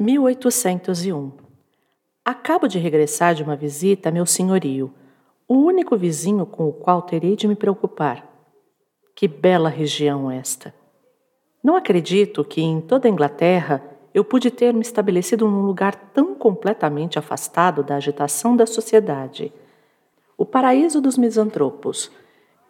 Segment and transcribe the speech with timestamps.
[0.00, 1.30] 1801.
[2.24, 4.94] Acabo de regressar de uma visita a meu senhorio,
[5.46, 8.26] o único vizinho com o qual terei de me preocupar.
[9.14, 10.74] Que bela região esta!
[11.62, 13.84] Não acredito que em toda a Inglaterra
[14.14, 19.52] eu pude ter me estabelecido num lugar tão completamente afastado da agitação da sociedade.
[20.38, 22.10] O paraíso dos misantropos.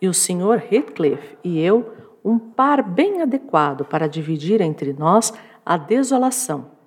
[0.02, 0.64] E o Sr.
[0.68, 1.92] Heathcliff e eu,
[2.24, 5.32] um par bem adequado para dividir entre nós
[5.64, 6.79] a desolação.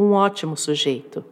[0.00, 1.22] Um ótimo sujeito.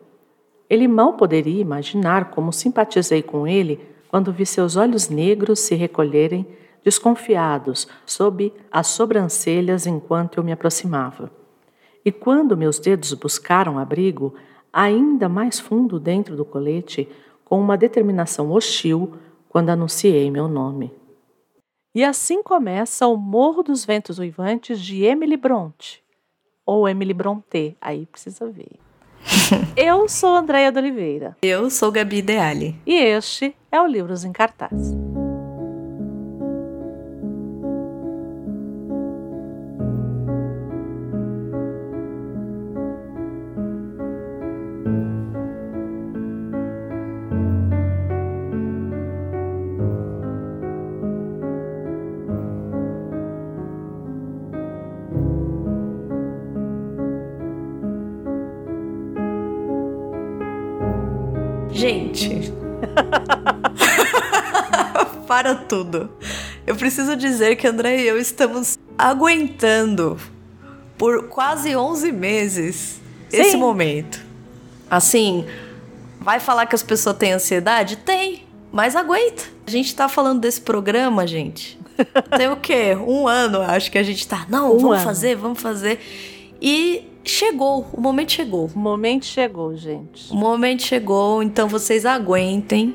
[0.69, 6.47] Ele mal poderia imaginar como simpatizei com ele quando vi seus olhos negros se recolherem,
[6.85, 11.33] desconfiados, sob as sobrancelhas enquanto eu me aproximava.
[12.05, 14.35] E quando meus dedos buscaram abrigo,
[14.71, 17.09] ainda mais fundo dentro do colete,
[17.47, 19.15] com uma determinação hostil,
[19.49, 20.93] quando anunciei meu nome.
[21.95, 26.05] E assim começa o Morro dos Ventos Uivantes de Emily Bronte,
[26.69, 28.73] ou Emily Bronte, aí precisa ver.
[29.75, 31.35] Eu sou Andréia de Oliveira.
[31.41, 32.77] Eu sou Gabi Deali.
[32.87, 35.08] E este é o Livros em Cartaz.
[65.49, 66.11] Para tudo.
[66.67, 70.19] Eu preciso dizer que André e eu estamos aguentando
[70.99, 73.37] por quase 11 meses Sim.
[73.41, 74.23] esse momento.
[74.91, 75.47] Assim,
[76.21, 77.97] vai falar que as pessoas têm ansiedade?
[77.97, 79.45] Tem, mas aguenta.
[79.67, 81.81] A gente tá falando desse programa, gente.
[82.37, 82.95] Tem o quê?
[82.95, 84.45] Um ano, acho que a gente tá.
[84.51, 85.05] Não, um vamos ano.
[85.05, 85.99] fazer, vamos fazer.
[86.61, 88.71] E chegou, o momento chegou.
[88.75, 90.31] O momento chegou, gente.
[90.31, 92.95] O momento chegou, então vocês aguentem.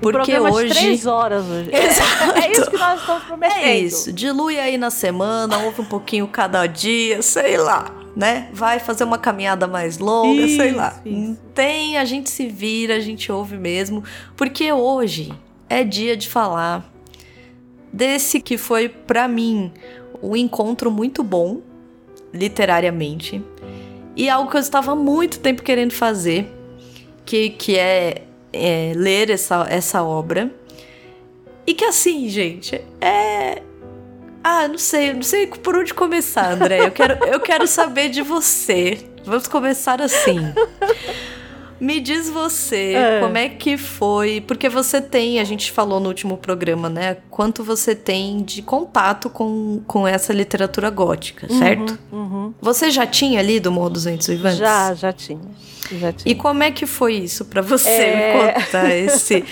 [0.00, 0.68] Porque um hoje.
[0.68, 1.70] De três horas hoje.
[1.74, 2.38] Exato.
[2.38, 3.64] É, é, isso que nós estamos prometendo.
[3.64, 4.12] É isso.
[4.12, 8.48] Dilui aí na semana, ouve um pouquinho cada dia, sei lá, né?
[8.52, 11.00] Vai fazer uma caminhada mais longa, isso, sei lá.
[11.04, 11.38] Isso.
[11.54, 14.04] Tem, a gente se vira, a gente ouve mesmo.
[14.36, 15.32] Porque hoje
[15.68, 16.84] é dia de falar
[17.92, 19.72] desse que foi, para mim,
[20.22, 21.60] um encontro muito bom,
[22.32, 23.42] literariamente
[24.16, 26.50] e algo que eu estava há muito tempo querendo fazer,
[27.26, 28.22] que, que é,
[28.56, 30.50] é ler essa, essa obra.
[31.66, 33.62] E que assim, gente, é.
[34.42, 36.86] Ah, não sei, não sei por onde começar, André.
[36.86, 38.98] Eu quero, eu quero saber de você.
[39.24, 40.38] Vamos começar assim.
[41.78, 43.20] Me diz você, é.
[43.20, 44.40] como é que foi?
[44.40, 47.18] Porque você tem, a gente falou no último programa, né?
[47.30, 51.98] Quanto você tem de contato com, com essa literatura gótica, uhum, certo?
[52.10, 52.54] Uhum.
[52.60, 54.58] Você já tinha lido Morro dos Ventos Vivantes?
[54.58, 55.40] Já, já tinha,
[55.92, 56.32] já tinha.
[56.32, 58.46] E como é que foi isso para você é...
[58.46, 59.44] me contar esse?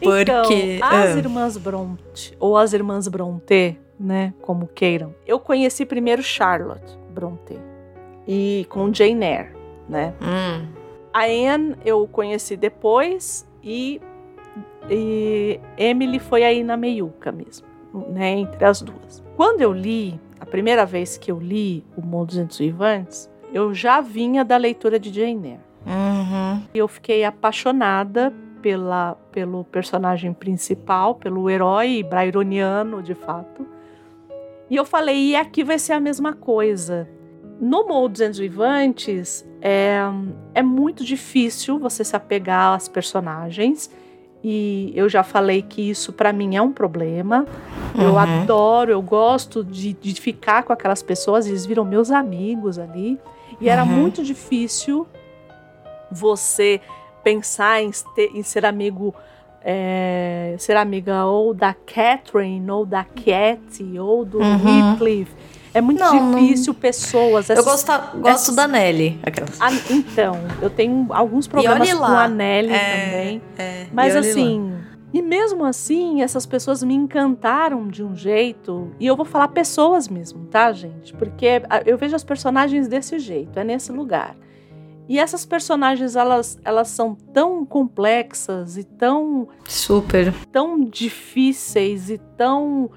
[0.00, 1.18] Porque então, as ah.
[1.18, 5.14] irmãs Bronte ou as irmãs Bronte, né, como queiram.
[5.26, 7.58] Eu conheci primeiro Charlotte Bronte
[8.26, 9.48] e com Jane Eyre,
[9.88, 10.14] né?
[10.22, 10.77] Hum.
[11.12, 14.00] A Anne eu conheci depois e,
[14.90, 17.66] e Emily foi aí na meiuca mesmo,
[18.10, 19.24] né, entre as duas.
[19.36, 24.00] Quando eu li, a primeira vez que eu li O Mundo dos Vivantes, eu já
[24.00, 25.60] vinha da leitura de Jane Eyre.
[25.86, 26.62] Uhum.
[26.74, 33.66] Eu fiquei apaixonada pela, pelo personagem principal, pelo herói bryroniano, de fato.
[34.68, 37.08] E eu falei, e aqui vai ser a mesma coisa.
[37.60, 40.00] No Morro dos Vivantes, é,
[40.54, 43.90] é muito difícil você se apegar às personagens.
[44.42, 47.44] E eu já falei que isso para mim é um problema.
[47.94, 48.02] Uhum.
[48.04, 53.18] Eu adoro, eu gosto de, de, ficar com aquelas pessoas, eles viram meus amigos ali.
[53.60, 53.70] E uhum.
[53.70, 55.06] era muito difícil
[56.10, 56.80] você
[57.24, 59.12] pensar em, ter, em ser amigo,
[59.60, 64.90] é, ser amiga ou da Catherine, ou da Cat, ou do uhum.
[64.90, 65.34] Heathcliff.
[65.74, 66.80] É muito não, difícil não...
[66.80, 67.50] pessoas.
[67.50, 68.54] Essas, eu gosto, gosto essas...
[68.56, 69.20] da Nelly.
[69.60, 73.42] A, então, eu tenho alguns problemas com a Nelly é, também.
[73.58, 74.70] É, mas assim.
[74.70, 74.78] Lá.
[75.12, 78.92] E mesmo assim, essas pessoas me encantaram de um jeito.
[79.00, 81.14] E eu vou falar pessoas mesmo, tá, gente?
[81.14, 84.36] Porque eu vejo as personagens desse jeito, é nesse lugar.
[85.08, 89.48] E essas personagens, elas, elas são tão complexas e tão.
[89.66, 90.34] Super.
[90.52, 92.90] Tão difíceis e tão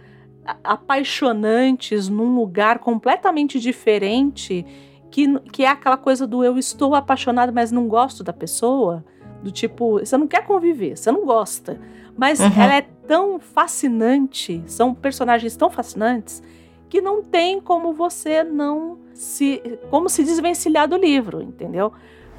[0.63, 4.65] apaixonantes num lugar completamente diferente,
[5.09, 9.03] que, que é aquela coisa do eu estou apaixonado, mas não gosto da pessoa.
[9.43, 11.79] Do tipo, você não quer conviver, você não gosta.
[12.17, 12.51] Mas uhum.
[12.55, 16.41] ela é tão fascinante, são personagens tão fascinantes,
[16.89, 21.91] que não tem como você não se como se desvencilhar do livro, entendeu?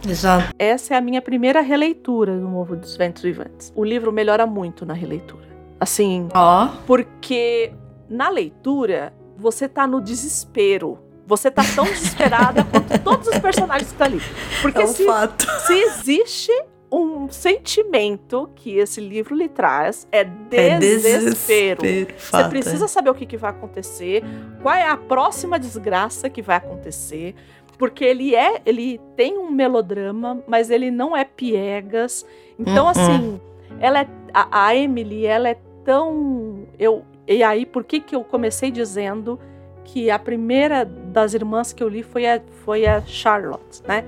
[0.06, 0.52] Exato.
[0.58, 3.72] Essa é a minha primeira releitura do Novo dos Ventos Vivantes.
[3.75, 5.46] O livro melhora muito na releitura.
[5.78, 6.69] Assim, oh.
[6.87, 7.72] porque
[8.12, 10.99] na leitura você tá no desespero.
[11.26, 14.20] Você tá tão desesperada quanto todos os personagens que estão ali.
[14.61, 15.47] Porque é um se, fato.
[15.67, 16.53] se existe
[16.91, 21.87] um sentimento que esse livro lhe traz é desespero.
[21.87, 24.23] É desespero Você precisa saber o que, que vai acontecer,
[24.61, 27.35] qual é a próxima desgraça que vai acontecer,
[27.79, 32.26] porque ele é, ele tem um melodrama, mas ele não é piegas.
[32.59, 32.91] Então, uh -uh.
[32.91, 33.41] assim,
[33.81, 38.24] ela é, a, a Emily, ela é tão, eu, e aí por que que eu
[38.24, 39.38] comecei dizendo
[39.84, 44.04] que a primeira das irmãs que eu li foi a, foi a Charlotte, né?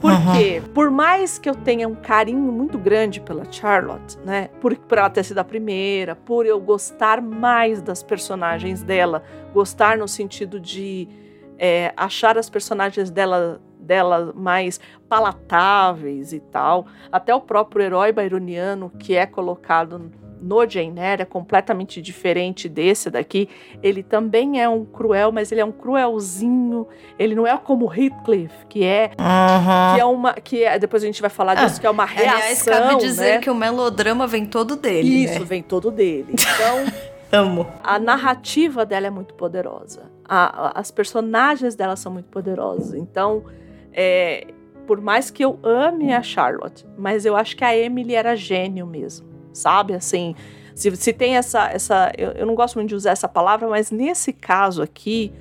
[0.00, 0.72] Porque, uhum.
[0.74, 4.48] por mais que eu tenha um carinho muito grande pela Charlotte, né?
[4.60, 9.22] Por, por ela ter sido a primeira, por eu gostar mais das personagens dela,
[9.54, 11.08] gostar no sentido de
[11.56, 16.86] é, achar as personagens dela, dela mais palatáveis e tal.
[17.12, 20.10] Até o próprio herói byroniano que é colocado
[20.42, 23.48] no Jane Eyre é completamente diferente desse daqui.
[23.82, 26.88] Ele também é um cruel, mas ele é um cruelzinho.
[27.18, 29.94] Ele não é como Heathcliff, que é uhum.
[29.94, 32.04] que é uma que é, depois a gente vai falar disso, ah, que é uma
[32.04, 33.38] reação, Aliás, cabe dizer né?
[33.38, 35.44] que o melodrama vem todo dele, Isso, né?
[35.44, 36.26] vem todo dele.
[36.32, 36.84] Então,
[37.30, 37.66] amo.
[37.82, 40.10] A narrativa dela é muito poderosa.
[40.24, 42.94] A, a, as personagens dela são muito poderosas.
[42.94, 43.44] Então,
[43.92, 44.48] é,
[44.86, 48.86] por mais que eu ame a Charlotte, mas eu acho que a Emily era gênio
[48.86, 49.94] mesmo sabe?
[49.94, 50.34] Assim,
[50.74, 51.68] se, se tem essa.
[51.68, 55.32] essa eu, eu não gosto muito de usar essa palavra, mas nesse caso aqui,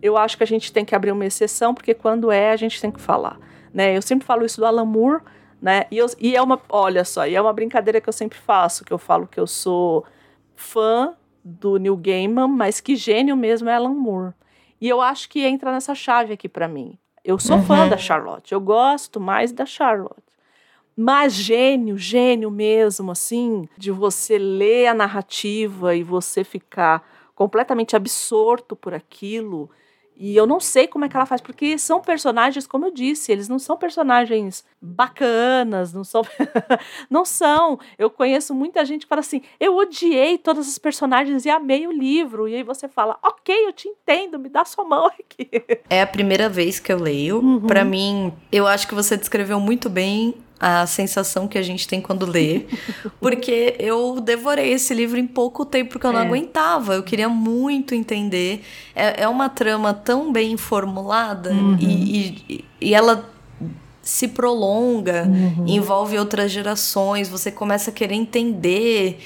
[0.00, 2.80] eu acho que a gente tem que abrir uma exceção, porque quando é, a gente
[2.80, 3.38] tem que falar.
[3.72, 3.96] Né?
[3.96, 5.22] Eu sempre falo isso do Alan Moore,
[5.60, 5.86] né?
[5.90, 6.60] E, eu, e é uma.
[6.68, 9.46] Olha só, e é uma brincadeira que eu sempre faço, que eu falo que eu
[9.46, 10.04] sou
[10.56, 11.14] fã
[11.44, 14.34] do Neil Gaiman, mas que gênio mesmo é Alan Moore.
[14.80, 16.98] E eu acho que entra nessa chave aqui para mim.
[17.24, 17.64] Eu sou uhum.
[17.64, 20.31] fã da Charlotte, eu gosto mais da Charlotte.
[20.96, 27.02] Mas gênio, gênio mesmo, assim, de você ler a narrativa e você ficar
[27.34, 29.70] completamente absorto por aquilo.
[30.16, 33.32] E eu não sei como é que ela faz, porque são personagens, como eu disse,
[33.32, 36.22] eles não são personagens bacanas, não são.
[37.10, 37.78] não são.
[37.98, 41.92] Eu conheço muita gente que fala assim: eu odiei todas as personagens e amei o
[41.92, 42.46] livro.
[42.46, 45.48] E aí você fala: ok, eu te entendo, me dá sua mão aqui.
[45.88, 47.40] É a primeira vez que eu leio.
[47.40, 47.66] Uhum.
[47.66, 50.34] Para mim, eu acho que você descreveu muito bem
[50.64, 52.66] a sensação que a gente tem quando lê.
[53.20, 56.22] Porque eu devorei esse livro em pouco tempo, porque eu não é.
[56.22, 56.94] aguentava.
[56.94, 58.62] Eu queria muito entender.
[58.94, 61.76] É, é uma trama tão bem formulada uhum.
[61.80, 63.28] e, e, e ela
[64.02, 65.64] se prolonga, uhum.
[65.66, 69.18] envolve outras gerações, você começa a querer entender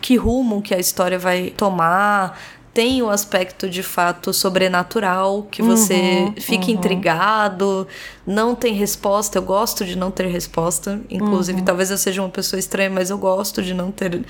[0.00, 2.38] que rumo que a história vai tomar
[2.78, 6.70] tem o aspecto de fato sobrenatural, que você uhum, fica uhum.
[6.74, 7.88] intrigado,
[8.24, 9.36] não tem resposta.
[9.36, 11.00] Eu gosto de não ter resposta.
[11.10, 11.64] Inclusive, uhum.
[11.64, 14.24] talvez eu seja uma pessoa estranha, mas eu gosto de não ter.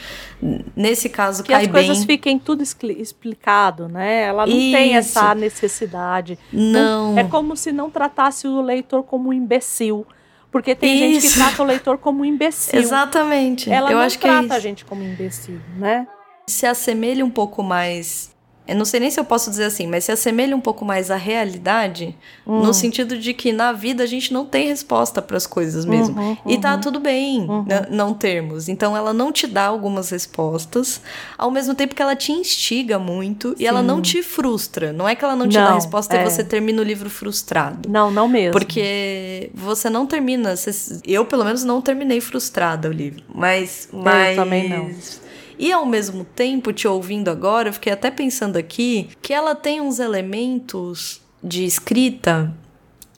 [0.75, 1.87] Nesse caso, que cai as bem.
[1.87, 4.23] coisas fiquem tudo explicado, né?
[4.23, 4.77] Ela não Isso.
[4.79, 6.39] tem essa necessidade.
[6.51, 7.13] Não.
[7.13, 7.19] não.
[7.19, 10.07] É como se não tratasse o leitor como um imbecil.
[10.51, 11.21] Porque tem Isso.
[11.21, 12.81] gente que trata o leitor como um imbecil.
[12.81, 13.71] Exatamente.
[13.71, 16.09] Ela eu não acho trata que é a gente como imbecil, né?
[16.47, 18.28] Se assemelha um pouco mais
[18.69, 21.11] eu não sei nem se eu posso dizer assim, mas se assemelha um pouco mais
[21.11, 22.67] à realidade, uhum.
[22.67, 26.21] no sentido de que na vida a gente não tem resposta para as coisas mesmo.
[26.21, 26.81] Uhum, e tá uhum.
[26.83, 27.65] tudo bem uhum.
[27.89, 28.69] não termos.
[28.69, 31.01] Então ela não te dá algumas respostas,
[31.39, 33.55] ao mesmo tempo que ela te instiga muito Sim.
[33.61, 34.93] e ela não te frustra.
[34.93, 36.21] Não é que ela não te não, dá resposta é.
[36.21, 37.89] e você termina o livro frustrado.
[37.89, 38.53] Não, não mesmo.
[38.53, 40.55] Porque você não termina.
[41.07, 43.23] Eu, pelo menos, não terminei frustrada o livro.
[43.35, 43.89] Mas.
[43.91, 44.37] mas...
[44.37, 44.91] Eu também não.
[45.59, 49.81] E ao mesmo tempo, te ouvindo agora, eu fiquei até pensando aqui que ela tem
[49.81, 52.55] uns elementos de escrita,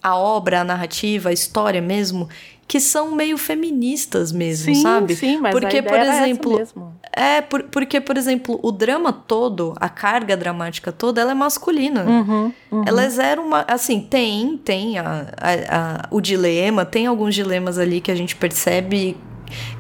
[0.03, 2.29] a obra, a narrativa, a história mesmo,
[2.67, 5.17] que são meio feministas mesmo, sim, sabe?
[5.17, 6.69] Sim, mas porque, a por exemplo,
[7.13, 12.05] é por, porque por exemplo, o drama todo, a carga dramática toda, ela é masculina.
[12.05, 12.85] Uhum, uhum.
[12.87, 18.01] Ela zero uma, assim, tem, tem a, a, a, o dilema, tem alguns dilemas ali
[18.01, 19.17] que a gente percebe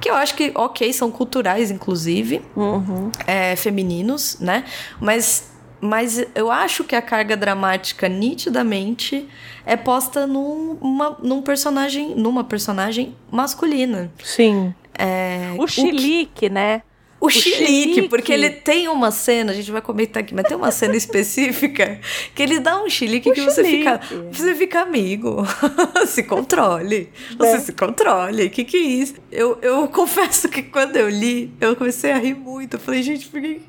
[0.01, 3.11] que eu acho que, ok, são culturais, inclusive, uhum.
[3.27, 4.65] é, femininos, né?
[5.01, 5.51] Mas,
[5.81, 9.29] mas eu acho que a carga dramática, nitidamente,
[9.65, 14.11] é posta numa, num personagem, numa personagem masculina.
[14.23, 14.75] Sim.
[14.99, 16.51] É, o chilique, que...
[16.51, 16.83] né?
[17.21, 20.57] O, o xilique, porque ele tem uma cena, a gente vai comentar aqui, mas tem
[20.57, 22.01] uma cena específica
[22.35, 24.01] que ele dá um xilique que você fica,
[24.33, 25.45] você fica amigo.
[26.07, 27.11] se controle.
[27.37, 27.61] Você é.
[27.61, 28.47] se controle.
[28.47, 29.15] O que que é isso?
[29.31, 32.75] Eu, eu confesso que quando eu li, eu comecei a rir muito.
[32.75, 33.61] Eu falei, gente, por que...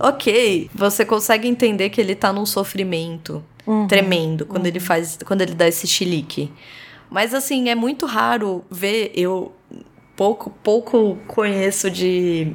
[0.00, 3.86] OK, você consegue entender que ele tá num sofrimento uhum.
[3.86, 4.68] tremendo quando uhum.
[4.68, 6.50] ele faz, quando ele dá esse xilique.
[7.08, 9.52] Mas assim, é muito raro ver eu
[10.16, 12.52] pouco pouco conheço de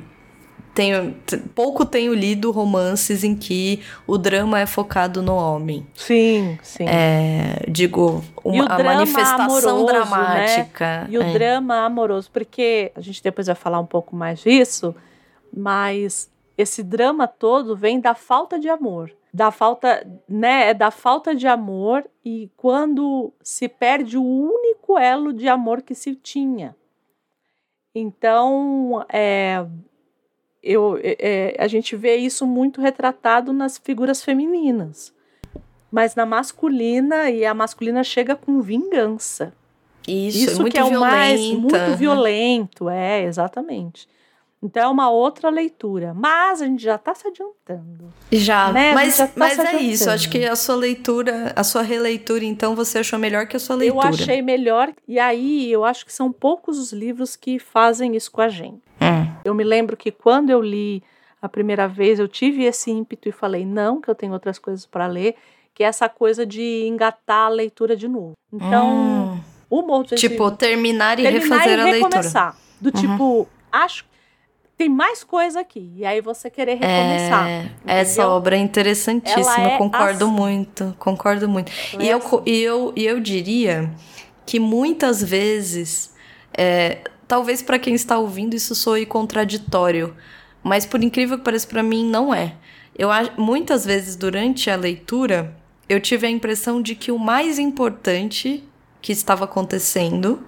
[0.74, 1.15] tenho,
[1.53, 5.86] pouco tenho lido romances em que o drama é focado no homem.
[5.94, 6.86] Sim, sim.
[6.88, 9.92] É, digo, uma, a manifestação amoroso, né?
[9.92, 11.01] dramática.
[11.01, 11.08] Né?
[11.12, 11.34] E o é.
[11.34, 14.96] drama amoroso, porque a gente depois vai falar um pouco mais disso,
[15.56, 19.12] mas esse drama todo vem da falta de amor.
[19.32, 25.34] Da falta, né, é da falta de amor e quando se perde o único elo
[25.34, 26.75] de amor que se tinha.
[27.96, 29.65] Então, é,
[30.63, 35.13] eu, é, é, a gente vê isso muito retratado nas figuras femininas.
[35.91, 39.53] Mas na masculina, e a masculina chega com vingança.
[40.08, 44.08] Isso, isso muito que é o mais muito violento, é, exatamente.
[44.63, 46.13] Então é uma outra leitura.
[46.13, 48.13] Mas a gente já está se adiantando.
[48.32, 48.93] Já, né?
[48.93, 50.10] mas, já tá mas é isso.
[50.10, 53.75] Acho que a sua leitura, a sua releitura, então, você achou melhor que a sua
[53.75, 54.05] leitura.
[54.05, 54.93] Eu achei melhor.
[55.05, 58.82] E aí eu acho que são poucos os livros que fazem isso com a gente.
[59.44, 61.04] Eu me lembro que quando eu li
[61.42, 64.86] a primeira vez, eu tive esse ímpeto e falei, não, que eu tenho outras coisas
[64.86, 65.36] para ler,
[65.74, 68.34] que é essa coisa de engatar a leitura de novo.
[68.52, 69.40] Então, hum.
[69.70, 72.56] o Morro Tipo, terminar e terminar refazer e a recomeçar.
[72.56, 72.64] leitura.
[72.80, 73.02] Do uhum.
[73.02, 74.06] tipo, acho
[74.78, 75.92] tem mais coisa aqui.
[75.96, 77.48] E aí você querer recomeçar.
[77.48, 80.34] É, essa obra é interessantíssima, é concordo assim.
[80.34, 81.72] muito, concordo muito.
[82.00, 82.42] e, é eu, assim.
[82.46, 83.92] e, eu, e eu diria
[84.46, 86.14] que muitas vezes,
[86.58, 90.15] é, talvez para quem está ouvindo isso soe contraditório,
[90.63, 92.56] mas por incrível que pareça para mim não é.
[92.98, 95.56] Eu muitas vezes durante a leitura
[95.89, 98.63] eu tive a impressão de que o mais importante
[99.01, 100.44] que estava acontecendo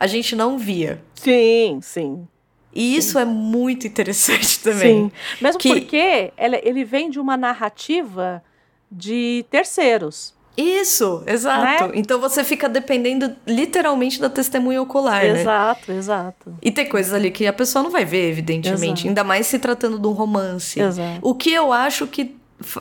[0.00, 1.02] a gente não via.
[1.14, 2.26] Sim, sim.
[2.74, 3.20] E isso Sim.
[3.20, 5.04] é muito interessante também.
[5.04, 5.12] Sim.
[5.40, 5.68] Mesmo que...
[5.68, 8.42] porque ele vem de uma narrativa
[8.90, 10.34] de terceiros.
[10.56, 11.88] Isso, exato.
[11.88, 11.92] Né?
[11.94, 15.40] Então você fica dependendo literalmente da testemunha ocular, exato, né?
[15.40, 16.54] Exato, exato.
[16.60, 19.00] E tem coisas ali que a pessoa não vai ver, evidentemente.
[19.00, 19.08] Exato.
[19.08, 20.78] Ainda mais se tratando de um romance.
[20.78, 21.20] Exato.
[21.22, 22.36] O que eu acho que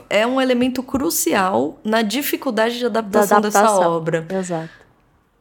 [0.10, 3.78] é um elemento crucial na dificuldade de adaptação, adaptação.
[3.78, 4.28] dessa obra.
[4.30, 4.82] Exato.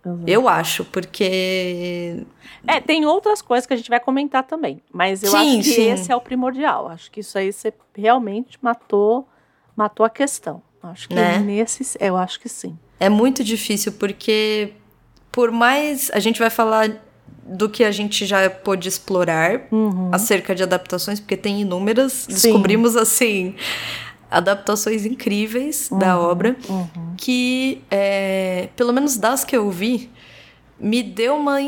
[0.04, 0.25] Exato.
[0.26, 2.25] Eu acho, porque
[2.66, 5.75] é, tem outras coisas que a gente vai comentar também, mas eu sim, acho que
[5.75, 5.90] sim.
[5.90, 6.88] esse é o primordial.
[6.88, 9.28] Acho que isso aí você realmente matou,
[9.76, 10.62] matou a questão.
[10.82, 11.38] Acho que né?
[11.38, 12.78] nesse, eu acho que sim.
[12.99, 14.72] É muito difícil porque
[15.30, 16.90] por mais a gente vai falar
[17.44, 20.10] do que a gente já pôde explorar uhum.
[20.12, 22.32] acerca de adaptações, porque tem inúmeras, sim.
[22.32, 23.54] descobrimos assim
[24.30, 25.99] adaptações incríveis uhum.
[25.99, 27.14] da obra uhum.
[27.16, 30.08] que é, pelo menos das que eu vi
[30.78, 31.60] me deu uma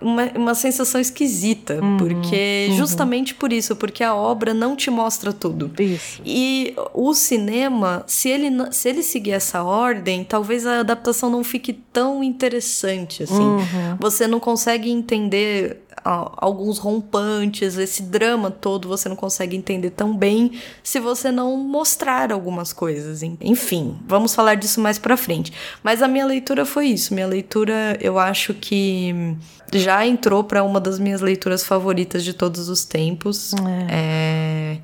[0.00, 2.76] uma, uma sensação esquisita, uhum, porque uhum.
[2.76, 5.70] justamente por isso, porque a obra não te mostra tudo.
[5.78, 6.22] Isso.
[6.24, 11.72] E o cinema, se ele, se ele seguir essa ordem, talvez a adaptação não fique
[11.72, 13.34] tão interessante assim.
[13.34, 13.96] Uhum.
[13.98, 20.52] Você não consegue entender alguns rompantes, esse drama todo você não consegue entender tão bem
[20.82, 23.22] se você não mostrar algumas coisas.
[23.40, 25.52] Enfim, vamos falar disso mais pra frente.
[25.82, 27.14] Mas a minha leitura foi isso.
[27.14, 29.36] Minha leitura, eu acho que
[29.74, 33.52] já entrou para uma das minhas leituras favoritas de todos os tempos.
[33.54, 33.86] É.
[33.90, 34.78] é...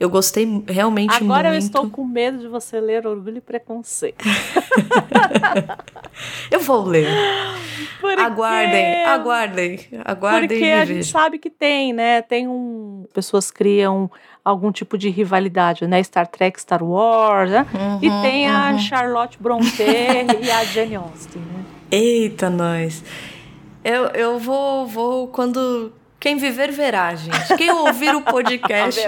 [0.00, 1.32] Eu gostei realmente Agora muito.
[1.32, 4.24] Agora eu estou com medo de você ler Orgulho e Preconceito.
[6.52, 7.08] eu vou ler.
[8.00, 8.20] Porque...
[8.20, 10.48] Aguardem, aguardem, aguardem.
[10.48, 12.22] Porque a gente sabe que tem, né?
[12.22, 13.06] Tem um.
[13.12, 14.08] Pessoas criam
[14.44, 16.00] algum tipo de rivalidade, né?
[16.04, 17.66] Star Trek, Star Wars, né?
[17.74, 18.56] Uhum, e tem uhum.
[18.56, 19.82] a Charlotte Brontë
[20.40, 21.64] e a Jane Austen, né?
[21.90, 23.02] Eita, nós.
[23.88, 27.56] Eu, eu vou, vou quando quem viver verá, gente.
[27.56, 29.00] Quem ouvir o podcast.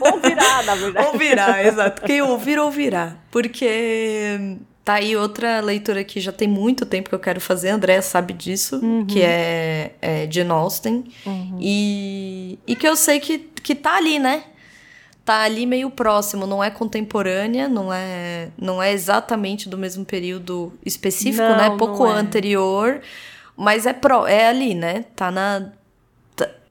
[0.00, 1.06] ouvirá, na verdade.
[1.08, 2.02] Ouvirá, exato.
[2.02, 3.16] Quem ouvir, ouvirá.
[3.28, 7.70] Porque tá aí outra leitura que já tem muito tempo que eu quero fazer.
[7.70, 9.04] A André sabe disso, uhum.
[9.04, 11.04] que é, é Jane Austen.
[11.26, 11.58] Uhum.
[11.60, 14.44] E, e que eu sei que, que tá ali, né?
[15.24, 20.72] Tá ali meio próximo, não é contemporânea, não é, não é exatamente do mesmo período
[20.86, 21.76] específico, não, né?
[21.76, 22.12] Pouco é.
[22.12, 23.00] anterior,
[23.62, 25.04] mas é, pro, é ali, né?
[25.14, 25.72] Tá na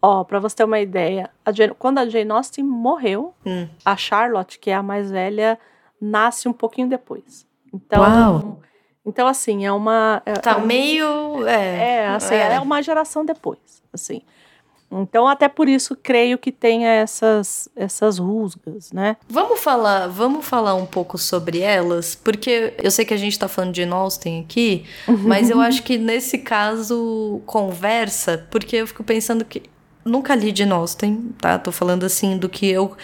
[0.02, 3.68] Ó, pra você ter uma ideia, a Jane, quando a Jane Austen morreu, hum.
[3.86, 5.60] a Charlotte, que é a mais velha,
[6.02, 7.46] nasce um pouquinho depois.
[7.72, 8.60] Então, Uau.
[9.06, 10.24] então assim, é uma...
[10.26, 11.48] É, tá é, meio...
[11.48, 12.56] É, é assim, é.
[12.56, 14.24] é uma geração depois, assim.
[14.92, 19.16] Então, até por isso, creio que tenha essas, essas rusgas, né?
[19.30, 23.48] Vamos falar, vamos falar um pouco sobre elas, porque eu sei que a gente tá
[23.48, 24.84] falando de Austen aqui,
[25.24, 29.64] mas eu acho que nesse caso conversa, porque eu fico pensando que
[30.04, 31.58] nunca li de Austen, tá?
[31.58, 32.96] Tô falando assim do que eu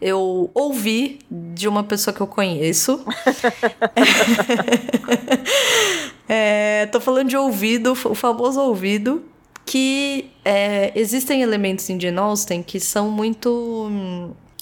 [0.00, 3.04] eu ouvi de uma pessoa que eu conheço.
[6.28, 9.22] é, tô falando de ouvido, o famoso ouvido,
[9.72, 13.88] que é, existem elementos em Jane Austen que são muito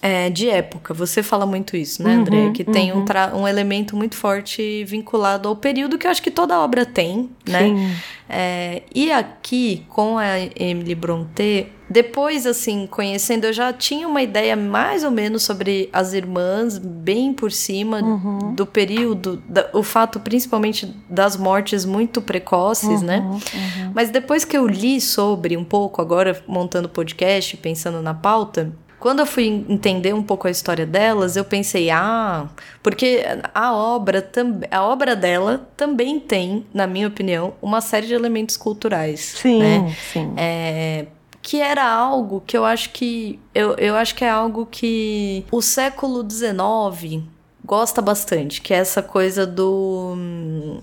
[0.01, 0.95] é, de época.
[0.95, 2.37] Você fala muito isso, né, André?
[2.37, 3.05] Uhum, que tem uhum.
[3.35, 7.29] um, um elemento muito forte vinculado ao período que eu acho que toda obra tem,
[7.45, 7.93] né?
[8.29, 14.55] É, e aqui, com a Emily Brontë, depois, assim, conhecendo, eu já tinha uma ideia
[14.55, 18.55] mais ou menos sobre as irmãs, bem por cima uhum.
[18.55, 23.19] do período, da, o fato principalmente das mortes muito precoces, né?
[23.19, 23.93] Uhum, uhum.
[23.93, 29.21] Mas depois que eu li sobre um pouco, agora montando podcast, pensando na pauta, quando
[29.21, 32.47] eu fui entender um pouco a história delas, eu pensei, ah,
[32.83, 34.31] porque a obra,
[34.71, 39.35] a obra dela também tem, na minha opinião, uma série de elementos culturais.
[39.39, 39.97] Sim, né?
[40.13, 40.33] sim.
[40.37, 41.07] É,
[41.43, 45.63] que era algo que eu acho que eu, eu acho que é algo que o
[45.63, 47.23] século XIX
[47.65, 50.81] gosta bastante, que é essa coisa do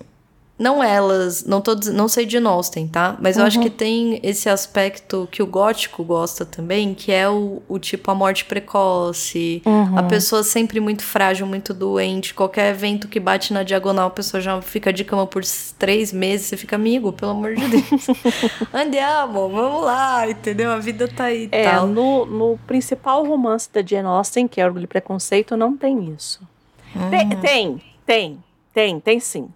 [0.60, 3.16] não elas, não tô não sei de Austen, tá?
[3.22, 3.44] Mas uhum.
[3.44, 3.74] eu acho que uhum.
[3.74, 8.44] tem esse aspecto que o gótico gosta também, que é o, o tipo a morte
[8.46, 9.98] precoce, uhum.
[9.98, 14.42] a pessoa sempre muito frágil, muito doente, qualquer evento que bate na diagonal, a pessoa
[14.42, 15.44] já fica de cama por
[15.78, 18.08] três meses, você fica amigo, pelo amor de Deus.
[18.74, 20.72] Andiamo, vamos lá, entendeu?
[20.72, 21.86] A vida tá aí é, tal.
[21.86, 26.42] No, no principal romance da Jane Austen, que é Orgulho e Preconceito, não tem isso.
[26.96, 27.10] Uhum.
[27.12, 29.50] Tem, tem, tem, tem, tem sim.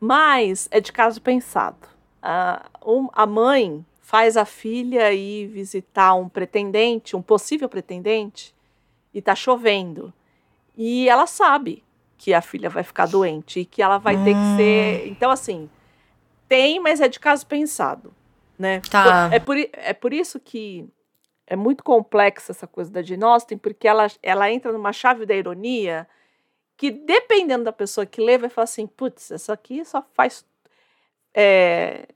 [0.00, 1.88] Mas é de caso pensado.
[2.22, 8.54] A, um, a mãe faz a filha ir visitar um pretendente, um possível pretendente,
[9.12, 10.12] e tá chovendo.
[10.76, 11.82] E ela sabe
[12.18, 14.24] que a filha vai ficar doente e que ela vai hum.
[14.24, 14.56] ter que hum.
[14.56, 15.08] ser.
[15.08, 15.68] Então, assim,
[16.48, 18.12] tem, mas é de caso pensado.
[18.58, 18.80] Né?
[18.90, 19.28] Tá.
[19.32, 20.88] É, por, é por isso que
[21.46, 25.34] é muito complexa essa coisa da Jane Austen, porque ela, ela entra numa chave da
[25.34, 26.06] ironia
[26.76, 30.44] que dependendo da pessoa que lê, vai falar assim, putz, essa aqui só faz.
[31.34, 32.06] É,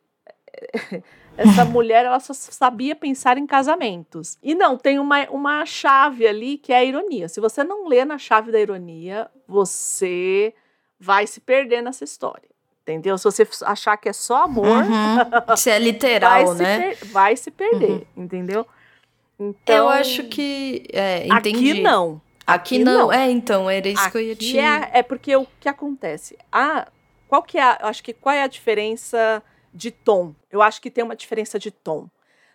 [1.36, 4.38] essa mulher ela só sabia pensar em casamentos.
[4.42, 7.28] E não, tem uma, uma chave ali que é a ironia.
[7.28, 10.54] Se você não lê na chave da ironia, você
[10.98, 12.50] vai se perder nessa história.
[12.82, 13.16] Entendeu?
[13.16, 14.66] Se você achar que é só amor.
[14.66, 15.56] Uhum.
[15.56, 16.94] Se é literal, vai né?
[16.94, 18.24] Se vai se perder, uhum.
[18.24, 18.66] entendeu?
[19.38, 20.86] Então, eu acho que.
[20.92, 21.70] É, entendi.
[21.70, 22.20] Aqui não.
[22.54, 22.98] Aqui, Aqui não.
[22.98, 23.12] não.
[23.12, 24.58] É, então, era isso Aqui que eu ia te...
[24.58, 26.36] É, é porque o que acontece?
[26.50, 26.86] Ah,
[27.28, 30.34] qual que é, a, acho que qual é a diferença de tom?
[30.50, 32.08] Eu acho que tem uma diferença de tom,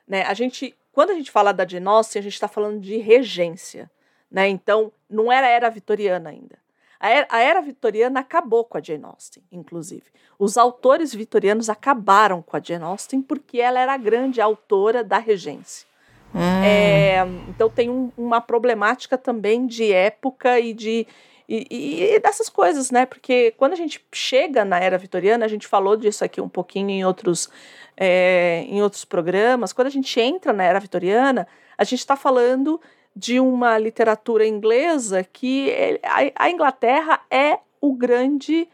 [0.08, 0.24] né?
[0.24, 3.90] A gente, quando a gente fala da Genócia, a gente está falando de regência,
[4.30, 4.48] né?
[4.50, 6.58] Então, não era era vitoriana ainda.
[7.00, 10.04] A era, a era vitoriana acabou com a Jane Austen, inclusive.
[10.38, 15.18] Os autores vitorianos acabaram com a Jane Austen porque ela era a grande autora da
[15.18, 15.88] regência.
[16.36, 16.64] Hum.
[16.66, 21.08] É, então tem um, uma problemática também de época e de
[21.48, 23.06] e, e, dessas coisas, né?
[23.06, 26.90] Porque quando a gente chega na era vitoriana, a gente falou disso aqui um pouquinho
[26.90, 27.50] em outros,
[27.96, 29.72] é, em outros programas.
[29.72, 32.82] Quando a gente entra na era vitoriana, a gente está falando
[33.16, 35.72] de uma literatura inglesa que
[36.04, 38.68] a, a Inglaterra é o grande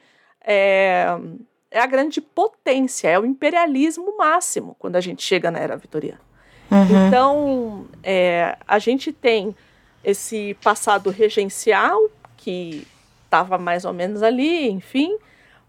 [0.44, 1.06] é,
[1.70, 6.31] é a grande potência, é o imperialismo máximo quando a gente chega na era vitoriana.
[6.72, 7.08] Uhum.
[7.08, 9.54] Então, é, a gente tem
[10.04, 12.00] esse passado regencial,
[12.38, 12.88] que
[13.26, 15.18] estava mais ou menos ali, enfim,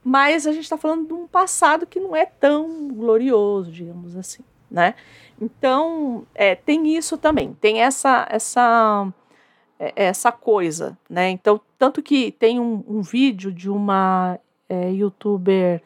[0.02, 4.42] mas a gente está falando de um passado que não é tão glorioso, digamos assim,
[4.70, 4.94] né?
[5.40, 9.12] Então, é, tem isso também, tem essa, essa,
[9.78, 11.30] é, essa coisa, né?
[11.30, 14.38] Então, tanto que tem um, um vídeo de uma
[14.68, 15.82] é, youtuber,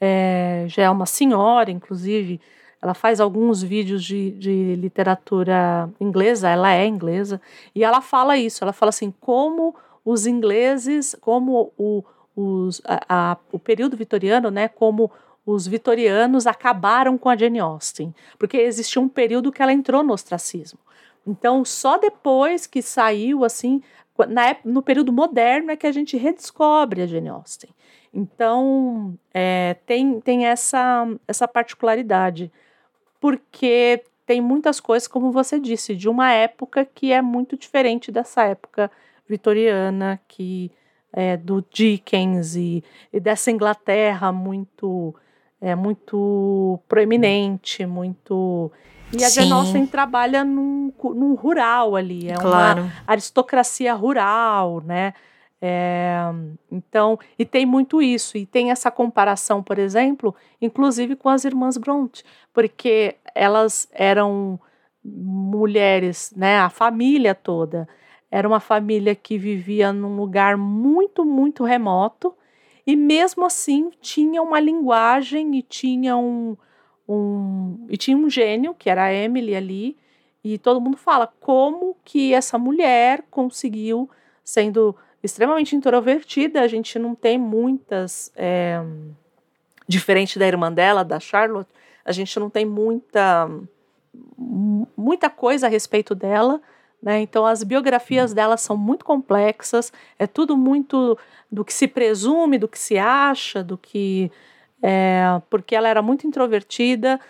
[0.00, 2.40] é, já é uma senhora, inclusive,
[2.82, 7.40] ela faz alguns vídeos de, de literatura inglesa, ela é inglesa,
[7.72, 12.02] e ela fala isso, ela fala assim, como os ingleses, como o,
[12.34, 15.10] os, a, a, o período vitoriano, né, como
[15.46, 20.12] os vitorianos acabaram com a Jane Austen, porque existia um período que ela entrou no
[20.12, 20.78] ostracismo.
[21.24, 23.80] Então, só depois que saiu, assim,
[24.28, 27.70] na, no período moderno é que a gente redescobre a Jane Austen.
[28.12, 32.52] Então, é, tem, tem essa, essa particularidade
[33.22, 38.42] porque tem muitas coisas, como você disse, de uma época que é muito diferente dessa
[38.42, 38.90] época
[39.28, 40.72] vitoriana, que
[41.12, 42.82] é do Dickens e,
[43.12, 45.14] e dessa Inglaterra muito
[45.60, 48.72] é muito proeminente, muito
[49.12, 49.42] E a Sim.
[49.42, 52.82] Jane Austen trabalha num, num rural ali, é claro.
[52.82, 55.14] uma aristocracia rural, né?
[55.64, 56.16] É,
[56.72, 61.76] então, e tem muito isso, e tem essa comparação, por exemplo, inclusive com as irmãs
[61.76, 64.58] Bronte, porque elas eram
[65.04, 67.88] mulheres, né, a família toda,
[68.28, 72.34] era uma família que vivia num lugar muito, muito remoto,
[72.84, 76.56] e mesmo assim tinha uma linguagem e tinha um,
[77.08, 79.96] um, e tinha um gênio, que era a Emily ali,
[80.42, 84.10] e todo mundo fala como que essa mulher conseguiu,
[84.42, 88.32] sendo extremamente introvertida, a gente não tem muitas.
[88.36, 88.82] É,
[89.86, 91.70] diferente da irmã dela, da Charlotte,
[92.04, 93.48] a gente não tem muita,
[94.96, 96.60] muita coisa a respeito dela.
[97.02, 97.20] Né?
[97.20, 101.18] Então, as biografias dela são muito complexas, é tudo muito
[101.50, 104.30] do que se presume, do que se acha, do que.
[104.80, 107.20] É, porque ela era muito introvertida.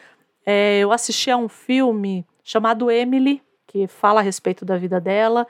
[0.44, 5.46] É, eu assisti a um filme chamado Emily, que fala a respeito da vida dela,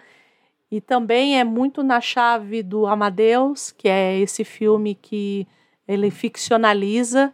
[0.72, 5.46] e também é muito na chave do Amadeus, que é esse filme que
[5.87, 7.30] ele ficcionaliza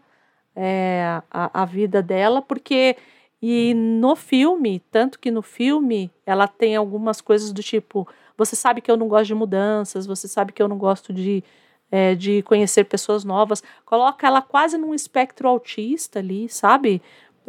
[0.57, 2.97] é, a, a vida dela, porque
[3.41, 8.81] e no filme, tanto que no filme ela tem algumas coisas do tipo: você sabe
[8.81, 11.45] que eu não gosto de mudanças, você sabe que eu não gosto de,
[11.93, 13.63] é, de conhecer pessoas novas.
[13.85, 17.01] Coloca ela quase num espectro autista ali, sabe?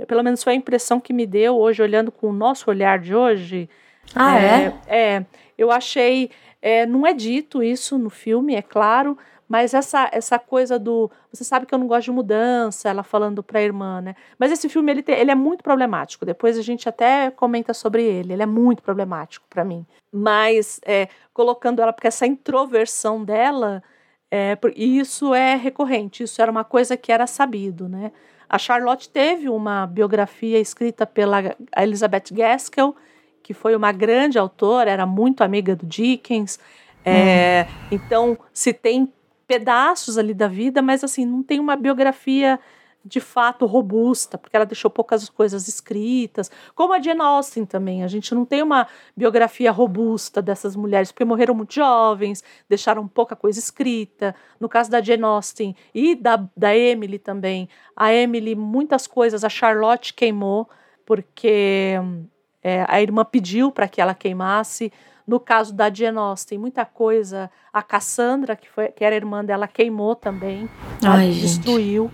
[0.07, 3.15] Pelo menos foi a impressão que me deu hoje, olhando com o nosso olhar de
[3.15, 3.67] hoje.
[4.13, 4.73] Ah, é?
[4.87, 5.15] É.
[5.15, 5.25] é
[5.59, 6.31] eu achei.
[6.61, 9.17] É, não é dito isso no filme, é claro,
[9.47, 11.09] mas essa, essa coisa do.
[11.33, 14.15] Você sabe que eu não gosto de mudança, ela falando pra irmã, né?
[14.37, 16.25] Mas esse filme ele, ele é muito problemático.
[16.25, 18.33] Depois a gente até comenta sobre ele.
[18.33, 19.85] Ele é muito problemático para mim.
[20.11, 23.81] Mas é, colocando ela, porque essa introversão dela,
[24.29, 28.11] é, e isso é recorrente, isso era uma coisa que era sabido, né?
[28.47, 32.95] A Charlotte teve uma biografia escrita pela Elizabeth Gaskell,
[33.41, 36.59] que foi uma grande autora, era muito amiga do Dickens.
[37.03, 37.87] É, hum.
[37.91, 39.11] Então, se tem
[39.47, 42.59] pedaços ali da vida, mas assim, não tem uma biografia
[43.03, 48.03] de fato robusta, porque ela deixou poucas coisas escritas, como a Jane Austen também.
[48.03, 53.35] A gente não tem uma biografia robusta dessas mulheres, porque morreram muito jovens, deixaram pouca
[53.35, 54.35] coisa escrita.
[54.59, 59.49] No caso da Jane Austen e da, da Emily também, a Emily, muitas coisas, a
[59.49, 60.69] Charlotte queimou,
[61.05, 61.95] porque
[62.63, 64.91] é, a irmã pediu para que ela queimasse.
[65.25, 67.49] No caso da Jane Austen, muita coisa.
[67.71, 70.69] A Cassandra, que, foi, que era irmã dela, queimou também.
[71.03, 72.11] Ai, destruiu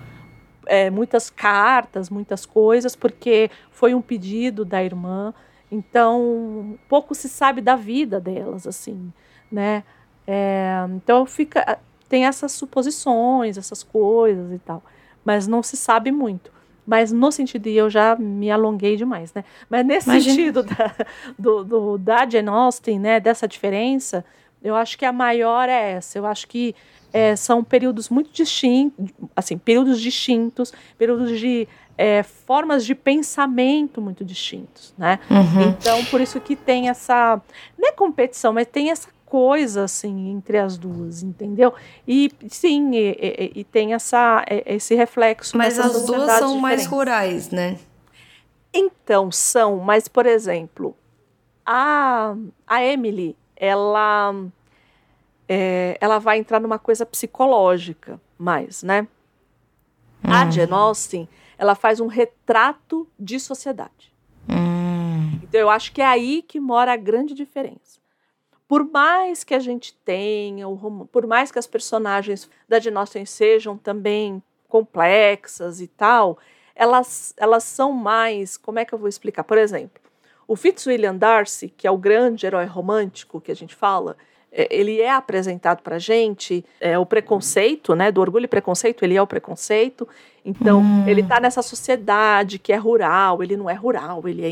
[0.66, 5.34] é, muitas cartas, muitas coisas, porque foi um pedido da irmã.
[5.72, 9.12] Então, pouco se sabe da vida delas, assim,
[9.52, 9.84] né?
[10.28, 11.80] É, então, fica,
[12.10, 14.84] tem essas suposições, essas coisas e tal.
[15.24, 16.52] Mas não se sabe muito.
[16.86, 19.44] Mas no sentido, de eu já me alonguei demais, né?
[19.70, 20.36] Mas nesse Imagina.
[20.36, 20.96] sentido da,
[21.38, 23.20] do, do, da Jane Austen, né?
[23.20, 24.24] Dessa diferença,
[24.64, 26.18] eu acho que a maior é essa.
[26.18, 26.76] Eu acho que
[27.12, 31.68] é, são períodos muito distintos, assim, períodos distintos, períodos de
[31.98, 35.20] é, formas de pensamento muito distintos, né?
[35.30, 35.70] Uhum.
[35.70, 37.42] Então, por isso que tem essa,
[37.78, 41.74] não é competição, mas tem essa coisa assim entre as duas, entendeu?
[42.08, 45.58] E sim, e, e, e tem essa, esse reflexo.
[45.58, 46.62] Mas as duas são diferentes.
[46.62, 47.78] mais rurais, né?
[48.74, 50.96] Então, são, mas por exemplo,
[51.66, 52.36] a,
[52.68, 54.36] a Emily, ela,
[55.50, 59.08] é, ela vai entrar numa coisa psicológica mais, né?
[60.24, 60.32] Hum.
[60.32, 64.14] A Jane Austen, ela faz um retrato de sociedade.
[64.50, 65.40] Hum.
[65.42, 68.05] Então, eu acho que é aí que mora a grande diferença
[68.68, 70.66] por mais que a gente tenha,
[71.12, 76.38] por mais que as personagens da Austen sejam também complexas e tal,
[76.76, 78.58] elas, elas são mais.
[78.58, 79.44] Como é que eu vou explicar?
[79.44, 80.02] Por exemplo,
[80.48, 84.18] o Fitzwilliam Darcy, que é o grande herói romântico que a gente fala,
[84.52, 88.12] é, ele é apresentado para gente, é o preconceito, né?
[88.12, 90.08] Do orgulho e preconceito, ele é o preconceito.
[90.44, 91.08] Então, hum.
[91.08, 94.50] ele está nessa sociedade que é rural, ele não é rural, ele é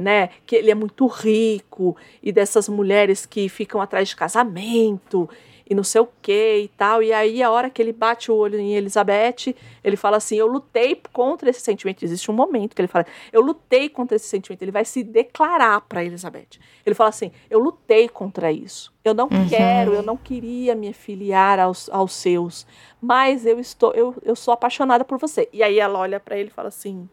[0.00, 5.28] né, que ele é muito rico e dessas mulheres que ficam atrás de casamento
[5.68, 7.02] e não sei o que e tal.
[7.02, 10.46] E aí, a hora que ele bate o olho em Elizabeth, ele fala assim: Eu
[10.46, 12.04] lutei contra esse sentimento.
[12.04, 14.62] Existe um momento que ele fala: Eu lutei contra esse sentimento.
[14.62, 16.58] Ele vai se declarar para Elizabeth.
[16.84, 18.92] Ele fala assim: Eu lutei contra isso.
[19.04, 19.48] Eu não uhum.
[19.48, 22.66] quero, eu não queria me filiar aos, aos seus,
[23.00, 25.48] mas eu estou, eu, eu sou apaixonada por você.
[25.52, 27.08] E aí ela olha para ele e fala assim: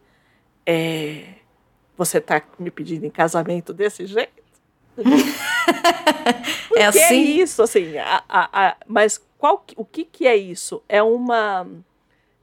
[0.66, 1.41] É
[1.96, 4.42] você tá me pedindo em casamento desse jeito?
[6.76, 7.00] é assim?
[7.00, 10.82] é isso, assim, a, a, a, mas qual, o que, que é isso?
[10.88, 11.66] É uma,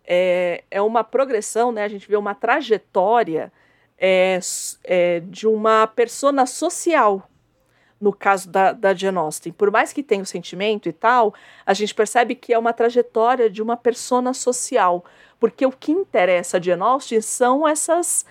[0.05, 1.83] é, é uma progressão, né?
[1.83, 3.51] A gente vê uma trajetória
[3.97, 4.39] é,
[4.83, 7.29] é, de uma persona social
[7.99, 9.51] no caso da, da Jane Austen.
[9.51, 11.33] Por mais que tenha o sentimento e tal,
[11.65, 15.03] a gente percebe que é uma trajetória de uma persona social.
[15.39, 18.25] Porque o que interessa a Jane Austen são essas,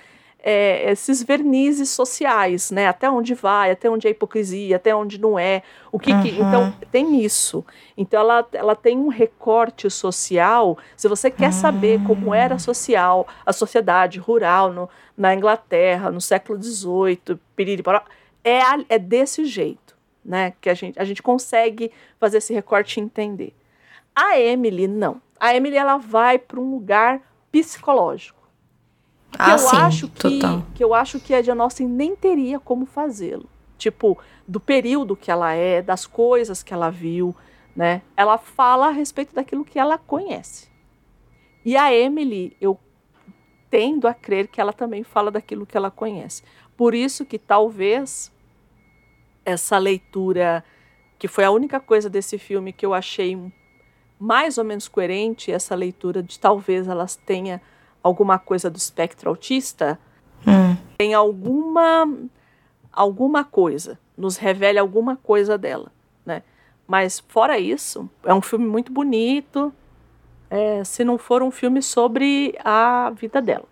[0.50, 2.86] é, esses vernizes sociais, né?
[2.86, 5.62] Até onde vai, até onde é hipocrisia, até onde não é.
[5.92, 6.22] O que, uhum.
[6.22, 7.62] que então tem isso.
[7.94, 10.78] Então ela, ela tem um recorte social.
[10.96, 11.52] Se você quer uhum.
[11.52, 12.58] saber como era hum.
[12.58, 17.38] social, a sociedade rural no, na Inglaterra no século XVIII,
[18.42, 20.54] é, é desse jeito, né?
[20.62, 23.54] Que a gente, a gente consegue fazer esse recorte e entender.
[24.16, 25.20] A Emily, não.
[25.38, 27.20] A Emily, ela vai para um lugar
[27.52, 28.37] psicológico.
[29.36, 30.66] Ah, eu sim, acho que, total.
[30.74, 33.48] que eu acho que a Jane Austen nem teria como fazê-lo.
[33.76, 37.34] Tipo, do período que ela é, das coisas que ela viu,
[37.76, 38.02] né?
[38.16, 40.68] Ela fala a respeito daquilo que ela conhece.
[41.64, 42.78] E a Emily, eu
[43.70, 46.42] tendo a crer que ela também fala daquilo que ela conhece.
[46.76, 48.32] Por isso que talvez
[49.44, 50.64] essa leitura,
[51.18, 53.38] que foi a única coisa desse filme que eu achei
[54.18, 57.60] mais ou menos coerente, essa leitura de talvez elas tenha
[58.08, 59.98] alguma coisa do espectro autista,
[60.46, 60.76] hum.
[60.96, 62.08] tem alguma
[62.92, 65.92] alguma coisa, nos revele alguma coisa dela,
[66.26, 66.42] né?
[66.86, 69.72] Mas fora isso, é um filme muito bonito,
[70.50, 73.66] é, se não for um filme sobre a vida dela.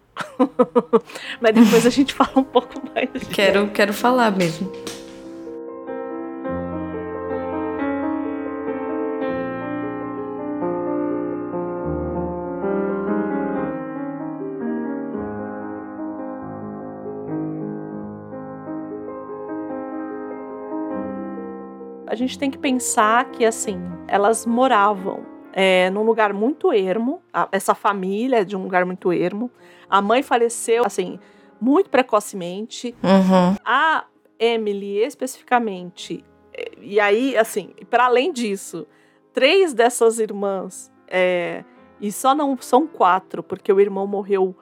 [1.40, 3.10] Mas depois a gente fala um pouco mais.
[3.28, 4.70] Quero, quero falar mesmo.
[22.26, 27.74] Gente tem que pensar que, assim, elas moravam é, num lugar muito ermo, a, essa
[27.74, 29.50] família é de um lugar muito ermo.
[29.88, 31.18] A mãe faleceu, assim,
[31.60, 32.94] muito precocemente.
[33.02, 33.56] Uhum.
[33.64, 34.04] A
[34.38, 36.22] Emily, especificamente,
[36.80, 38.86] e aí, assim, para além disso,
[39.32, 41.64] três dessas irmãs, é,
[42.00, 44.54] e só não são quatro, porque o irmão morreu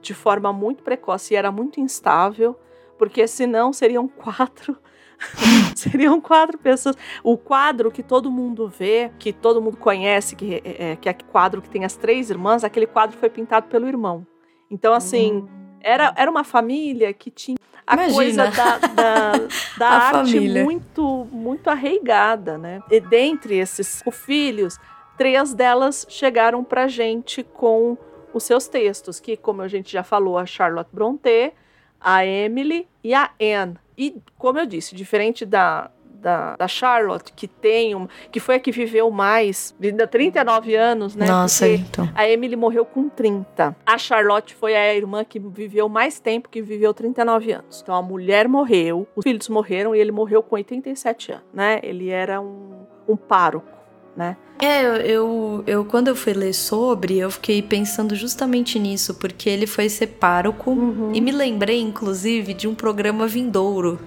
[0.00, 2.58] de forma muito precoce e era muito instável,
[2.98, 4.76] porque senão seriam quatro
[5.74, 6.96] Seriam quatro pessoas.
[7.22, 11.12] O quadro que todo mundo vê, que todo mundo conhece, que é, é que é
[11.12, 14.26] quadro que tem as três irmãs, aquele quadro foi pintado pelo irmão.
[14.70, 15.48] Então, assim, hum.
[15.80, 18.14] era, era uma família que tinha a Imagina.
[18.14, 19.32] coisa da, da,
[19.78, 20.64] da arte família.
[20.64, 22.82] muito, muito arraigada, né?
[22.90, 24.76] E dentre esses filhos,
[25.16, 27.96] três delas chegaram pra gente com
[28.34, 31.54] os seus textos, que, como a gente já falou, a Charlotte Brontë,
[32.00, 33.78] a Emily e a Anne.
[33.96, 35.90] E, como eu disse, diferente da,
[36.26, 41.14] da, da, Charlotte, que tem um, que foi a que viveu mais, viveu 39 anos,
[41.14, 41.26] né?
[41.26, 42.08] Nossa, então.
[42.14, 43.76] A Emily morreu com 30.
[43.86, 47.80] A Charlotte foi a irmã que viveu mais tempo, que viveu 39 anos.
[47.82, 51.80] Então a mulher morreu, os filhos morreram e ele morreu com 87 anos, né?
[51.82, 53.75] Ele era um, um pároco
[54.16, 54.36] né?
[54.58, 59.66] É, eu, eu, quando eu fui ler sobre, eu fiquei pensando justamente nisso, porque ele
[59.66, 61.12] foi ser pároco uhum.
[61.14, 64.00] e me lembrei, inclusive, de um programa vindouro.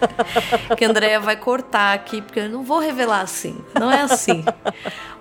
[0.76, 3.58] que a Andrea vai cortar aqui, porque eu não vou revelar assim.
[3.78, 4.42] Não é assim.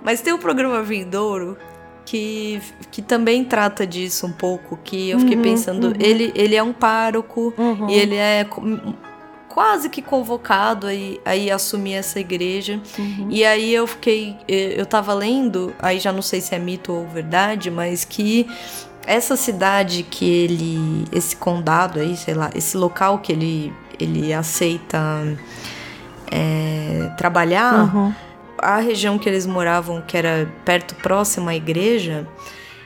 [0.01, 1.57] Mas tem um programa vindouro
[2.05, 5.93] que, que também trata disso um pouco, que eu fiquei uhum, pensando, uhum.
[5.99, 7.89] ele, ele é um pároco uhum.
[7.89, 8.47] e ele é
[9.53, 12.81] quase que convocado aí, aí assumir essa igreja.
[12.97, 13.27] Uhum.
[13.29, 14.35] E aí eu fiquei.
[14.47, 18.47] Eu tava lendo, aí já não sei se é mito ou verdade, mas que
[19.05, 21.05] essa cidade que ele.
[21.11, 24.97] Esse condado aí, sei lá, esse local que ele, ele aceita
[26.31, 28.11] é, trabalhar, uhum.
[28.57, 32.27] a região que eles moravam, que era perto, próxima à igreja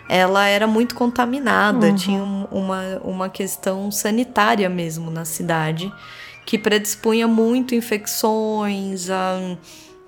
[0.10, 1.96] ela era muito contaminada, uhum.
[1.96, 5.92] tinha uma, uma questão sanitária mesmo na cidade
[6.48, 9.58] que predispunha muito infecções, a,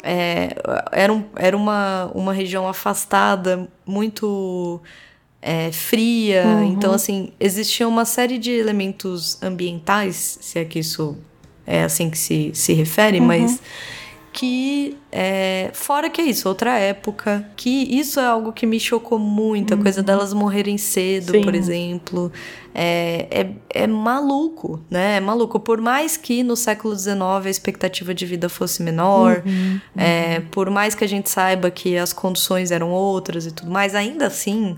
[0.02, 0.56] é,
[0.90, 4.80] era, um, era uma, uma região afastada, muito
[5.42, 6.46] é, fria.
[6.46, 6.64] Uhum.
[6.72, 11.18] Então, assim, existia uma série de elementos ambientais, se é que isso
[11.68, 13.26] é assim que se, se refere, uhum.
[13.28, 13.62] mas
[14.32, 19.18] que é, fora que é isso, outra época, que isso é algo que me chocou
[19.18, 19.80] muito, uhum.
[19.80, 21.42] a coisa delas morrerem cedo, Sim.
[21.42, 22.32] por exemplo,
[22.74, 25.18] é, é, é, maluco, né?
[25.18, 25.60] É maluco.
[25.60, 30.46] Por mais que no século XIX a expectativa de vida fosse menor, uhum, é, uhum.
[30.52, 34.28] por mais que a gente saiba que as condições eram outras e tudo mais, ainda
[34.28, 34.78] assim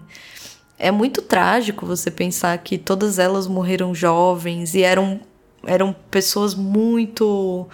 [0.80, 5.20] é muito trágico você pensar que todas elas morreram jovens e eram,
[5.64, 7.68] eram pessoas muito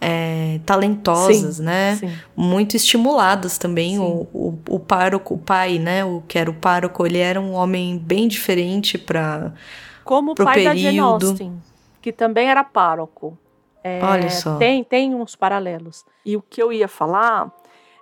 [0.00, 1.96] é, talentosas, sim, né?
[1.96, 2.12] Sim.
[2.34, 3.98] Muito estimuladas também.
[3.98, 6.04] O, o, o pároco, o pai, né?
[6.04, 9.52] O que era o pároco, ele era um homem bem diferente para
[10.04, 10.74] como o pai período.
[10.74, 11.62] da Jane Austen,
[12.00, 13.38] que também era pároco.
[13.84, 14.56] É, Olha só.
[14.56, 16.04] Tem, tem uns paralelos.
[16.24, 17.52] E o que eu ia falar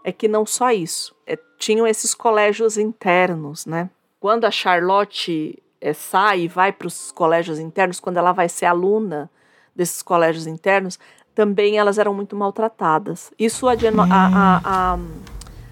[0.05, 1.15] é que não só isso.
[1.27, 3.91] É, tinham esses colégios internos, né?
[4.21, 8.67] Quando a Charlotte é, sai e vai para os colégios internos, quando ela vai ser
[8.67, 9.31] aluna
[9.75, 10.99] desses colégios internos,
[11.39, 13.31] também elas eram muito maltratadas.
[13.39, 14.01] Isso a, hum.
[14.11, 14.99] a, a, a,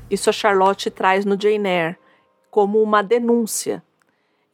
[0.09, 1.97] isso a Charlotte traz no Jane Eyre
[2.53, 3.83] como uma denúncia.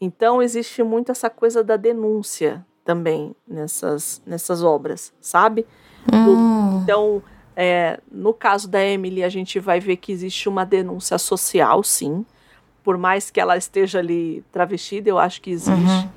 [0.01, 5.66] Então existe muito essa coisa da denúncia também nessas, nessas obras, sabe?
[6.11, 6.81] Hum.
[6.83, 7.22] Então,
[7.55, 12.25] é, no caso da Emily, a gente vai ver que existe uma denúncia social, sim.
[12.83, 15.77] Por mais que ela esteja ali travestida, eu acho que existe.
[15.77, 16.09] Uhum.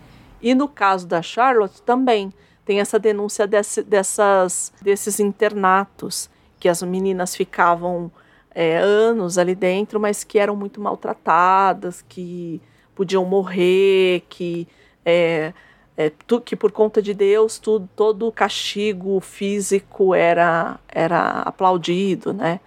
[0.41, 2.33] E no caso da Charlotte também
[2.65, 8.11] tem essa denúncia desse, dessas, desses internatos que as meninas ficavam
[8.53, 12.59] é, anos ali dentro, mas que eram muito maltratadas, que
[12.95, 14.67] podiam morrer, que
[15.05, 15.53] é,
[15.95, 22.33] é, tu, que por conta de Deus tudo, todo o castigo físico era era aplaudido,
[22.33, 22.59] né?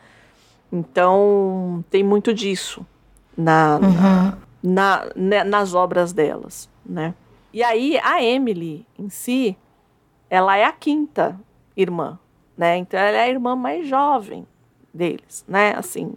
[0.71, 2.87] Então tem muito disso
[3.37, 4.33] na, uhum.
[4.63, 7.15] na, na, nas obras delas, né?
[7.53, 9.57] E aí a Emily em si
[10.31, 11.39] ela é a quinta
[11.77, 12.19] irmã,
[12.57, 12.77] né?
[12.77, 14.47] Então ela é a irmã mais jovem
[14.93, 15.75] deles, né?
[15.77, 16.15] Assim,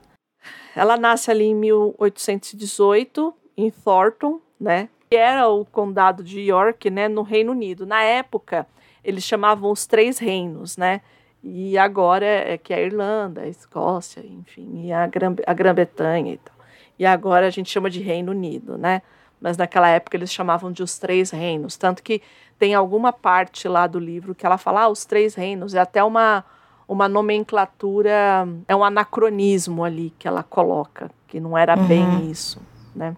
[0.76, 4.90] ela nasce ali em 1818 em Thornton, né?
[5.10, 7.08] Que era o condado de York, né?
[7.08, 7.86] No Reino Unido.
[7.86, 8.66] Na época
[9.04, 11.02] eles chamavam os três reinos, né?
[11.44, 16.56] E agora é que é a Irlanda, a Escócia, enfim, e a Grã-Bretanha e tal.
[17.00, 19.02] E agora a gente chama de Reino Unido, né?
[19.40, 22.22] Mas naquela época eles chamavam de os três reinos, tanto que
[22.62, 26.04] tem alguma parte lá do livro que ela fala ah, os três reinos, é até
[26.04, 26.46] uma,
[26.88, 31.88] uma nomenclatura, é um anacronismo ali que ela coloca, que não era uhum.
[31.88, 32.62] bem isso,
[32.96, 33.18] né?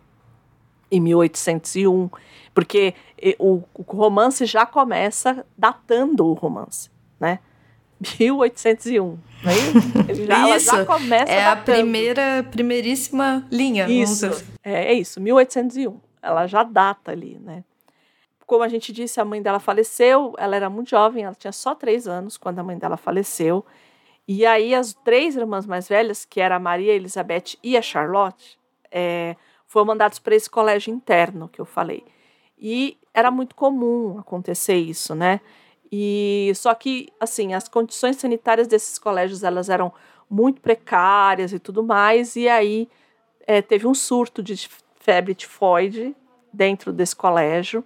[0.90, 2.10] Em 1801,
[2.54, 2.94] porque
[3.38, 7.40] o, o romance já começa datando o romance, né?
[8.18, 9.10] 1801.
[9.44, 9.52] Né?
[10.26, 11.72] Já, isso, já começa é datando.
[11.72, 13.90] a primeira, primeiríssima linha.
[13.90, 14.26] Isso,
[14.64, 16.00] é, é isso, 1801.
[16.22, 17.62] Ela já data ali, né?
[18.54, 21.74] Como a gente disse, a mãe dela faleceu, ela era muito jovem, ela tinha só
[21.74, 23.66] três anos quando a mãe dela faleceu.
[24.28, 27.82] E aí as três irmãs mais velhas, que era a Maria, a Elizabeth e a
[27.82, 28.60] Charlotte,
[28.92, 29.36] é,
[29.66, 32.06] foram mandados para esse colégio interno que eu falei.
[32.56, 35.42] E era muito comum acontecer isso, né?
[35.92, 39.92] E só que assim, as condições sanitárias desses colégios elas eram
[40.30, 42.36] muito precárias e tudo mais.
[42.36, 42.88] E aí
[43.48, 46.16] é, teve um surto de febre tifoide
[46.54, 47.84] dentro desse colégio.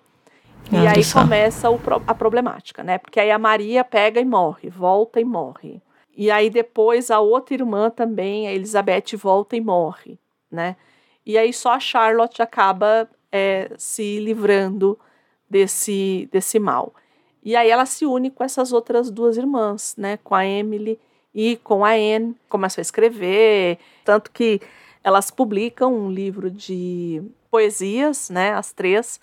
[0.72, 2.98] E aí começa o, a problemática, né?
[2.98, 5.82] Porque aí a Maria pega e morre, volta e morre.
[6.16, 10.18] E aí depois a outra irmã também, a Elizabeth, volta e morre,
[10.52, 10.76] né?
[11.26, 14.98] E aí só a Charlotte acaba é, se livrando
[15.50, 16.94] desse, desse mal.
[17.44, 20.18] E aí ela se une com essas outras duas irmãs, né?
[20.24, 21.00] Com a Emily
[21.34, 22.36] e com a Anne.
[22.50, 24.60] Começam a escrever, tanto que
[25.04, 28.54] elas publicam um livro de poesias, né?
[28.54, 29.20] As três,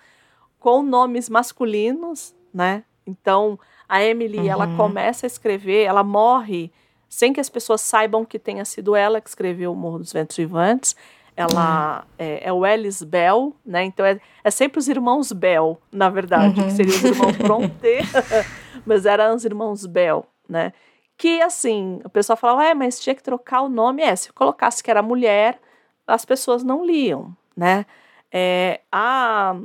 [0.64, 2.84] com nomes masculinos, né?
[3.06, 4.48] Então, a Emily, uhum.
[4.48, 6.72] ela começa a escrever, ela morre
[7.06, 10.34] sem que as pessoas saibam que tenha sido ela que escreveu O Morro dos Ventos
[10.38, 10.96] Vivantes.
[11.36, 12.14] Ela uhum.
[12.18, 13.84] é, é, o Ellis Bell, né?
[13.84, 16.66] Então é, é sempre os irmãos Bell, na verdade, uhum.
[16.66, 17.98] que seriam os irmãos Brontë,
[18.86, 20.72] mas eram os irmãos Bell, né?
[21.18, 24.02] Que assim, o pessoal falava, é, mas tinha que trocar o nome.
[24.02, 25.60] É, se colocasse que era mulher,
[26.06, 27.84] as pessoas não liam, né?
[28.32, 29.56] É, a,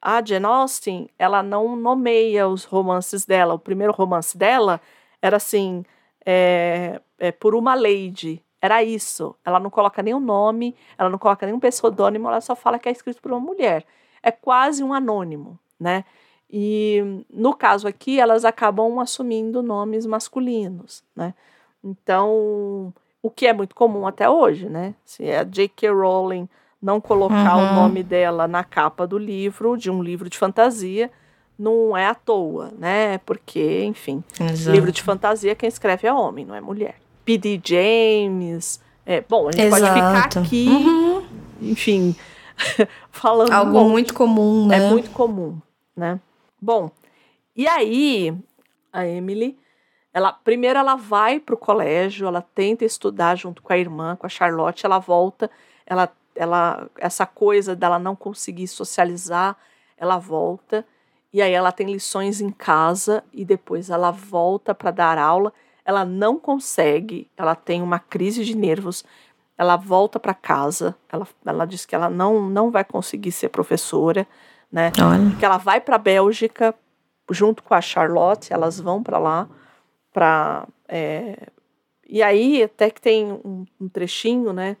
[0.00, 3.54] a Jane Austen, ela não nomeia os romances dela.
[3.54, 4.80] O primeiro romance dela
[5.20, 5.84] era assim,
[6.24, 8.42] é, é, por uma lady.
[8.60, 9.34] Era isso.
[9.44, 12.92] Ela não coloca nenhum nome, ela não coloca nenhum pseudônimo, ela só fala que é
[12.92, 13.84] escrito por uma mulher.
[14.22, 16.04] É quase um anônimo, né?
[16.50, 21.34] E no caso aqui, elas acabam assumindo nomes masculinos, né?
[21.84, 24.94] Então, o que é muito comum até hoje, né?
[25.04, 25.90] Se é a J.K.
[25.90, 26.48] Rowling
[26.80, 27.70] não colocar uhum.
[27.70, 31.10] o nome dela na capa do livro, de um livro de fantasia,
[31.58, 33.18] não é à toa, né?
[33.18, 34.70] Porque, enfim, Exato.
[34.70, 36.96] livro de fantasia quem escreve é homem, não é mulher.
[37.24, 37.60] P.D.
[37.64, 38.80] James.
[39.04, 39.82] É, bom, a gente Exato.
[39.82, 41.24] pode ficar aqui, uhum.
[41.62, 42.14] enfim,
[43.10, 43.52] falando.
[43.52, 44.76] Algo muito comum, né?
[44.76, 45.58] É muito comum,
[45.96, 46.20] né?
[46.60, 46.90] Bom,
[47.56, 48.34] e aí
[48.92, 49.58] a Emily,
[50.12, 54.26] ela primeiro ela vai para o colégio, ela tenta estudar junto com a irmã, com
[54.26, 55.50] a Charlotte, ela volta,
[55.86, 59.56] ela ela essa coisa dela não conseguir socializar,
[59.96, 60.86] ela volta
[61.32, 65.52] e aí ela tem lições em casa e depois ela volta para dar aula.
[65.84, 69.04] ela não consegue, ela tem uma crise de nervos,
[69.56, 74.26] ela volta para casa, ela, ela diz que ela não, não vai conseguir ser professora,
[74.70, 74.92] né?
[75.00, 75.36] Olha.
[75.36, 76.74] Que ela vai para a Bélgica
[77.30, 79.48] junto com a Charlotte, elas vão para lá
[80.12, 81.48] para é...
[82.08, 84.76] e aí até que tem um, um trechinho, né?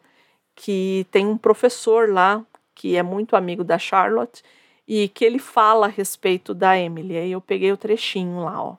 [0.60, 2.44] Que tem um professor lá
[2.74, 4.42] que é muito amigo da Charlotte
[4.86, 7.16] e que ele fala a respeito da Emily.
[7.16, 8.74] Aí eu peguei o trechinho lá, ó.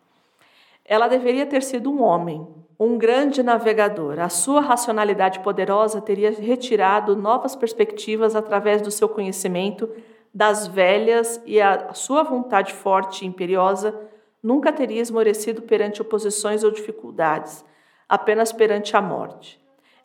[0.83, 2.45] Ela deveria ter sido um homem,
[2.77, 4.19] um grande navegador.
[4.19, 9.89] A sua racionalidade poderosa teria retirado novas perspectivas através do seu conhecimento
[10.33, 13.97] das velhas e a sua vontade forte e imperiosa
[14.43, 17.63] nunca teria esmorecido perante oposições ou dificuldades,
[18.07, 19.59] apenas perante a morte.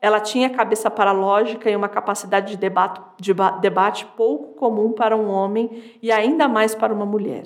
[0.05, 3.33] Ela tinha cabeça para a lógica e uma capacidade de debate, de
[3.63, 7.45] debate pouco comum para um homem e ainda mais para uma mulher.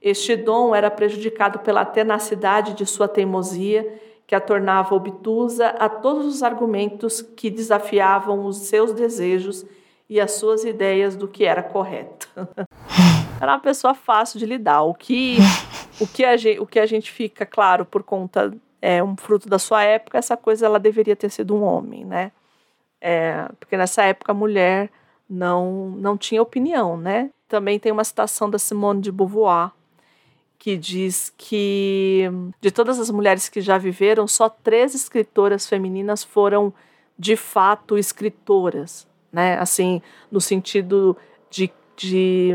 [0.00, 6.24] Este dom era prejudicado pela tenacidade de sua teimosia, que a tornava obtusa a todos
[6.24, 9.66] os argumentos que desafiavam os seus desejos
[10.08, 12.30] e as suas ideias do que era correto.
[13.38, 14.84] era uma pessoa fácil de lidar.
[14.84, 15.36] O que,
[16.00, 18.50] o que, a, gente, o que a gente fica, claro, por conta
[18.80, 22.32] é um fruto da sua época, essa coisa ela deveria ter sido um homem, né?
[23.00, 24.90] É, porque nessa época a mulher
[25.28, 27.30] não, não tinha opinião, né?
[27.48, 29.70] Também tem uma citação da Simone de Beauvoir,
[30.58, 36.72] que diz que de todas as mulheres que já viveram, só três escritoras femininas foram
[37.18, 39.58] de fato escritoras, né?
[39.58, 41.16] Assim, no sentido
[41.48, 42.50] de, de,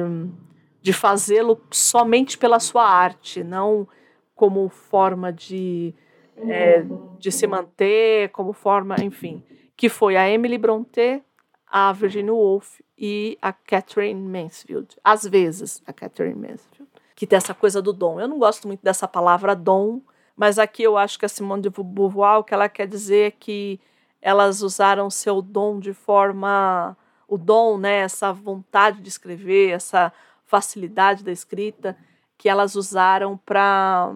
[0.82, 3.88] de fazê-lo somente pela sua arte, não
[4.36, 5.94] como forma de,
[6.38, 6.86] é,
[7.18, 9.44] de se manter, como forma, enfim,
[9.76, 11.24] que foi a Emily Brontë,
[11.68, 14.96] a Virginia Woolf e a Catherine Mansfield.
[15.04, 18.20] Às vezes, a Catherine Mansfield que tem essa coisa do dom.
[18.20, 20.02] Eu não gosto muito dessa palavra dom,
[20.36, 23.32] mas aqui eu acho que a Simone de Beauvoir, o que ela quer dizer é
[23.32, 23.80] que
[24.22, 30.14] elas usaram seu dom de forma o dom, né, essa vontade de escrever, essa
[30.46, 31.98] facilidade da escrita,
[32.38, 34.14] que elas usaram para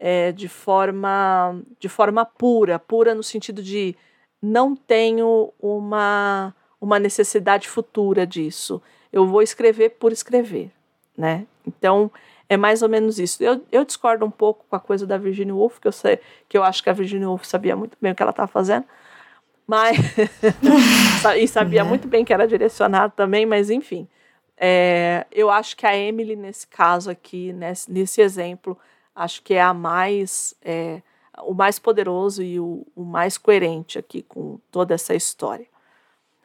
[0.00, 3.94] é, de forma de forma pura, pura no sentido de
[4.40, 8.80] não tenho uma uma necessidade futura disso.
[9.12, 10.70] Eu vou escrever por escrever,
[11.14, 11.46] né?
[11.66, 12.10] Então,
[12.48, 13.42] é mais ou menos isso.
[13.44, 16.56] Eu, eu discordo um pouco com a coisa da Virginia Woolf, que eu sei que
[16.56, 18.86] eu acho que a Virginia Woolf sabia muito bem o que ela estava fazendo,
[19.66, 19.98] mas
[21.38, 21.90] e sabia uhum.
[21.90, 24.08] muito bem que era direcionado também, mas enfim.
[24.56, 28.78] É, eu acho que a Emily, nesse caso aqui, nesse, nesse exemplo,
[29.14, 31.02] acho que é a mais é,
[31.42, 35.66] o mais poderoso e o, o mais coerente aqui com toda essa história.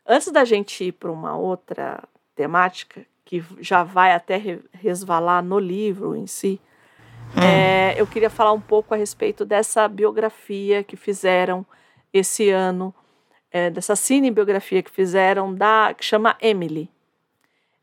[0.08, 2.04] Antes da gente ir para uma outra
[2.36, 4.40] temática, que já vai até
[4.72, 6.62] resvalar no livro em si,
[7.36, 7.42] hum.
[7.42, 11.66] é, eu queria falar um pouco a respeito dessa biografia que fizeram
[12.14, 12.94] esse ano,
[13.52, 16.90] é, dessa cinebiografia que fizeram, da, que chama Emily.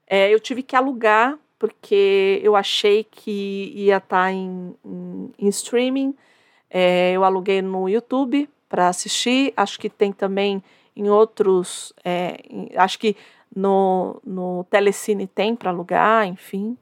[0.06, 5.48] É, eu tive que alugar, porque eu achei que ia estar tá em, em, em
[5.48, 6.12] streaming.
[6.68, 9.52] É, eu aluguei no YouTube para assistir.
[9.56, 10.60] Acho que tem também
[10.96, 11.92] em outros.
[12.04, 13.16] É, em, acho que
[13.54, 16.76] no, no Telecine tem para alugar, enfim.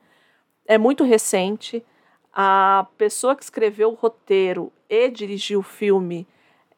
[0.67, 1.85] É muito recente.
[2.33, 6.27] A pessoa que escreveu o roteiro e dirigiu o filme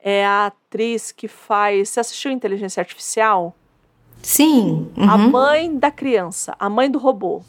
[0.01, 1.91] é a atriz que faz.
[1.91, 3.55] Você assistiu Inteligência Artificial?
[4.21, 4.91] Sim.
[4.97, 5.09] Uhum.
[5.09, 7.43] A mãe da criança, a mãe do robô.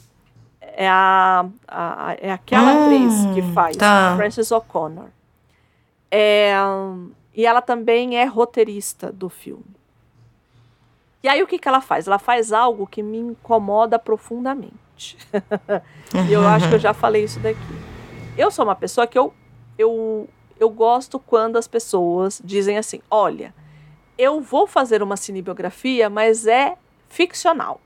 [0.76, 4.16] É, a, a é aquela hum, atriz que faz, tá.
[4.18, 5.08] Frances O'Connor.
[6.10, 6.54] É,
[7.36, 9.64] e ela também é roteirista do filme.
[11.24, 12.06] E aí o que, que ela faz?
[12.06, 15.18] Ela faz algo que me incomoda profundamente.
[16.28, 17.60] e eu acho que eu já falei isso daqui.
[18.38, 19.34] Eu sou uma pessoa que eu,
[19.78, 20.28] eu,
[20.60, 23.54] eu gosto quando as pessoas dizem assim: olha,
[24.18, 26.76] eu vou fazer uma cinebiografia, mas é
[27.08, 27.80] ficcional.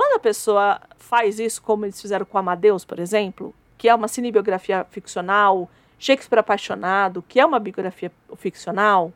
[0.00, 4.08] Quando a pessoa faz isso, como eles fizeram com Amadeus, por exemplo, que é uma
[4.08, 9.12] cinebiografia ficcional, Shakespeare apaixonado, que é uma biografia ficcional,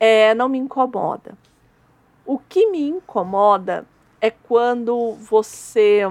[0.00, 1.38] é, não me incomoda.
[2.24, 3.86] O que me incomoda
[4.20, 6.02] é quando você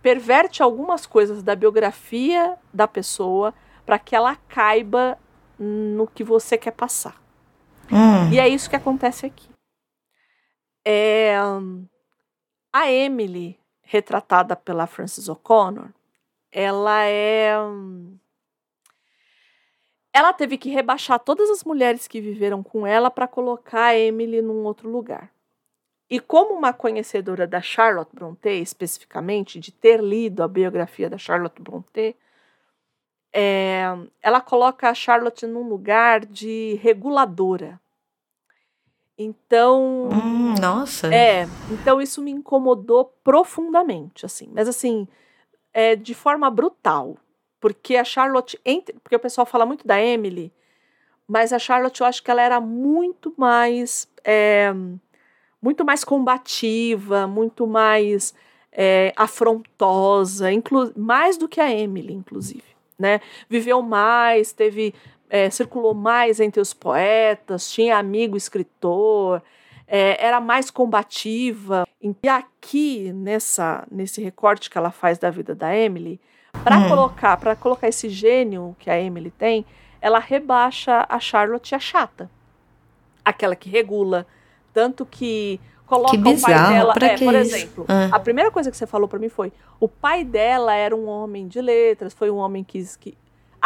[0.00, 3.52] perverte algumas coisas da biografia da pessoa
[3.84, 5.18] para que ela caiba
[5.58, 7.20] no que você quer passar.
[7.90, 8.32] Hum.
[8.32, 9.48] E é isso que acontece aqui.
[10.84, 11.36] É,
[12.80, 15.88] a Emily, retratada pela Frances O'Connor,
[16.50, 17.54] ela é
[20.12, 24.40] ela teve que rebaixar todas as mulheres que viveram com ela para colocar a Emily
[24.40, 25.30] num outro lugar.
[26.08, 31.60] E como uma conhecedora da Charlotte Brontë, especificamente, de ter lido a biografia da Charlotte
[31.60, 32.16] Brontë,
[33.30, 33.84] é,
[34.22, 37.78] ela coloca a Charlotte num lugar de reguladora.
[39.18, 41.12] Então, hum, nossa.
[41.12, 44.48] É, então isso me incomodou profundamente, assim.
[44.52, 45.08] Mas assim,
[45.72, 47.16] é de forma brutal,
[47.60, 50.52] porque a Charlotte, entre, porque o pessoal fala muito da Emily,
[51.26, 54.72] mas a Charlotte eu acho que ela era muito mais é,
[55.60, 58.34] muito mais combativa, muito mais
[58.70, 60.46] é, afrontosa,
[60.94, 62.62] mais do que a Emily, inclusive,
[62.98, 63.20] né?
[63.48, 64.94] Viveu mais, teve
[65.28, 69.42] é, circulou mais entre os poetas, tinha amigo escritor,
[69.86, 71.86] é, era mais combativa.
[72.02, 76.20] E aqui nessa nesse recorte que ela faz da vida da Emily,
[76.62, 76.88] para hum.
[76.88, 79.64] colocar para colocar esse gênio que a Emily tem,
[80.00, 82.30] ela rebaixa a Charlotte a chata,
[83.24, 84.26] aquela que regula,
[84.72, 86.94] tanto que coloca que bizarro, o pai dela.
[87.00, 88.08] É, por exemplo, ah.
[88.12, 91.48] a primeira coisa que você falou para mim foi: o pai dela era um homem
[91.48, 93.16] de letras, foi um homem que, que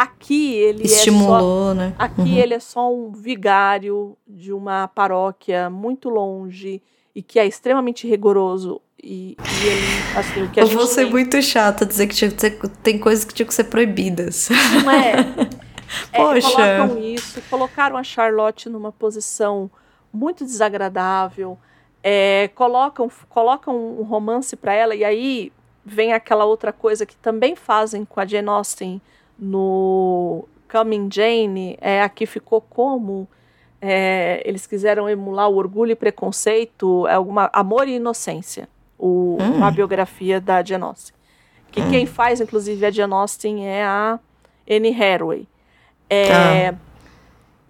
[0.01, 1.95] Aqui ele estimulou, é só, né?
[1.99, 2.37] Aqui uhum.
[2.37, 6.81] ele é só um vigário de uma paróquia muito longe
[7.13, 11.11] e que é extremamente rigoroso e, e ele assim, que a Eu vou ser tem...
[11.11, 12.31] muito chata dizer que tinha
[12.81, 14.49] tem coisas que tinham que ser proibidas.
[14.83, 15.11] Não é?
[16.11, 16.49] é Poxa.
[16.49, 19.69] Colocam isso, colocaram a Charlotte numa posição
[20.11, 21.59] muito desagradável,
[22.01, 25.51] é, colocam colocam um romance para ela e aí
[25.85, 28.99] vem aquela outra coisa que também fazem com a Jane Austen
[29.41, 33.27] no Coming Jane, é, aqui ficou como
[33.81, 39.55] é, eles quiseram emular o orgulho e preconceito, é alguma amor e inocência, o, hum.
[39.55, 41.15] uma biografia da Jane Austen.
[41.71, 41.89] Que hum.
[41.89, 44.19] quem faz, inclusive, a Jane Austen é a
[44.69, 45.47] Anne Hathaway.
[46.07, 46.75] É, ah.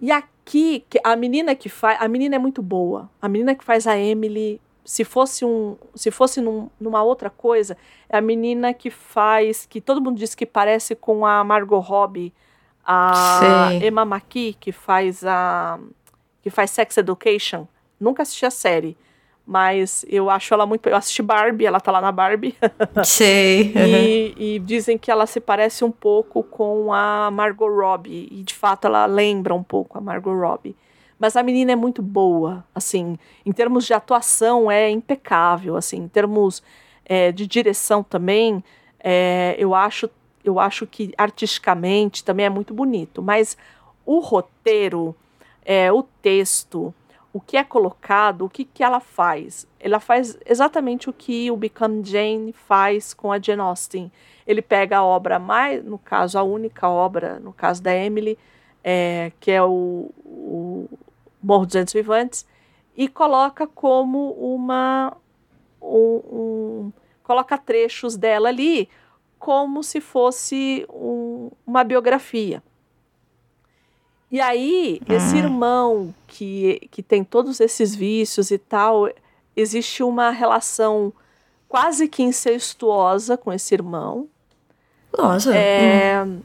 [0.01, 3.09] E aqui, a menina que faz, a menina é muito boa.
[3.21, 7.77] A menina que faz a Emily se fosse um, se fosse num, numa outra coisa,
[8.09, 12.33] é a menina que faz, que todo mundo diz que parece com a Margot Robbie,
[12.85, 13.87] a Sei.
[13.87, 15.79] Emma McKee, que faz a
[16.41, 17.67] que faz Sex Education.
[17.99, 18.97] Nunca assisti a série,
[19.45, 20.87] mas eu acho ela muito.
[20.89, 22.55] Eu assisti Barbie, ela tá lá na Barbie.
[23.05, 23.71] Sei.
[23.75, 28.27] e, e, dizem que ela se parece um pouco com a Margot Robbie.
[28.31, 30.75] E de fato ela lembra um pouco a Margot Robbie.
[31.21, 33.15] Mas a menina é muito boa, assim,
[33.45, 36.63] em termos de atuação é impecável, assim, em termos
[37.05, 38.63] é, de direção também,
[38.99, 40.09] é, eu acho
[40.43, 43.55] eu acho que artisticamente também é muito bonito, mas
[44.03, 45.15] o roteiro,
[45.63, 46.91] é, o texto,
[47.31, 49.67] o que é colocado, o que, que ela faz?
[49.79, 54.11] Ela faz exatamente o que o Become Jane faz com a Jane Austen.
[54.47, 58.39] Ele pega a obra mais, no caso, a única obra, no caso da Emily,
[58.83, 60.60] é, que é o, o,
[61.41, 62.45] Morro dos Ventos Vivantes,
[62.95, 65.15] e coloca como uma.
[65.81, 68.87] Um, um, coloca trechos dela ali
[69.39, 72.61] como se fosse um, uma biografia.
[74.31, 75.39] E aí, esse hum.
[75.39, 79.09] irmão que, que tem todos esses vícios e tal,
[79.55, 81.11] existe uma relação
[81.67, 84.29] quase que incestuosa com esse irmão.
[85.17, 85.53] Nossa.
[85.55, 86.41] É, hum.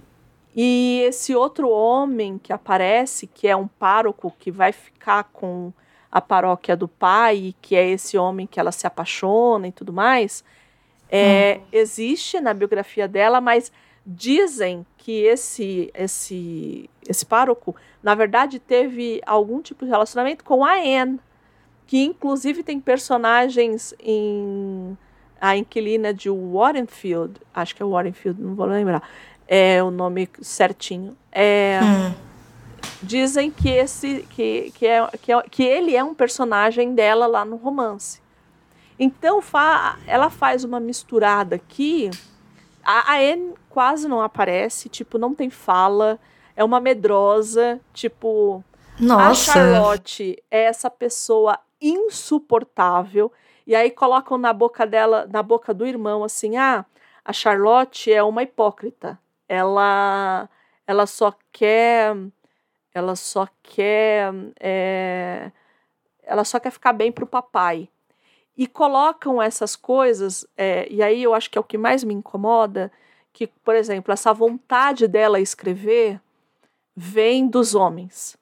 [0.57, 5.71] E esse outro homem que aparece, que é um pároco que vai ficar com
[6.11, 10.43] a paróquia do pai, que é esse homem que ela se apaixona e tudo mais,
[11.11, 11.67] é, hum.
[11.71, 13.71] existe na biografia dela, mas
[14.07, 20.77] dizem que esse esse esse pároco, na verdade, teve algum tipo de relacionamento com a
[20.77, 21.21] Anne,
[21.87, 24.97] que inclusive tem personagens em
[25.39, 29.03] a inquilina de Warrenfield, acho que é Warrenfield, não vou lembrar
[29.47, 31.17] é o nome certinho.
[31.31, 32.15] É, hum.
[33.03, 37.45] Dizem que esse que, que, é, que, é, que ele é um personagem dela lá
[37.45, 38.21] no romance.
[38.99, 42.11] Então fa, ela faz uma misturada aqui.
[42.83, 46.19] A, a Anne quase não aparece, tipo, não tem fala.
[46.57, 48.65] É uma medrosa, tipo.
[48.99, 49.51] Nossa.
[49.51, 53.31] A Charlotte é essa pessoa insuportável.
[53.67, 56.85] E aí colocam na boca dela, na boca do irmão, assim: ah,
[57.25, 59.19] a Charlotte é uma hipócrita
[59.49, 60.49] ela
[60.87, 62.17] ela só quer
[62.95, 65.51] ela só quer é,
[66.23, 67.89] ela só quer ficar bem pro papai
[68.57, 72.15] e colocam essas coisas é, e aí eu acho que é o que mais me
[72.15, 72.91] incomoda
[73.33, 76.21] que por exemplo essa vontade dela escrever
[76.95, 78.37] vem dos homens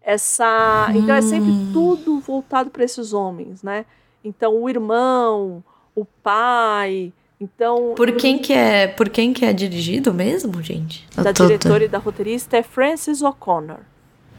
[0.00, 0.96] essa hum.
[0.96, 1.70] então é sempre hum.
[1.72, 3.86] tudo voltado para esses homens né
[4.24, 5.62] então o irmão
[5.94, 11.04] o pai então, por quem que é, por quem que é dirigido mesmo, gente?
[11.16, 13.80] Da diretora e da roteirista é Frances O'Connor.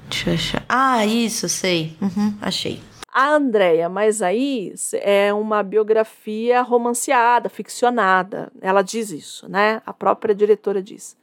[0.09, 0.65] Deixa eu achar.
[0.69, 1.97] Ah, isso, sei.
[2.01, 2.79] Uhum, achei.
[3.13, 8.49] A Andrea, mas aí é uma biografia romanceada, ficcionada.
[8.61, 9.81] Ela diz isso, né?
[9.85, 11.17] A própria diretora diz.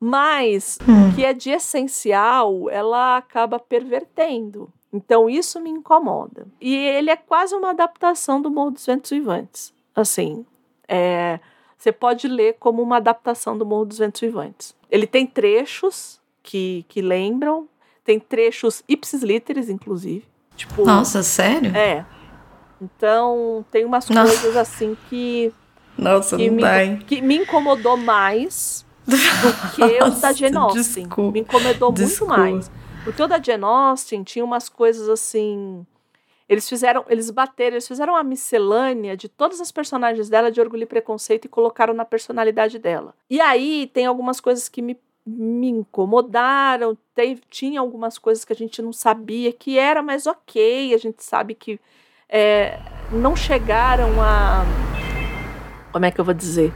[0.00, 1.10] Mas hum.
[1.10, 4.72] o que é de essencial, ela acaba pervertendo.
[4.90, 6.46] Então isso me incomoda.
[6.60, 9.72] E ele é quase uma adaptação do Morro dos Ventos Vivantes.
[9.94, 10.46] Assim,
[10.92, 11.40] é,
[11.78, 14.76] você pode ler como uma adaptação do Morro dos Ventos Vivantes.
[14.90, 17.66] Ele tem trechos que, que lembram,
[18.04, 20.24] tem trechos ipsis literis, inclusive.
[20.54, 21.74] Tipo, Nossa, sério?
[21.74, 22.04] É.
[22.80, 24.28] Então, tem umas Nossa.
[24.28, 25.52] coisas assim que.
[25.96, 26.98] Nossa, que não me, dá, hein?
[27.06, 29.16] Que me incomodou mais do
[29.74, 31.04] que Nossa, o da Jane Austen.
[31.04, 32.36] Desculpa, me incomodou desculpa.
[32.36, 32.70] muito mais.
[33.04, 35.86] Porque o da Jane Austen tinha umas coisas assim.
[36.52, 40.82] Eles fizeram, eles bateram, eles fizeram uma miscelânea de todas as personagens dela de orgulho
[40.82, 43.14] e preconceito e colocaram na personalidade dela.
[43.30, 46.98] E aí tem algumas coisas que me me incomodaram.
[47.14, 51.22] Tem, tinha algumas coisas que a gente não sabia que era, mas ok, a gente
[51.22, 51.80] sabe que
[52.28, 52.78] é,
[53.10, 54.64] não chegaram a.
[55.92, 56.72] Como é que eu vou dizer?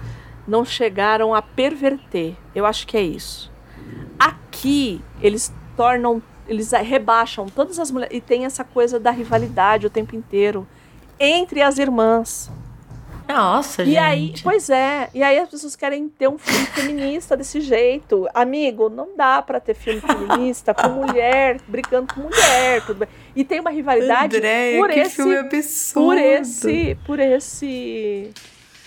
[0.47, 2.37] Não chegaram a perverter.
[2.55, 3.53] Eu acho que é isso.
[4.19, 6.23] Aqui, eles tornam.
[6.49, 8.17] Eles rebaixam todas as mulheres.
[8.17, 10.67] E tem essa coisa da rivalidade o tempo inteiro
[11.19, 12.51] entre as irmãs.
[13.29, 13.99] Nossa, e gente.
[13.99, 15.11] aí, pois é.
[15.13, 18.29] E aí as pessoas querem ter um filme feminista desse jeito.
[18.33, 23.09] Amigo, não dá para ter filme feminista com mulher brigando com mulher, tudo bem.
[23.35, 26.07] E tem uma rivalidade Andréia, por que esse filme absurdo.
[26.07, 28.31] por esse por esse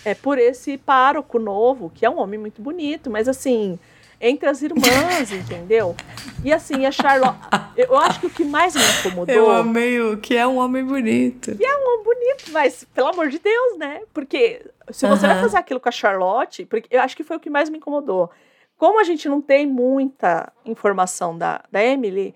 [0.05, 3.77] é por esse pároco novo, que é um homem muito bonito, mas assim,
[4.19, 5.95] entre as irmãs, entendeu?
[6.43, 7.39] E assim, a Charlotte.
[7.77, 9.35] Eu acho que o que mais me incomodou.
[9.35, 11.55] Eu amei o que é um homem bonito.
[11.55, 14.01] Que é um homem bonito, mas pelo amor de Deus, né?
[14.13, 17.39] Porque se você vai fazer aquilo com a Charlotte, porque eu acho que foi o
[17.39, 18.29] que mais me incomodou.
[18.77, 22.33] Como a gente não tem muita informação da, da Emily,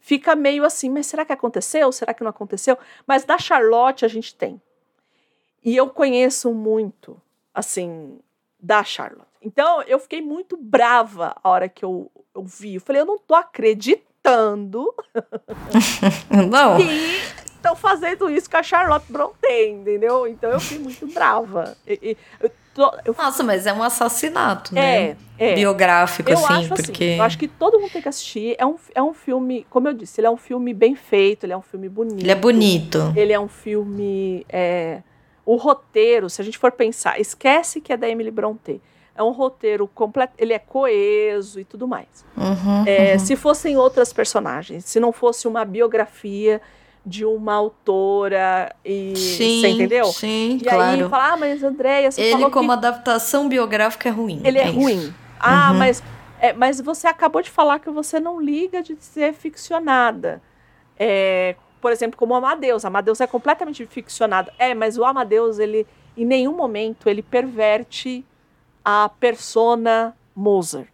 [0.00, 1.90] fica meio assim, mas será que aconteceu?
[1.90, 2.78] Será que não aconteceu?
[3.06, 4.60] Mas da Charlotte a gente tem.
[5.64, 7.20] E eu conheço muito,
[7.52, 8.20] assim,
[8.60, 9.33] da Charlotte.
[9.44, 12.76] Então eu fiquei muito brava a hora que eu, eu vi.
[12.76, 14.92] Eu falei, eu não tô acreditando.
[16.50, 16.78] não.
[16.78, 20.26] Que estão fazendo isso com a Charlotte Brontë, entendeu?
[20.26, 21.76] Então eu fiquei muito brava.
[21.86, 22.50] E, e, eu
[23.04, 23.14] eu...
[23.16, 25.10] Nossa, mas é um assassinato, né?
[25.10, 25.54] É, é.
[25.54, 27.04] Biográfico, eu assim, acho porque...
[27.04, 28.56] Assim, eu acho que todo mundo tem que assistir.
[28.58, 31.52] É um, é um filme, como eu disse, ele é um filme bem feito, ele
[31.52, 32.20] é um filme bonito.
[32.20, 33.12] Ele é bonito.
[33.14, 34.44] Ele é um filme...
[34.48, 35.02] É,
[35.46, 38.80] o roteiro, se a gente for pensar, esquece que é da Emily Brontë
[39.14, 42.24] é um roteiro completo, ele é coeso e tudo mais.
[42.36, 43.18] Uhum, é, uhum.
[43.18, 46.60] Se fossem outras personagens, se não fosse uma biografia
[47.06, 50.06] de uma autora e sim, você entendeu?
[50.06, 51.04] Sim, e claro.
[51.04, 54.40] aí fala, ah, mas Andréia, você ele como adaptação biográfica é ruim.
[54.42, 55.14] Ele é, é ruim.
[55.38, 55.78] Ah, uhum.
[55.78, 56.02] mas
[56.40, 60.42] é, mas você acabou de falar que você não liga de ser ficcionada.
[60.98, 62.84] É, por exemplo, como Amadeus.
[62.84, 64.50] Amadeus é completamente ficcionado.
[64.58, 65.86] É, mas o Amadeus, ele
[66.16, 68.24] em nenhum momento ele perverte
[68.84, 70.88] a persona Mozart.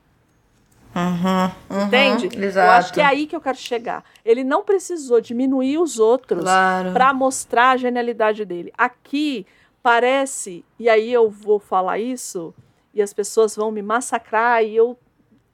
[0.95, 2.26] Uhum, uhum, Entende?
[2.45, 2.66] Exato.
[2.66, 4.05] Eu acho que é aí que eu quero chegar.
[4.24, 6.93] Ele não precisou diminuir os outros claro.
[6.93, 8.72] para mostrar a genialidade dele.
[8.76, 9.47] Aqui
[9.82, 12.53] parece, e aí eu vou falar isso,
[12.93, 14.99] e as pessoas vão me massacrar e eu.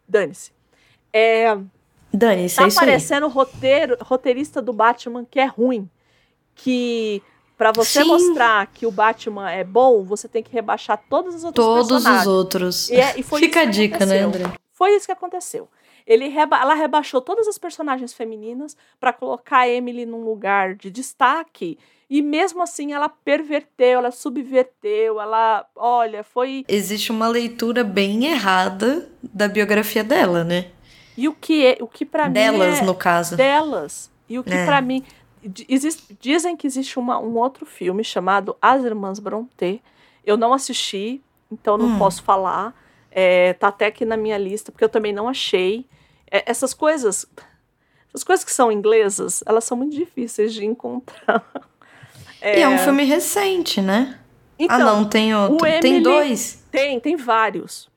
[0.08, 0.52] Dane-se.
[1.12, 1.56] É,
[2.12, 5.88] Dane-se, tá é parecendo roteiro, roteirista do Batman que é ruim.
[6.54, 7.22] Que
[7.56, 8.08] para você Sim.
[8.08, 12.26] mostrar que o Batman é bom, você tem que rebaixar todos os outros Todos os
[12.26, 12.90] outros.
[12.90, 14.44] E, é, e Fica a dica, né, André?
[14.72, 15.68] Foi isso que aconteceu.
[16.06, 20.90] Ele reba ela rebaixou todas as personagens femininas para colocar a Emily num lugar de
[20.90, 21.78] destaque.
[22.08, 29.08] E mesmo assim ela perverteu, ela subverteu, ela, olha, foi Existe uma leitura bem errada
[29.22, 30.66] da biografia dela, né?
[31.16, 33.36] E o que é, o que para mim delas, é, no caso.
[33.36, 34.10] Delas.
[34.28, 34.64] E o que É.
[34.64, 35.02] para mim
[35.68, 39.80] existe, dizem que existe uma, um outro filme chamado As Irmãs Brontë.
[40.24, 41.20] Eu não assisti,
[41.50, 41.98] então não Hum.
[41.98, 42.74] posso falar.
[43.10, 45.86] É, tá até aqui na minha lista, porque eu também não achei.
[46.30, 47.24] É, essas coisas.
[48.08, 51.44] Essas coisas que são inglesas, elas são muito difíceis de encontrar.
[52.42, 54.20] E é um filme recente, né?
[54.58, 55.56] Então, ah, não, tem outro.
[55.56, 56.62] o Tem Emily- dois.
[56.70, 57.88] Tem, tem vários.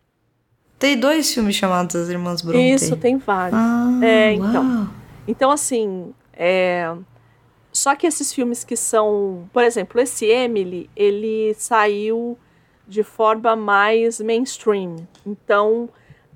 [0.80, 2.74] Tem dois filmes chamados As Irmãs Brontë.
[2.74, 3.60] Isso, tem vários.
[3.60, 4.66] Ah, É, então.
[4.66, 4.88] uau.
[5.28, 6.92] Então, assim, é...
[7.72, 9.48] só que esses filmes que são.
[9.54, 12.38] Por exemplo, esse Emily, ele saiu
[12.88, 14.96] de forma mais mainstream.
[15.26, 15.88] Então,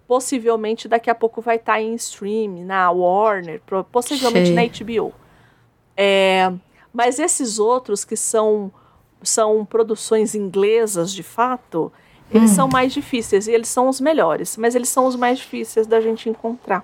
[0.07, 3.61] possivelmente daqui a pouco vai estar em stream, na Warner,
[3.91, 5.13] possivelmente na HBO.
[5.97, 6.51] É,
[6.93, 8.71] mas esses outros que são,
[9.23, 11.91] são produções inglesas de fato,
[12.31, 12.55] eles Hum.
[12.55, 15.99] são mais difíceis e eles são os melhores, mas eles são os mais difíceis da
[16.01, 16.83] gente encontrar.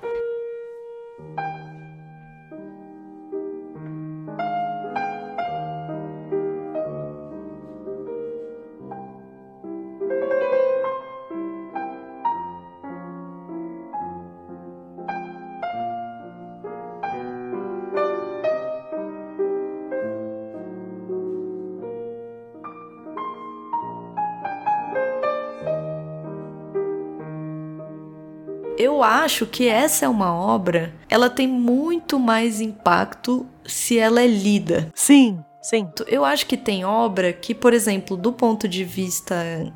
[29.00, 34.28] Eu acho que essa é uma obra, ela tem muito mais impacto se ela é
[34.28, 34.92] lida.
[34.94, 35.90] Sim, sim.
[36.06, 39.72] Eu acho que tem obra que, por exemplo, do ponto de vista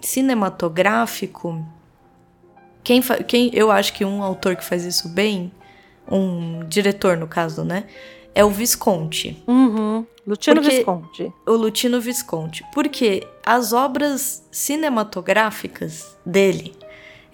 [0.00, 1.62] cinematográfico,
[2.82, 5.52] quem, quem eu acho que um autor que faz isso bem,
[6.10, 7.84] um diretor no caso, né,
[8.34, 9.42] é o Visconti.
[9.46, 10.06] Uhum.
[10.26, 11.32] Lutino Porque, Visconti.
[11.46, 12.64] O Lutino Visconti.
[12.72, 16.74] Porque as obras cinematográficas dele,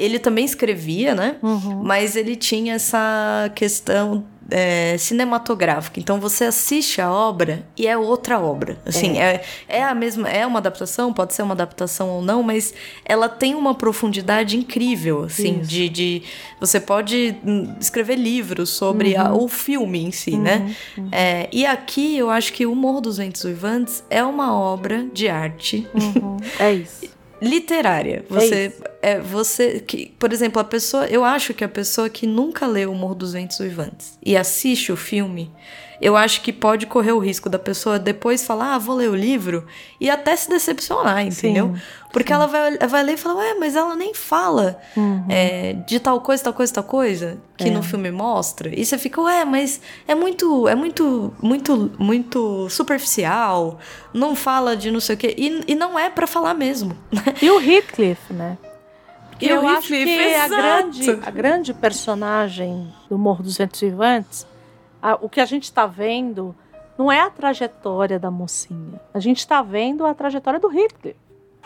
[0.00, 1.36] ele também escrevia, né?
[1.42, 1.82] Uhum.
[1.82, 6.00] Mas ele tinha essa questão é, cinematográfica.
[6.00, 8.78] Então você assiste a obra e é outra obra.
[8.84, 9.42] Assim, é.
[9.68, 9.78] é.
[9.80, 10.28] É, a mesma.
[10.28, 12.74] É uma adaptação, pode ser uma adaptação ou não, mas
[13.04, 16.22] ela tem uma profundidade incrível, assim, de, de.
[16.58, 19.20] Você pode hum, escrever livros sobre uhum.
[19.20, 20.56] a, o filme em si, né?
[20.56, 20.64] uhum.
[20.64, 20.76] né?
[20.98, 21.08] Uhum.
[21.12, 25.28] É, e aqui eu acho que O Morro dos Ventos Uivantes é uma obra de
[25.28, 25.86] arte.
[25.94, 26.36] Uhum.
[26.58, 27.08] É isso
[27.40, 28.24] literária.
[28.28, 28.72] Você
[29.02, 32.66] é, é, você que, por exemplo, a pessoa, eu acho que a pessoa que nunca
[32.66, 35.50] leu O Morro dos Ventos Uivantes e assiste o filme,
[36.00, 39.14] eu acho que pode correr o risco da pessoa depois falar, ah, vou ler o
[39.14, 39.66] livro,
[40.00, 41.74] e até se decepcionar, entendeu?
[41.74, 42.34] Sim, Porque sim.
[42.34, 45.26] ela vai, vai ler e falar, ué, mas ela nem fala uhum.
[45.28, 47.70] é, de tal coisa, tal coisa, tal coisa, que é.
[47.70, 48.70] no filme mostra.
[48.74, 53.78] E você fica, ué, mas é muito, é muito, muito, muito superficial,
[54.14, 55.34] não fala de não sei o quê.
[55.36, 56.96] E, e não é para falar mesmo.
[57.42, 58.58] E o Heathcliff, né?
[59.40, 64.46] E eu acho que a grande, a grande personagem do Morro dos Ventos Vivantes
[65.02, 66.54] a, o que a gente está vendo
[66.98, 69.00] não é a trajetória da mocinha.
[69.14, 71.16] A gente está vendo a trajetória do Hitler.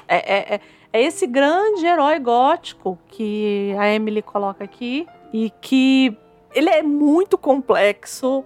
[0.07, 0.61] É, é, é,
[0.93, 6.17] é, esse grande herói gótico que a Emily coloca aqui e que
[6.55, 8.45] ele é muito complexo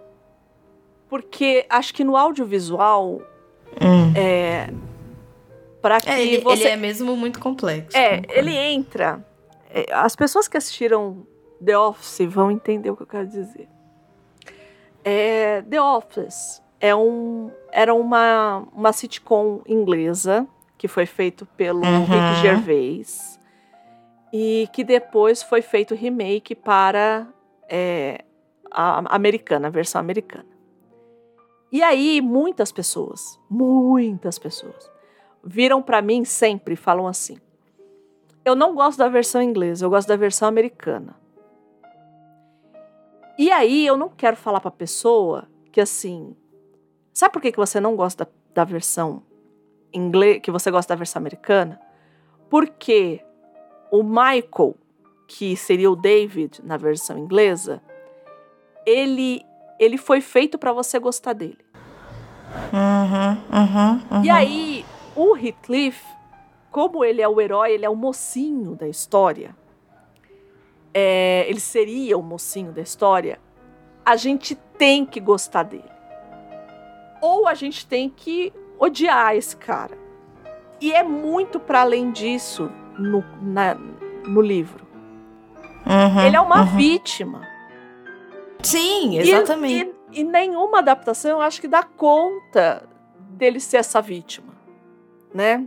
[1.09, 3.21] porque acho que no audiovisual
[3.81, 4.13] hum.
[4.15, 4.71] é
[5.81, 6.65] para que é, ele, você...
[6.65, 7.97] ele é mesmo muito complexo.
[7.97, 9.25] É, ele entra.
[9.71, 11.27] É, as pessoas que assistiram
[11.65, 13.69] The Office vão entender o que eu quero dizer.
[15.05, 20.47] É, The Office é um, era uma, uma sitcom inglesa
[20.77, 22.05] que foi feito pelo uhum.
[22.05, 23.41] Rick Gervais
[24.33, 27.27] e que depois foi feito remake para
[27.69, 28.25] é,
[28.71, 30.47] a americana, a versão americana.
[31.71, 34.91] E aí muitas pessoas, muitas pessoas,
[35.45, 37.39] viram para mim sempre falam assim:
[38.45, 41.18] eu não gosto da versão inglesa, eu gosto da versão americana.
[43.39, 46.35] E aí eu não quero falar para a pessoa que assim,
[47.13, 49.23] sabe por que, que você não gosta da, da versão
[49.93, 51.81] inglês, que você gosta da versão americana?
[52.51, 53.25] Porque
[53.93, 54.75] o Michael,
[55.29, 57.81] que seria o David na versão inglesa,
[58.85, 59.47] ele
[59.79, 61.59] ele foi feito para você gostar dele.
[62.73, 64.25] Uhum, uhum, uhum.
[64.25, 64.85] E aí,
[65.15, 66.05] o Heathcliff,
[66.71, 69.55] como ele é o herói, ele é o mocinho da história,
[70.93, 73.39] é, ele seria o mocinho da história,
[74.05, 75.91] a gente tem que gostar dele.
[77.21, 79.99] Ou a gente tem que odiar esse cara.
[80.81, 84.87] E é muito para além disso no, na, no livro.
[85.85, 86.77] Uhum, ele é uma uhum.
[86.77, 87.47] vítima.
[88.63, 89.93] Sim, exatamente.
[90.13, 92.89] E, e, e nenhuma adaptação eu acho que dá conta
[93.31, 94.55] dele ser essa vítima,
[95.35, 95.65] né?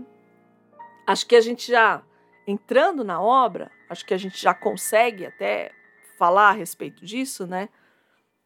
[1.08, 2.02] Acho que a gente já
[2.48, 5.72] entrando na obra, acho que a gente já consegue até
[6.18, 7.68] falar a respeito disso, né?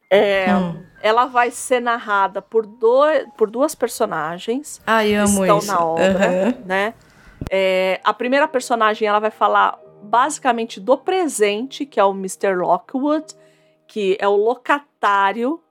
[0.10, 0.84] É, hum.
[1.02, 5.68] Ela vai ser narrada por, dois, por duas personagens Ai, que estão isso.
[5.68, 6.66] na obra, uhum.
[6.66, 6.94] né?
[7.50, 12.56] É, a primeira personagem ela vai falar basicamente do presente, que é o Mr.
[12.56, 13.36] Lockwood,
[13.88, 15.62] que é o locatário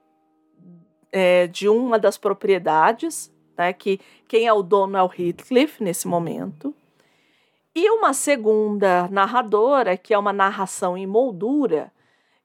[1.10, 3.72] é, de uma das propriedades, né?
[3.72, 6.74] Que quem é o dono é o Heathcliff nesse momento.
[7.74, 11.92] E uma segunda narradora, que é uma narração em moldura,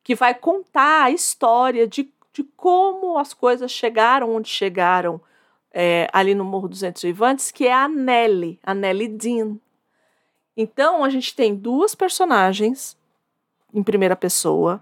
[0.03, 5.21] que vai contar a história de, de como as coisas chegaram onde chegaram
[5.71, 9.57] é, ali no Morro dos Ventos Vivantes, que é a Nelly, a Nelly Dean.
[10.57, 12.97] Então a gente tem duas personagens
[13.71, 14.81] em primeira pessoa,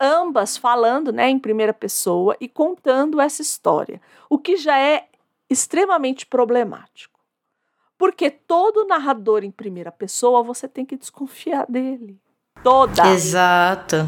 [0.00, 5.06] ambas falando né, em primeira pessoa e contando essa história, o que já é
[5.48, 7.13] extremamente problemático.
[8.04, 12.18] Porque todo narrador em primeira pessoa você tem que desconfiar dele.
[12.62, 13.08] Toda.
[13.14, 14.06] Exato.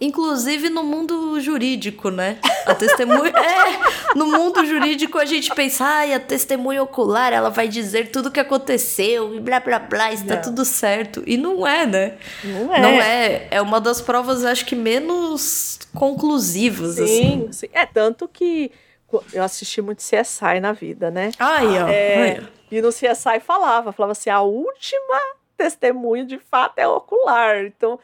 [0.00, 2.38] Inclusive no mundo jurídico, né?
[2.64, 3.28] A testemunha.
[3.36, 8.30] é, no mundo jurídico a gente pensa, ai, a testemunha ocular, ela vai dizer tudo
[8.30, 11.22] o que aconteceu e blá blá blá, está tudo certo.
[11.26, 12.14] E não é, né?
[12.42, 12.80] Não é.
[12.80, 13.48] Não é.
[13.50, 17.48] É uma das provas, acho que, menos conclusivas, sim, assim.
[17.52, 18.72] Sim, é tanto que
[19.34, 21.30] eu assisti muito CSI na vida, né?
[21.38, 21.88] Ai, ó.
[21.88, 22.40] É,
[22.70, 25.20] e no CSI falava, falava assim, a última
[25.56, 27.64] testemunho de fato é ocular.
[27.64, 27.98] Então,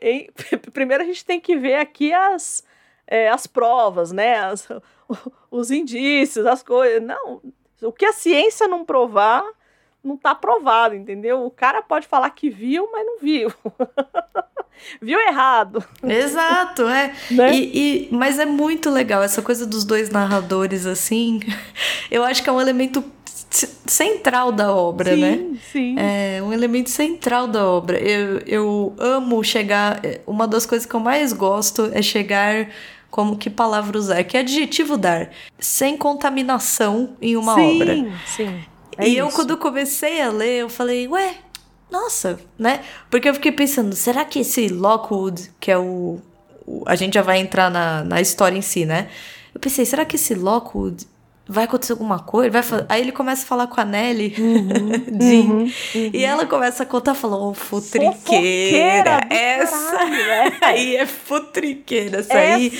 [0.00, 0.28] em,
[0.72, 2.64] primeiro a gente tem que ver aqui as,
[3.06, 4.36] é, as provas, né?
[4.38, 4.68] As,
[5.50, 7.02] os indícios, as coisas.
[7.02, 7.40] Não,
[7.82, 9.44] o que a ciência não provar,
[10.02, 11.44] não está provado, entendeu?
[11.44, 13.52] O cara pode falar que viu, mas não viu.
[15.00, 15.84] viu errado.
[16.02, 17.14] Exato, é.
[17.30, 17.54] Né?
[17.54, 21.40] E, e, mas é muito legal essa coisa dos dois narradores, assim.
[22.10, 23.02] Eu acho que é um elemento
[23.86, 25.36] central da obra, sim, né?
[25.36, 25.96] Sim, sim.
[25.98, 27.98] É um elemento central da obra.
[27.98, 30.00] Eu, eu amo chegar.
[30.26, 32.68] Uma das coisas que eu mais gosto é chegar.
[33.10, 34.24] Como que palavra usar?
[34.24, 35.30] Que adjetivo dar?
[35.58, 37.94] Sem contaminação em uma sim, obra.
[37.94, 38.64] Sim, sim.
[38.98, 39.18] É e isso.
[39.18, 41.36] eu, quando comecei a ler, eu falei, ué,
[41.90, 42.80] nossa, né?
[43.08, 46.18] Porque eu fiquei pensando, será que esse Lockwood, que é o.
[46.66, 49.08] o a gente já vai entrar na, na história em si, né?
[49.54, 51.06] Eu pensei, será que esse Lockwood
[51.46, 52.50] vai acontecer alguma coisa?
[52.50, 52.86] Vai fa...
[52.88, 54.90] Aí ele começa a falar com a Nelly, uhum,
[55.20, 56.10] Jean, uhum, uhum.
[56.12, 62.56] e ela começa a contar, falou, oh, futriqueira, essa caralho, aí é futriqueira, essa, essa
[62.56, 62.72] aí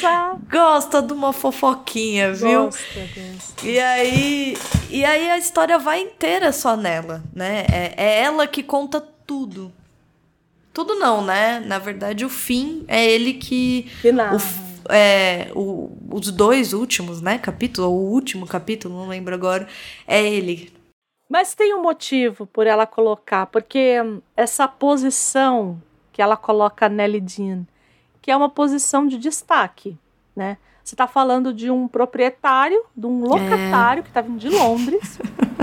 [0.51, 2.65] gosta de uma fofoquinha, viu?
[2.65, 3.67] Gosta, gosta.
[3.67, 4.57] E aí,
[4.91, 7.67] e aí a história vai inteira só nela, né?
[7.71, 9.73] É, é ela que conta tudo.
[10.73, 11.63] Tudo não, né?
[11.65, 13.89] Na verdade, o fim é ele que.
[14.35, 19.67] O, é, o, os dois últimos, né, capítulos, ou o último capítulo, não lembro agora,
[20.07, 20.73] é ele.
[21.29, 23.97] Mas tem um motivo por ela colocar, porque
[24.37, 25.81] essa posição
[26.13, 27.67] que ela coloca Nelly Dean,
[28.23, 29.99] que é uma posição de destaque,
[30.35, 30.59] né?
[30.83, 34.03] Você está falando de um proprietário, de um locatário é.
[34.03, 35.19] que está vindo de Londres,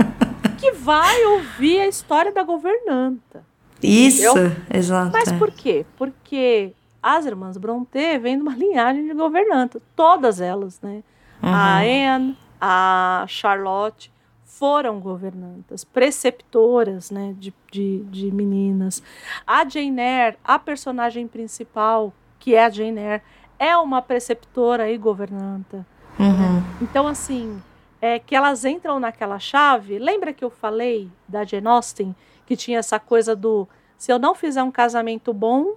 [0.58, 3.44] que vai ouvir a história da governanta.
[3.80, 4.56] Isso, entendeu?
[4.72, 5.12] exato.
[5.12, 5.86] Mas por quê?
[5.96, 6.72] Porque
[7.02, 11.02] as irmãs Brontë vêm de uma linhagem de governanta, todas elas, né?
[11.42, 11.52] Uhum.
[11.52, 14.12] A Anne, a Charlotte
[14.44, 19.02] foram governantas, preceptoras, né, de, de, de meninas.
[19.44, 23.22] A Jane Eyre, a personagem principal, que é a Jane Eyre,
[23.58, 25.84] é uma preceptora e governanta.
[26.18, 26.62] Uhum.
[26.80, 27.60] Então, assim,
[28.00, 29.98] é que elas entram naquela chave.
[29.98, 32.14] Lembra que eu falei da Jane Austen,
[32.46, 35.76] que tinha essa coisa do se eu não fizer um casamento bom,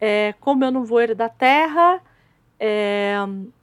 [0.00, 2.00] é, como eu não vou herdar terra,
[2.58, 3.16] é,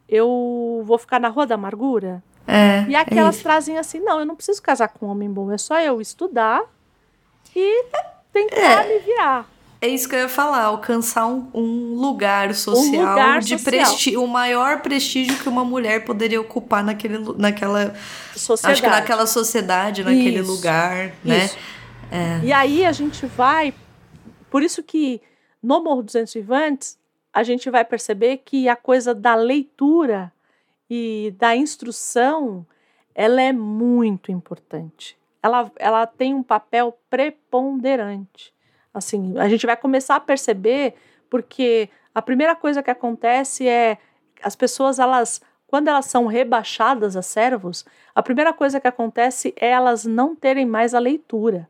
[0.07, 2.23] eu vou ficar na Rua da Amargura.
[2.45, 5.31] É, e aqui é elas trazem assim, não, eu não preciso casar com um homem
[5.31, 6.61] bom, é só eu estudar
[7.55, 7.85] e
[8.33, 9.49] tentar me virar.
[9.79, 14.23] É isso que eu ia falar, alcançar um, um lugar social um lugar de prestígio,
[14.23, 17.93] o maior prestígio que uma mulher poderia ocupar naquele, naquela
[18.33, 18.71] sociedade.
[18.71, 21.49] Acho que naquela sociedade, naquele isso, lugar, né?
[22.09, 22.39] É.
[22.43, 23.73] E aí a gente vai,
[24.49, 25.21] por isso que
[25.63, 26.99] no Morro dos Vivantes,
[27.31, 30.31] a gente vai perceber que a coisa da leitura
[30.89, 32.65] e da instrução,
[33.15, 35.17] ela é muito importante.
[35.41, 38.53] Ela, ela tem um papel preponderante.
[38.93, 40.93] Assim, a gente vai começar a perceber
[41.29, 43.97] porque a primeira coisa que acontece é
[44.43, 47.83] as pessoas elas quando elas são rebaixadas a servos,
[48.13, 51.67] a primeira coisa que acontece é elas não terem mais a leitura.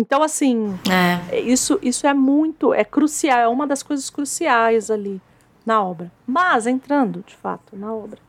[0.00, 1.40] Então, assim, é.
[1.40, 5.20] isso, isso é muito, é crucial, é uma das coisas cruciais ali
[5.66, 6.12] na obra.
[6.24, 8.20] Mas, entrando, de fato, na obra.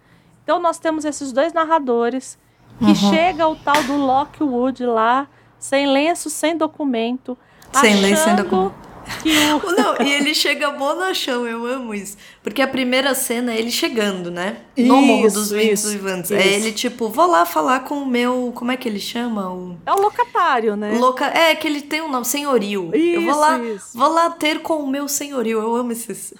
[0.43, 2.39] Então, nós temos esses dois narradores
[2.79, 2.95] que uhum.
[2.95, 5.27] chega o tal do Lockwood lá,
[5.59, 7.37] sem lenço, sem documento.
[7.71, 8.88] Sem lenço, sem documento
[9.21, 9.29] que.
[9.79, 12.17] Não, e ele chega bonachão, eu amo isso.
[12.41, 14.57] Porque a primeira cena é ele chegando, né?
[14.77, 16.31] No isso, Morro dos Ventos Vivantes.
[16.31, 18.51] É ele, tipo, vou lá falar com o meu.
[18.55, 19.51] Como é que ele chama?
[19.51, 19.77] O...
[19.85, 20.91] É o locatário, né?
[20.97, 21.25] Loca...
[21.25, 22.91] É, que ele tem um nome, senhorio.
[22.93, 23.97] Isso, eu vou lá, isso.
[23.97, 25.59] vou lá ter com o meu senhorio.
[25.59, 26.33] Eu amo esse, esse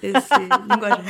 [0.68, 1.04] linguagem.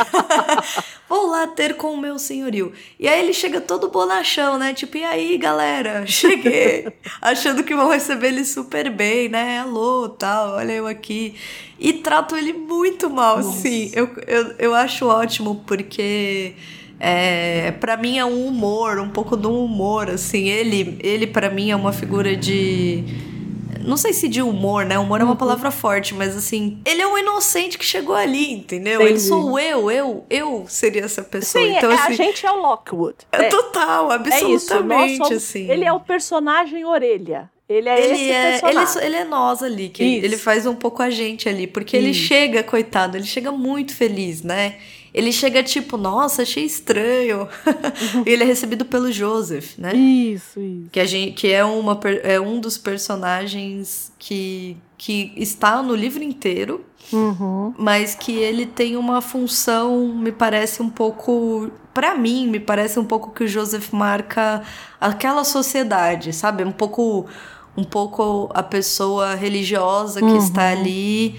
[1.10, 2.72] Vou lá ter com o meu senhorio.
[2.96, 4.72] E aí ele chega todo bonachão, né?
[4.72, 6.06] Tipo, e aí, galera?
[6.06, 6.86] Cheguei.
[7.20, 9.58] Achando que vão receber ele super bem, né?
[9.58, 11.34] Alô, tal, olha eu aqui.
[11.80, 13.48] E trato ele muito mal, Nossa.
[13.48, 13.90] assim.
[13.92, 16.54] Eu, eu, eu acho ótimo, porque
[17.00, 20.48] é, para mim é um humor, um pouco de um humor, assim.
[20.48, 23.02] Ele, ele para mim é uma figura de
[23.84, 24.98] não sei se de humor, né?
[24.98, 29.00] Humor é uma palavra forte, mas assim, ele é um inocente que chegou ali, entendeu?
[29.00, 29.12] Entendi.
[29.12, 31.64] Ele sou eu, eu, eu seria essa pessoa.
[31.64, 33.16] Sim, então, é, assim, a gente é o Lockwood.
[33.32, 35.70] É, total, absolutamente, é somos, assim.
[35.70, 37.50] Ele é o personagem orelha.
[37.68, 38.96] Ele é ele esse é, personagem.
[38.96, 40.24] Ele, ele é nós ali, que Isso.
[40.24, 42.06] ele faz um pouco a gente ali, porque Isso.
[42.06, 44.76] ele chega, coitado, ele chega muito feliz, né?
[45.12, 47.48] Ele chega tipo, nossa, achei estranho.
[48.24, 49.94] e ele é recebido pelo Joseph, né?
[49.94, 50.88] Isso, isso.
[50.90, 56.22] Que, a gente, que é, uma, é um dos personagens que, que está no livro
[56.22, 57.74] inteiro, uhum.
[57.76, 61.70] mas que ele tem uma função, me parece um pouco.
[61.92, 64.62] para mim, me parece um pouco que o Joseph marca
[65.00, 66.64] aquela sociedade, sabe?
[66.64, 67.26] Um pouco
[67.76, 70.38] um pouco a pessoa religiosa que uhum.
[70.38, 71.38] está ali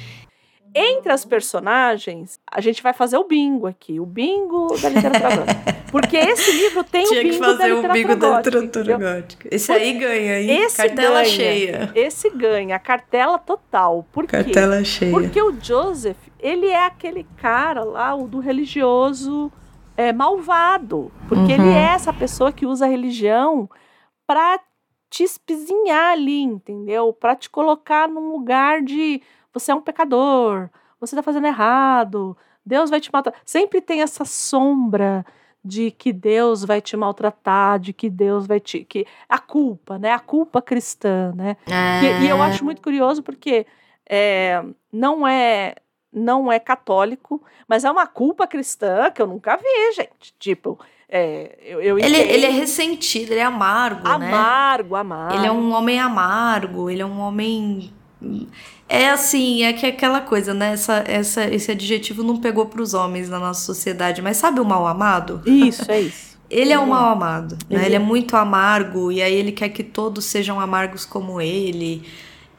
[0.74, 5.82] entre as personagens, a gente vai fazer o bingo aqui, o bingo da literatura gótica.
[5.92, 8.60] Porque esse livro tem Tinha o bingo que fazer da literatura, o bingo gótica, da
[8.62, 9.50] literatura gótica.
[9.52, 10.62] Esse aí ganha, hein?
[10.62, 11.92] Esse cartela ganha, cheia.
[11.94, 14.06] Esse ganha, cartela total.
[14.14, 14.32] Por quê?
[14.32, 15.12] Cartela cheia.
[15.12, 19.52] Porque o Joseph, ele é aquele cara lá, o do religioso
[19.98, 21.12] é, malvado.
[21.28, 21.68] Porque uhum.
[21.68, 23.70] ele é essa pessoa que usa a religião
[24.26, 24.58] pra
[25.10, 27.12] te espizinhar ali, entendeu?
[27.12, 29.22] Pra te colocar num lugar de
[29.54, 33.34] você é um pecador, você está fazendo errado, Deus vai te matar.
[33.46, 35.26] Sempre tem essa sombra
[35.64, 38.84] de que Deus vai te maltratar, de que Deus vai te.
[38.84, 40.12] que A culpa, né?
[40.12, 41.56] A culpa cristã, né?
[41.68, 42.04] É.
[42.04, 43.66] E, e, eu acho muito curioso porque
[44.10, 45.76] é, não é.
[46.14, 50.36] Não é católico, mas é uma culpa cristã que eu nunca vi, gente.
[50.38, 50.78] Tipo,
[51.08, 54.28] é, eu, eu ele, ele, é ressentido, ele é amargo, amargo né?
[54.28, 55.36] Amargo, amargo.
[55.38, 57.94] Ele é um homem amargo, ele é um homem
[58.92, 60.74] é assim, é que é aquela coisa, né?
[60.74, 64.66] Essa, essa, esse adjetivo não pegou para os homens na nossa sociedade, mas sabe o
[64.66, 65.42] mal amado?
[65.46, 66.38] Isso, é isso.
[66.52, 67.78] ele é um mal amado, né?
[67.78, 72.04] Ele, ele é muito amargo e aí ele quer que todos sejam amargos como ele.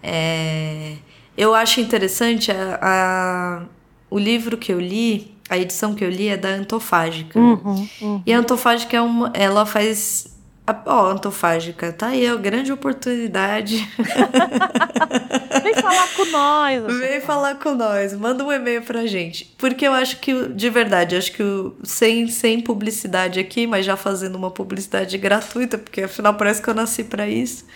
[0.02, 0.94] É...
[1.36, 3.62] Eu acho interessante a, a,
[4.08, 7.38] o livro que eu li, a edição que eu li é da Antofágica.
[7.38, 8.22] Uhum, uhum.
[8.24, 10.31] E a Antofágica é uma, ela faz
[10.64, 13.76] Ó, oh, antofágica, tá aí, ó, grande oportunidade.
[15.60, 16.86] Vem falar com nós.
[16.98, 19.52] Vem falar com nós, manda um e-mail pra gente.
[19.58, 21.42] Porque eu acho que, de verdade, acho que
[21.82, 26.74] sem, sem publicidade aqui, mas já fazendo uma publicidade gratuita, porque afinal parece que eu
[26.74, 27.66] nasci para isso.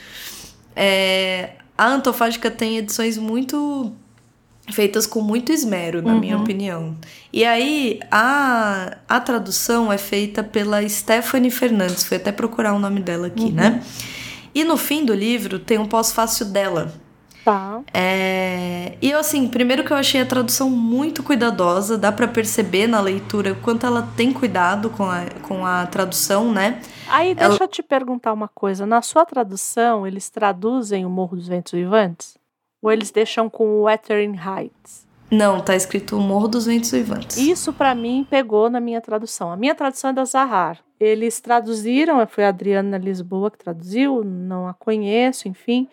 [0.76, 3.92] É, a antofágica tem edições muito
[4.72, 6.20] feitas com muito esmero, na uhum.
[6.20, 6.96] minha opinião.
[7.32, 13.00] E aí, a, a tradução é feita pela Stephanie Fernandes, fui até procurar o nome
[13.00, 13.52] dela aqui, uhum.
[13.52, 13.82] né?
[14.54, 16.92] E no fim do livro tem um pós-fácil dela.
[17.44, 17.80] Tá.
[17.94, 18.96] É...
[19.00, 23.00] E eu, assim, primeiro que eu achei a tradução muito cuidadosa, dá para perceber na
[23.00, 26.80] leitura quanto ela tem cuidado com a, com a tradução, né?
[27.08, 27.62] Aí, deixa ela...
[27.62, 28.84] eu te perguntar uma coisa.
[28.84, 32.36] Na sua tradução, eles traduzem o Morro dos Ventos Vivantes?
[32.86, 35.08] Ou eles deixam com Wuthering Heights?
[35.28, 37.36] Não, tá escrito Morro dos Ventos Vivantes.
[37.36, 39.50] Isso para mim pegou na minha tradução.
[39.50, 40.78] A minha tradução é da Zahar.
[41.00, 45.88] Eles traduziram, foi a Adriana Lisboa que traduziu, não a conheço, enfim.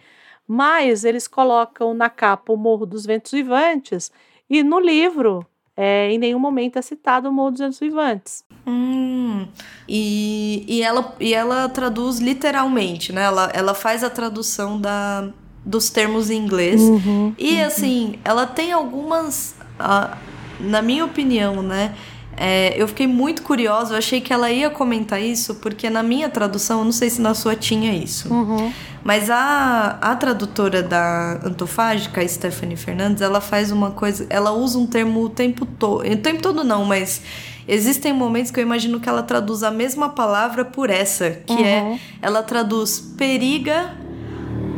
[0.47, 4.11] Mas eles colocam na capa o Morro dos Ventos Vivantes
[4.47, 5.43] e no livro
[5.75, 8.45] é, em nenhum momento é citado o Morro dos Ventos Vivantes.
[8.67, 9.47] Hum,
[9.89, 13.23] e, e, ela, e ela traduz literalmente, né?
[13.23, 15.33] Ela, ela faz a tradução da,
[15.65, 16.81] dos termos em inglês.
[16.81, 17.65] Uhum, e uhum.
[17.65, 19.55] assim, ela tem algumas.
[19.79, 20.15] Uh,
[20.59, 21.93] na minha opinião, né?
[22.35, 26.29] É, eu fiquei muito curiosa, eu achei que ela ia comentar isso, porque na minha
[26.29, 28.73] tradução, eu não sei se na sua tinha isso, uhum.
[29.03, 34.79] mas a, a tradutora da Antofágica, a Stephanie Fernandes, ela faz uma coisa, ela usa
[34.79, 37.21] um termo o tempo todo, o tempo todo não, mas
[37.67, 41.81] existem momentos que eu imagino que ela traduz a mesma palavra por essa, que é,
[41.81, 41.93] uhum.
[41.93, 43.91] é, ela traduz periga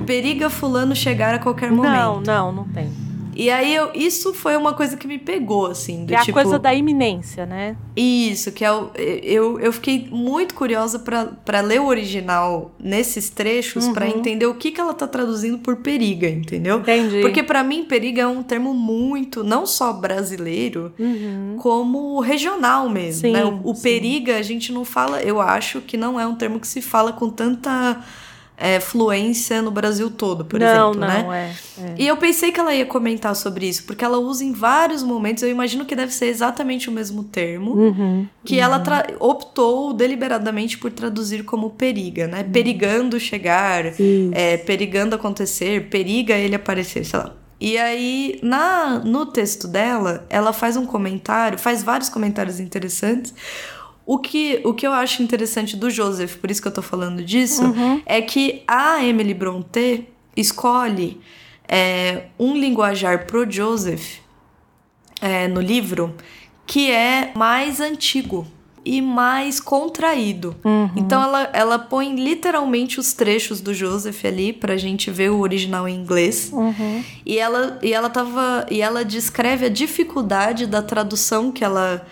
[0.05, 1.93] periga fulano chegar a qualquer momento.
[1.93, 3.05] Não, não, não tem.
[3.35, 6.05] E aí, eu, isso foi uma coisa que me pegou, assim.
[6.05, 7.75] Do é tipo, a coisa da iminência, né?
[7.95, 13.87] Isso, que é o, eu, eu fiquei muito curiosa para ler o original nesses trechos,
[13.87, 13.93] uhum.
[13.93, 16.79] para entender o que, que ela tá traduzindo por periga, entendeu?
[16.79, 17.19] Entendi.
[17.21, 21.57] Porque para mim, periga é um termo muito, não só brasileiro, uhum.
[21.59, 23.21] como regional mesmo.
[23.21, 23.43] Sim, né?
[23.43, 26.67] O, o periga, a gente não fala, eu acho que não é um termo que
[26.67, 28.01] se fala com tanta
[28.57, 31.53] é, fluência no Brasil todo, por não, exemplo, não, né?
[31.77, 31.95] É, é.
[31.97, 35.43] E eu pensei que ela ia comentar sobre isso, porque ela usa em vários momentos,
[35.43, 38.61] eu imagino que deve ser exatamente o mesmo termo, uhum, que uhum.
[38.61, 38.83] ela
[39.19, 42.43] optou deliberadamente por traduzir como periga, né?
[42.43, 42.51] Uhum.
[42.51, 43.85] Perigando chegar,
[44.31, 47.33] é, perigando acontecer, periga ele aparecer, sei lá.
[47.59, 53.33] E aí, na, no texto dela, ela faz um comentário, faz vários comentários interessantes,
[54.05, 57.23] o que, o que eu acho interessante do Joseph, por isso que eu tô falando
[57.23, 58.01] disso, uhum.
[58.05, 61.19] é que a Emily Brontë escolhe
[61.67, 64.19] é, um linguajar pro Joseph
[65.21, 66.15] é, no livro
[66.67, 68.47] que é mais antigo
[68.83, 70.55] e mais contraído.
[70.63, 70.91] Uhum.
[70.95, 75.87] Então ela, ela põe literalmente os trechos do Joseph ali pra gente ver o original
[75.87, 76.51] em inglês.
[76.53, 77.03] Uhum.
[77.25, 82.05] E ela e ela tava e ela descreve a dificuldade da tradução que ela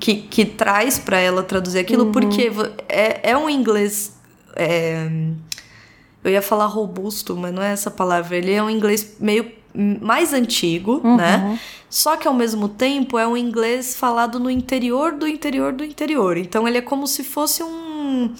[0.00, 2.12] que, que traz para ela traduzir aquilo, uhum.
[2.12, 2.50] porque
[2.88, 4.18] é, é um inglês.
[4.56, 5.08] É,
[6.24, 8.36] eu ia falar robusto, mas não é essa palavra.
[8.36, 11.16] Ele é um inglês meio mais antigo, uhum.
[11.16, 11.58] né?
[11.88, 16.36] Só que ao mesmo tempo é um inglês falado no interior do interior do interior.
[16.36, 18.32] Então ele é como se fosse um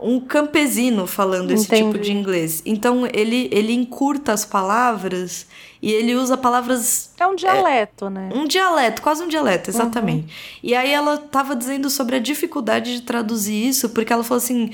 [0.00, 2.60] um campesino falando esse tipo de inglês.
[2.66, 5.46] Então ele, ele encurta as palavras
[5.82, 7.10] e ele usa palavras.
[7.18, 8.30] É um dialeto, é, né?
[8.32, 10.22] Um dialeto, quase um dialeto, exatamente.
[10.22, 10.60] Uhum.
[10.62, 14.70] E aí ela estava dizendo sobre a dificuldade de traduzir isso, porque ela falou assim: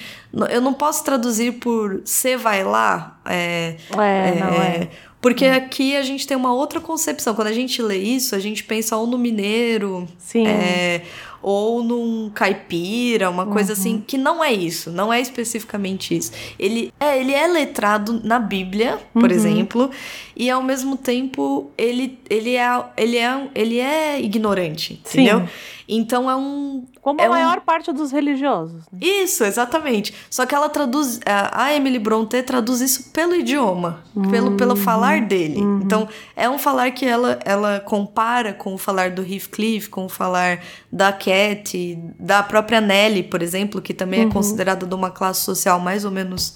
[0.51, 3.19] eu não posso traduzir por você vai lá.
[3.25, 4.89] É, é, é, não é.
[5.21, 5.55] Porque hum.
[5.55, 7.35] aqui a gente tem uma outra concepção.
[7.35, 10.47] Quando a gente lê isso, a gente pensa ou no mineiro, Sim.
[10.47, 11.03] É,
[11.43, 14.03] ou num caipira, uma coisa assim, uhum.
[14.07, 16.33] que não é isso, não é especificamente isso.
[16.59, 19.31] Ele é, ele é letrado na Bíblia, por uhum.
[19.31, 19.91] exemplo,
[20.39, 25.23] e ao mesmo tempo ele, ele, é, ele, é, ele é ignorante, Sim.
[25.23, 25.49] entendeu?
[25.89, 26.85] Então é um.
[27.01, 27.61] Como é a maior um...
[27.63, 28.83] parte dos religiosos.
[28.93, 28.99] Né?
[29.01, 30.15] Isso, exatamente.
[30.31, 31.19] Só que ela traduz.
[31.27, 35.61] A Emily Brontë traduz isso pelo idioma, pelo, pelo falar dele.
[35.61, 35.81] Uhum.
[35.83, 40.09] Então é um falar que ela, ela compara com o falar do Heathcliff, com o
[40.09, 40.61] falar
[40.93, 44.31] da Cat, da própria Nelly, por exemplo, que também é uhum.
[44.31, 46.55] é considerada de uma classe social mais ou menos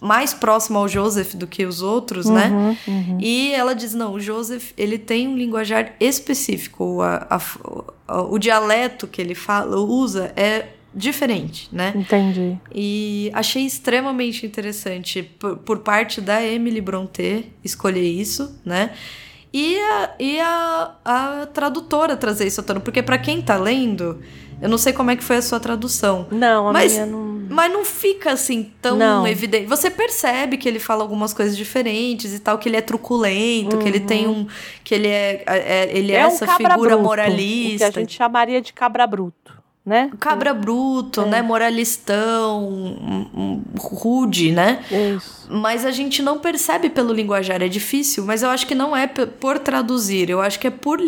[0.00, 2.48] mais próximo ao Joseph do que os outros, né?
[2.48, 2.78] uhum, né?
[2.86, 3.18] Uhum.
[3.20, 7.40] E ela diz: não, o Joseph ele tem um linguajar específico, a, a,
[8.08, 11.92] a, o dialeto que ele fala, usa é diferente, né?
[11.96, 12.56] Entendi.
[12.72, 18.90] E achei extremamente interessante por, por parte da Emily Brontë escolher isso, né?
[19.52, 24.20] E a, e a, a tradutora trazer isso à tona, porque para quem tá lendo,
[24.60, 26.26] eu não sei como é que foi a sua tradução.
[26.30, 27.34] Não, a mas, minha não.
[27.48, 29.26] Mas não fica assim tão não.
[29.26, 29.66] evidente.
[29.66, 33.82] Você percebe que ele fala algumas coisas diferentes e tal, que ele é truculento, uhum.
[33.82, 34.40] que ele tem uhum.
[34.40, 34.46] um.
[34.82, 35.44] que ele é.
[35.46, 37.92] é ele é, é essa um figura bruto, moralista.
[37.92, 39.62] que a gente chamaria de cabra bruto.
[39.84, 40.10] Né?
[40.18, 41.26] Cabra bruto, é.
[41.26, 41.42] né?
[41.42, 44.82] Moralistão, um, um, rude, né?
[44.90, 45.46] Isso.
[45.50, 49.06] Mas a gente não percebe pelo linguajar, é difícil, mas eu acho que não é
[49.06, 50.98] por traduzir, eu acho que é por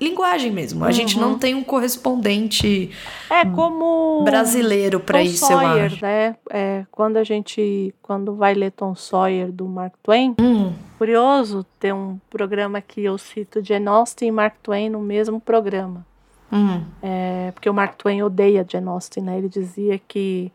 [0.00, 0.82] linguagem mesmo.
[0.82, 0.92] A uhum.
[0.92, 2.90] gente não tem um correspondente
[3.28, 6.02] é como brasileiro para isso, Sawyer, eu acho.
[6.02, 6.36] Né?
[6.50, 10.72] É, quando a gente quando vai ler Tom Sawyer do Mark Twain, hum.
[10.96, 16.06] curioso ter um programa que eu cito Jane Austen e Mark Twain no mesmo programa.
[16.52, 16.82] Hum.
[17.02, 19.38] É, porque o Mark Twain odeia Jane Austen, né?
[19.38, 20.50] Ele dizia que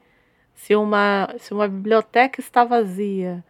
[0.56, 3.44] se uma se uma biblioteca está vazia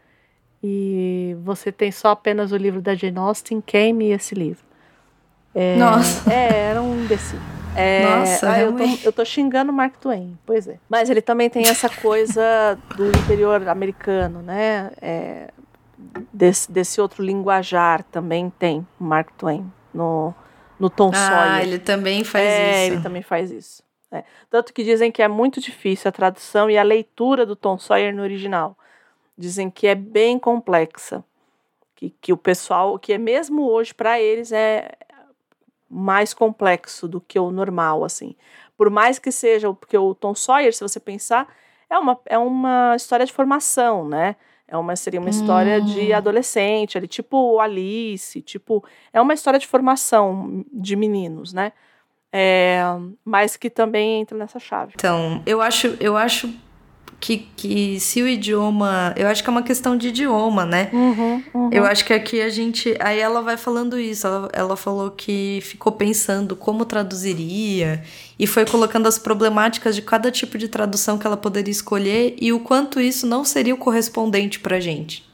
[0.62, 4.66] e você tem só apenas o livro da Jane Austen, queime esse livro.
[5.56, 6.32] É, Nossa.
[6.32, 7.40] É, era um imbecil.
[7.76, 10.78] É, Nossa, ah, eu, tô, eu tô xingando Mark Twain, pois é.
[10.88, 14.92] Mas ele também tem essa coisa do interior americano, né?
[15.02, 15.50] É,
[16.32, 20.34] desse, desse outro linguajar também tem Mark Twain no,
[20.80, 21.52] no Tom ah, Sawyer.
[21.52, 22.94] Ah, ele também faz é, isso.
[22.94, 23.84] ele também faz isso.
[24.12, 24.24] É.
[24.50, 28.16] Tanto que dizem que é muito difícil a tradução e a leitura do Tom Sawyer
[28.16, 28.78] no original.
[29.38, 31.24] Dizem que é bem complexa.
[31.94, 34.92] Que, que o pessoal, que é mesmo hoje para eles, é,
[35.96, 38.36] mais complexo do que o normal, assim.
[38.78, 41.48] Por mais que seja, porque o Tom Sawyer, se você pensar,
[41.90, 44.36] é uma, é uma história de formação, né?
[44.68, 46.16] É uma, seria uma história de hum.
[46.16, 48.84] adolescente, ali, tipo Alice, tipo.
[49.14, 51.72] É uma história de formação de meninos, né?
[52.34, 52.82] É,
[53.24, 54.94] mas que também entra nessa chave.
[54.96, 56.54] Então, eu acho, eu acho
[57.20, 59.14] que, que se o idioma.
[59.18, 60.90] Eu acho que é uma questão de idioma, né?
[60.94, 61.70] Uhum, uhum.
[61.72, 62.96] Eu acho que aqui a gente.
[63.00, 64.28] Aí ela vai falando isso.
[64.28, 68.04] Ela, ela falou que ficou pensando como traduziria
[68.38, 72.54] e foi colocando as problemáticas de cada tipo de tradução que ela poderia escolher e
[72.54, 75.25] o quanto isso não seria o correspondente pra gente.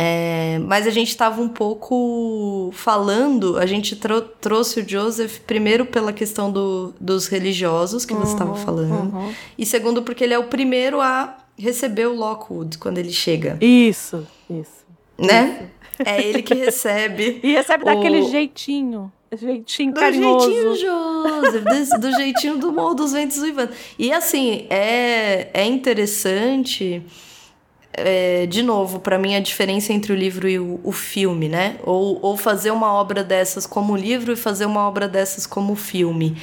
[0.00, 5.84] É, mas a gente estava um pouco falando, a gente trou trouxe o Joseph primeiro
[5.84, 9.34] pela questão do, dos religiosos que uhum, você estava falando, uhum.
[9.58, 13.58] e segundo porque ele é o primeiro a receber o Lockwood quando ele chega.
[13.60, 14.86] Isso, isso.
[15.18, 15.68] Né?
[15.98, 16.08] Isso.
[16.08, 17.40] É ele que recebe.
[17.42, 17.86] e recebe o...
[17.86, 19.10] daquele jeitinho.
[19.36, 20.48] Jeitinho do carinhoso.
[20.48, 23.68] jeitinho Joseph, do, do jeitinho do Morro dos Ventos do Ivan.
[23.98, 27.02] E assim, é, é interessante
[28.04, 31.76] é, de novo, para mim a diferença entre o livro e o, o, filme, né?
[31.84, 36.36] Ou, ou fazer uma obra dessas como livro e fazer uma obra dessas como filme.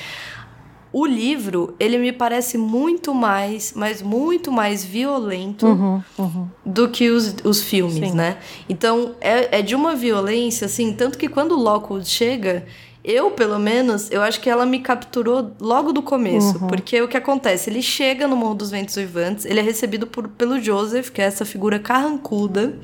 [0.92, 6.48] O livro, ele me parece muito mais, mas muito mais violento uhum, uhum.
[6.66, 8.16] do que os, os filmes, Sim.
[8.16, 8.38] né?
[8.70, 12.66] Então, é, é de uma violência, assim, tanto que quando o Lockwood chega,
[13.06, 16.58] eu, pelo menos, eu acho que ela me capturou logo do começo.
[16.58, 16.68] Uhum.
[16.68, 17.70] Porque o que acontece?
[17.70, 21.26] Ele chega no Morro dos Ventos Vivantes, ele é recebido por, pelo Joseph, que é
[21.26, 22.78] essa figura carrancuda.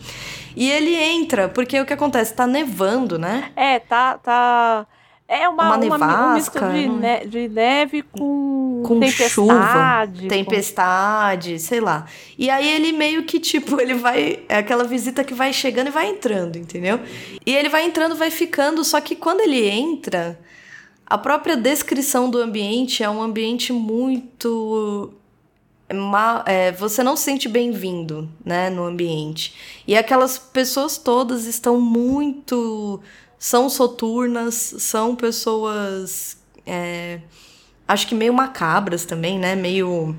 [0.56, 2.34] E ele entra, porque o que acontece?
[2.34, 3.52] Tá nevando, né?
[3.56, 4.18] É, tá.
[4.18, 4.88] tá...
[5.34, 6.66] É uma, uma nevasca.
[6.66, 9.30] Uma, de, ne de, neve com, com tempestade.
[9.30, 11.60] chuva, tempestade, com...
[11.60, 12.06] sei lá.
[12.38, 14.44] E aí ele meio que, tipo, ele vai.
[14.50, 17.00] É aquela visita que vai chegando e vai entrando, entendeu?
[17.46, 20.38] E ele vai entrando, vai ficando, só que quando ele entra,
[21.06, 25.14] a própria descrição do ambiente é um ambiente muito
[26.46, 29.54] é, você não se sente bem-vindo, né, no ambiente.
[29.88, 33.02] E aquelas pessoas todas estão muito.
[33.42, 36.38] São soturnas, são pessoas.
[36.64, 37.22] É,
[37.88, 39.56] acho que meio macabras também, né?
[39.56, 40.16] Meio.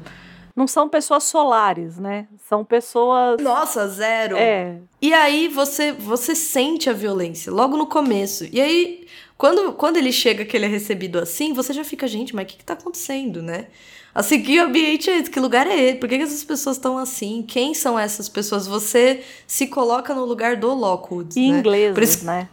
[0.57, 2.27] Não são pessoas solares, né?
[2.49, 3.41] São pessoas.
[3.41, 4.37] Nossa, zero.
[4.37, 4.81] É.
[5.01, 8.45] E aí você, você sente a violência logo no começo.
[8.53, 9.07] E aí,
[9.39, 12.49] quando, quando ele chega que ele é recebido assim, você já fica, gente, mas o
[12.49, 13.69] que, que tá acontecendo, né?
[14.13, 15.31] Assim, que ambiente é esse?
[15.31, 15.99] Que lugar é esse?
[15.99, 17.45] Por que, que essas pessoas estão assim?
[17.47, 18.67] Quem são essas pessoas?
[18.67, 21.39] Você se coloca no lugar do Lockwood.
[21.39, 21.63] E né?
[22.03, 22.27] isso...
[22.27, 22.49] né?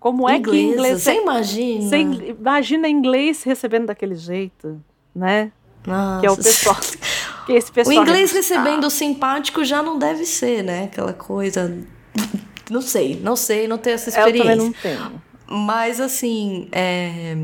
[0.00, 1.02] Como é inglesa, que inglês.
[1.02, 1.82] Você imagina?
[1.82, 1.96] Você
[2.40, 4.82] imagina inglês recebendo daquele jeito,
[5.14, 5.52] né?
[5.86, 6.20] Nossa.
[6.20, 6.76] Que é o pessoal.
[7.46, 8.90] que esse pessoal o inglês recebendo ah.
[8.90, 10.84] simpático já não deve ser, né?
[10.84, 11.76] Aquela coisa.
[12.70, 14.38] Não sei, não sei, não tenho essa experiência.
[14.38, 15.22] Eu também não tenho.
[15.46, 17.36] Mas assim, é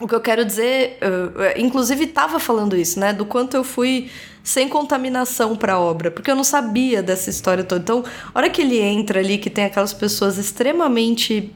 [0.00, 3.12] o que eu quero dizer, uh, inclusive estava falando isso, né?
[3.12, 4.10] Do quanto eu fui
[4.42, 7.80] sem contaminação para a obra, porque eu não sabia dessa história toda.
[7.80, 8.04] Então,
[8.34, 11.54] a hora que ele entra ali, que tem aquelas pessoas extremamente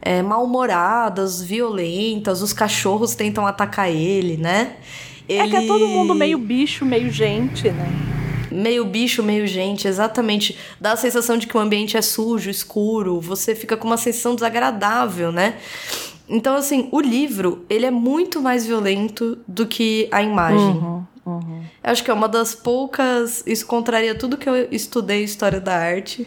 [0.00, 4.76] é, mal-humoradas, violentas, os cachorros tentam atacar ele, né?
[5.28, 5.40] Ele...
[5.40, 7.90] É que é todo mundo meio bicho, meio gente, né?
[8.50, 10.56] Meio bicho, meio gente, exatamente.
[10.80, 14.34] Dá a sensação de que o ambiente é sujo, escuro, você fica com uma sensação
[14.34, 15.56] desagradável, né?
[16.28, 20.58] Então, assim, o livro, ele é muito mais violento do que a imagem.
[20.58, 21.62] Uhum, uhum.
[21.82, 23.42] Eu acho que é uma das poucas...
[23.46, 26.26] Isso contraria tudo que eu estudei História da Arte.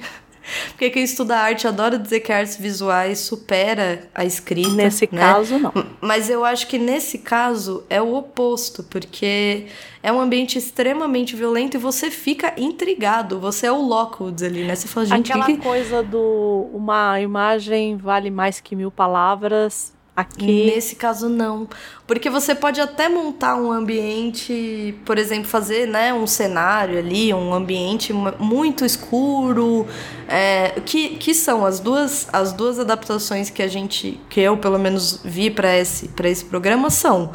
[0.69, 4.69] Porque quem estuda arte adora dizer que artes visuais supera a escrita.
[4.69, 5.21] Nesse né?
[5.21, 5.73] caso, não.
[6.01, 9.65] Mas eu acho que nesse caso é o oposto, porque
[10.01, 13.39] é um ambiente extremamente violento e você fica intrigado.
[13.39, 14.75] Você é o Lockwood ali, né?
[14.75, 15.31] Você fala, gente.
[15.31, 15.57] Aquela que...
[15.57, 19.96] coisa do uma imagem vale mais que mil palavras.
[20.17, 20.65] Aqui.
[20.65, 21.69] Nesse caso, não.
[22.07, 27.53] Porque você pode até montar um ambiente, por exemplo, fazer né, um cenário ali, um
[27.53, 29.85] ambiente muito escuro.
[30.27, 34.79] É, que, que são as duas, as duas adaptações que a gente, que eu pelo
[34.79, 37.31] menos vi para esse, esse programa, são.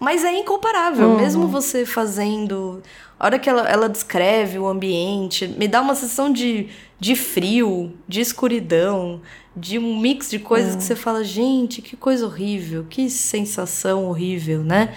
[0.00, 1.18] Mas é incomparável, uhum.
[1.18, 2.82] mesmo você fazendo.
[3.20, 6.70] A hora que ela, ela descreve o ambiente, me dá uma sensação de,
[7.02, 9.20] de frio, de escuridão
[9.56, 10.76] de um mix de coisas é.
[10.76, 14.94] que você fala, gente, que coisa horrível, que sensação horrível, né?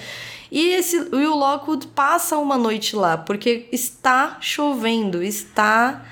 [0.52, 6.06] E, esse, o Lockwood passa uma noite lá, porque está chovendo, está.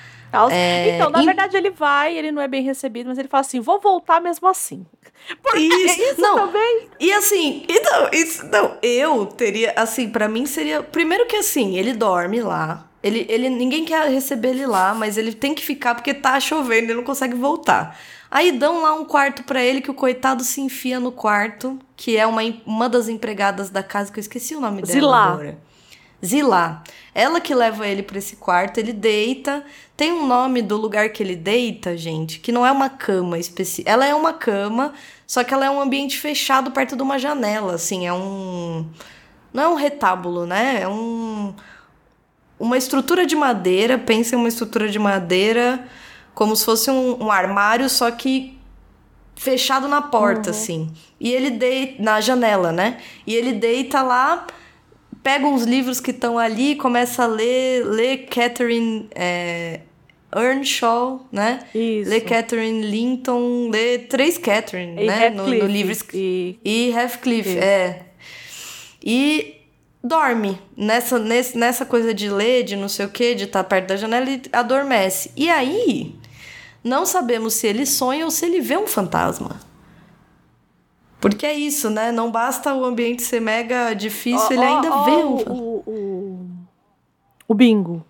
[0.50, 3.60] É, então, na verdade, ele vai, ele não é bem recebido, mas ele fala assim:
[3.60, 4.84] vou voltar mesmo assim.
[5.44, 6.90] Porque isso, isso não, também.
[7.00, 10.82] E assim, então, isso, não, eu teria, assim, para mim seria.
[10.82, 12.90] Primeiro que assim, ele dorme lá.
[13.04, 16.86] Ele, ele, ninguém quer receber ele lá, mas ele tem que ficar porque tá chovendo,
[16.86, 18.00] ele não consegue voltar.
[18.32, 22.18] Aí dão lá um quarto para ele que o coitado se enfia no quarto, que
[22.18, 25.26] é uma, uma das empregadas da casa, que eu esqueci o nome dela Zilá.
[25.26, 25.58] agora.
[26.26, 26.84] Zilá.
[27.14, 29.64] Ela que leva ele para esse quarto, ele deita.
[29.96, 33.92] Tem um nome do lugar que ele deita, gente, que não é uma cama específica.
[33.92, 34.94] Ela é uma cama,
[35.28, 38.88] só que ela é um ambiente fechado perto de uma janela, assim, é um
[39.54, 40.82] não é um retábulo, né?
[40.82, 41.54] É um
[42.60, 45.84] uma estrutura de madeira, pensa em uma estrutura de madeira
[46.34, 48.58] como se fosse um, um armário, só que
[49.36, 50.56] fechado na porta, uhum.
[50.56, 50.92] assim.
[51.20, 52.98] E ele deita na janela, né?
[53.26, 54.48] E ele deita lá,
[55.22, 59.82] pega uns livros que estão ali, começa a ler, lê Catherine é,
[60.36, 61.60] Earnshaw, né?
[61.74, 62.10] Isso.
[62.10, 65.30] Lê Catherine Linton, lê três Catherine, e né?
[65.30, 68.04] No, no, livro e, e Heathcliff, é.
[69.04, 69.63] E
[70.04, 73.88] dorme nessa, nesse, nessa coisa de ler, de não sei o que, de estar perto
[73.88, 75.32] da janela e adormece.
[75.36, 76.16] E aí,
[76.84, 79.60] não sabemos se ele sonha ou se ele vê um fantasma.
[81.22, 82.12] Porque é isso, né?
[82.12, 85.64] Não basta o ambiente ser mega difícil, oh, ele ainda oh, vê um fantasma.
[85.64, 86.50] O, o,
[87.48, 88.06] o bingo.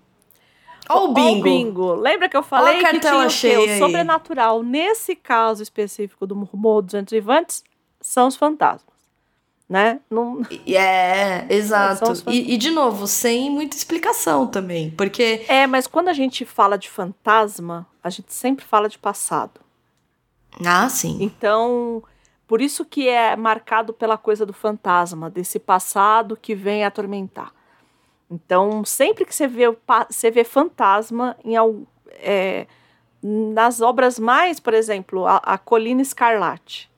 [0.90, 1.44] Ó o bingo.
[1.44, 1.94] bingo.
[1.94, 4.64] Lembra que eu falei que tinha o, o sobrenatural?
[4.64, 7.64] Nesse caso específico do Morro dos Entrevantes,
[8.02, 8.93] são os fantasmas
[9.74, 10.02] né?
[10.08, 10.44] Não...
[10.68, 12.14] É, exato.
[12.30, 15.44] E, e, de novo, sem muita explicação também, porque...
[15.48, 19.60] É, mas quando a gente fala de fantasma, a gente sempre fala de passado.
[20.64, 21.18] Ah, sim.
[21.20, 22.04] Então,
[22.48, 27.52] por isso que é marcado pela coisa do fantasma, desse passado que vem atormentar.
[28.30, 29.76] Então, sempre que você vê,
[30.08, 31.56] você vê fantasma em
[32.20, 32.68] é,
[33.24, 36.93] nas obras mais, por exemplo, a, a Colina Escarlate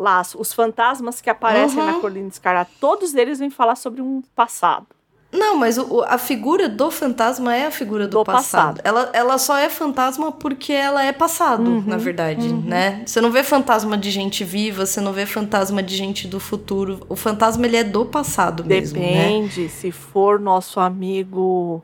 [0.00, 1.86] lá, os fantasmas que aparecem uhum.
[1.86, 4.86] na Colina Escarlate, todos eles vêm falar sobre um passado.
[5.32, 8.78] Não, mas o, a figura do fantasma é a figura do, do passado.
[8.78, 8.80] passado.
[8.82, 12.62] Ela, ela só é fantasma porque ela é passado, uhum, na verdade, uhum.
[12.62, 13.02] né?
[13.06, 17.06] Você não vê fantasma de gente viva, você não vê fantasma de gente do futuro.
[17.08, 19.06] O fantasma, ele é do passado mesmo, né?
[19.06, 19.68] Depende, né?
[19.68, 21.80] se for nosso amigo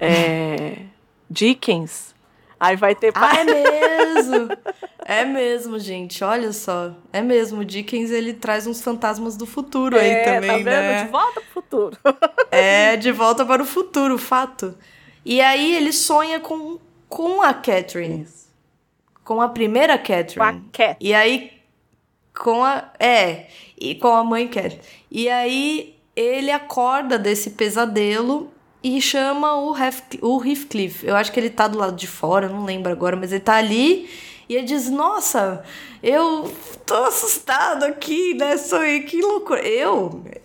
[0.00, 0.78] é,
[1.30, 2.11] Dickens,
[2.62, 3.12] aí vai ter...
[3.14, 4.48] Ah, é mesmo!
[5.04, 6.22] É mesmo, gente.
[6.22, 6.94] Olha só.
[7.12, 7.60] É mesmo.
[7.60, 10.64] O Dickens ele traz uns fantasmas do futuro é, aí também, tá vendo?
[10.64, 11.04] né?
[11.04, 11.98] De volta pro futuro.
[12.50, 14.76] é, de volta para o futuro, fato.
[15.24, 16.78] E aí ele sonha com,
[17.08, 18.22] com a Catherine.
[18.22, 18.48] Isso.
[19.24, 20.36] Com a primeira Catherine.
[20.36, 20.96] Com a Cat.
[21.00, 21.52] E aí.
[22.34, 22.92] Com a.
[22.98, 23.46] É.
[23.78, 24.80] E com a mãe Cat.
[25.10, 28.51] E aí ele acorda desse pesadelo
[28.82, 31.06] e chama o, Hef, o Heathcliff.
[31.06, 33.54] Eu acho que ele tá do lado de fora, não lembro agora, mas ele tá
[33.54, 34.10] ali
[34.48, 35.64] e ele diz: Nossa,
[36.02, 36.52] eu
[36.84, 38.56] tô assustado aqui, né?
[38.56, 39.60] Sonhei, que loucura.
[39.66, 40.22] Eu?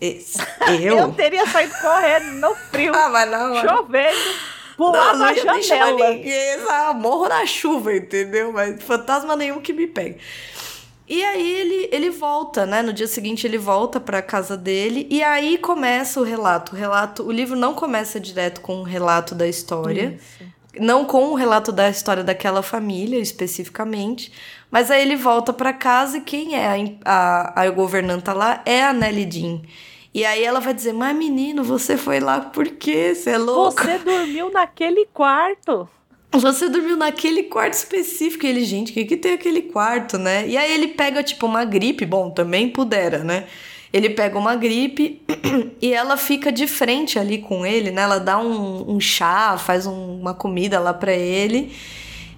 [0.80, 0.96] Eu?
[0.96, 2.94] eu teria saído correndo no frio.
[2.94, 3.60] Ah, mas não.
[3.60, 4.58] Chovendo.
[4.76, 6.10] Pular na janela.
[6.10, 6.58] Ninguém,
[6.96, 8.52] morro na chuva, entendeu?
[8.52, 10.18] Mas fantasma nenhum que me pegue.
[11.08, 12.82] E aí ele, ele volta, né?
[12.82, 16.74] No dia seguinte ele volta para casa dele e aí começa o relato.
[16.74, 20.18] O relato, o livro não começa direto com o relato da história.
[20.18, 24.32] Isso não com o relato da história daquela família especificamente,
[24.70, 26.74] mas aí ele volta para casa e quem é a,
[27.04, 29.62] a, a governanta lá é a Nelly Jean.
[30.14, 33.14] E aí ela vai dizer: Mas menino, você foi lá por quê?
[33.14, 33.82] Você é louco?
[33.82, 35.88] Você dormiu naquele quarto.
[36.32, 38.44] Você dormiu naquele quarto específico.
[38.44, 40.46] E ele, gente, o que, que tem aquele quarto, né?
[40.46, 42.04] E aí ele pega, tipo, uma gripe.
[42.04, 43.46] Bom, também pudera, né?
[43.92, 45.22] Ele pega uma gripe
[45.80, 48.02] e ela fica de frente ali com ele, né?
[48.02, 51.72] Ela dá um, um chá, faz um, uma comida lá para ele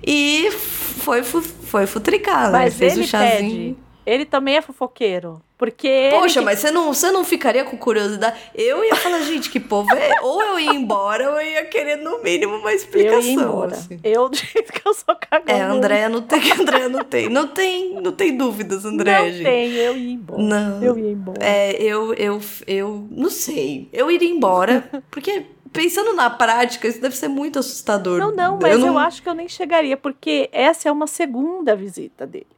[0.06, 2.78] e foi, foi futricar, Mas né?
[2.78, 3.74] Fez ele o chazinho.
[3.74, 3.76] Pede.
[4.06, 5.42] Ele também é fofoqueiro.
[5.60, 6.08] Porque.
[6.10, 8.34] Poxa, mas você não, você não ficaria com curiosidade?
[8.54, 10.18] Eu ia falar, gente, que povo é.
[10.22, 13.20] ou eu ia embora, ou eu ia querer, no mínimo, uma explicação.
[13.20, 13.72] Eu ia embora.
[13.72, 14.00] Assim.
[14.02, 15.52] Eu, do jeito que eu sou cagona.
[15.52, 16.40] É, Andréia não tem.
[16.58, 17.28] Andréia não tem.
[17.28, 19.20] Não tem, não tem dúvidas, Andréia.
[19.20, 19.42] Não gente.
[19.42, 20.42] tem, eu ia embora.
[20.42, 20.82] Não.
[20.82, 21.44] Eu ia embora.
[21.44, 23.06] É, eu, eu, eu.
[23.10, 23.90] Não sei.
[23.92, 25.44] Eu iria embora, porque.
[25.72, 28.18] Pensando na prática, isso deve ser muito assustador.
[28.18, 28.86] Não, não, mas eu, não...
[28.88, 32.48] eu acho que eu nem chegaria, porque essa é uma segunda visita dele.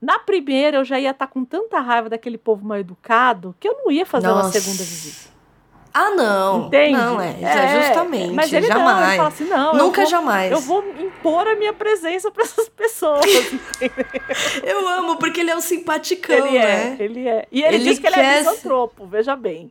[0.00, 3.68] Na primeira, eu já ia estar tá com tanta raiva daquele povo mal educado que
[3.68, 4.46] eu não ia fazer Nossa.
[4.46, 5.36] uma segunda visita.
[5.98, 6.66] Ah, não.
[6.66, 6.92] Entende?
[6.92, 8.34] Não, é, é justamente.
[8.34, 8.98] Mas ele jamais.
[8.98, 9.74] Não, ele fala assim, não.
[9.74, 10.52] Nunca vou, jamais.
[10.52, 13.24] Eu vou impor a minha presença para essas pessoas.
[14.62, 16.96] eu amo, porque ele é um simpaticão, ele é, né?
[16.98, 17.48] É, ele é.
[17.50, 19.70] E ele, ele diz que ele é misantropo, veja bem.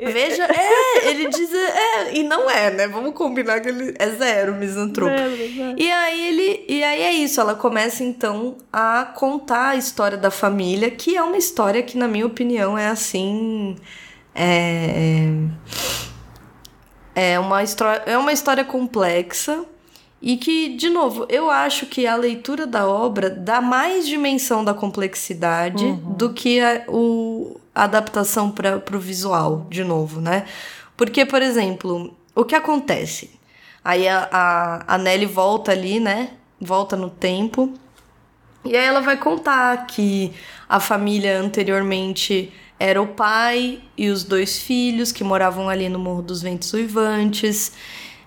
[0.00, 2.88] Veja, é, ele diz, é, e não é, né?
[2.88, 5.14] Vamos combinar que ele é zero misantropo.
[5.76, 10.30] E aí ele, e aí é isso, ela começa então a contar a história da
[10.30, 13.76] família, que é uma história que na minha opinião é assim,
[14.34, 15.28] é
[17.14, 19.64] é uma história, é uma história complexa
[20.22, 24.72] e que, de novo, eu acho que a leitura da obra dá mais dimensão da
[24.72, 26.12] complexidade uhum.
[26.12, 30.46] do que a, o, a adaptação para o visual, de novo, né?
[30.96, 33.30] Porque, por exemplo, o que acontece?
[33.84, 36.30] Aí a, a, a Nelly volta ali, né?
[36.60, 37.74] Volta no tempo.
[38.64, 40.32] E aí ela vai contar que
[40.68, 46.22] a família anteriormente era o pai e os dois filhos que moravam ali no Morro
[46.22, 47.72] dos Ventos Uivantes.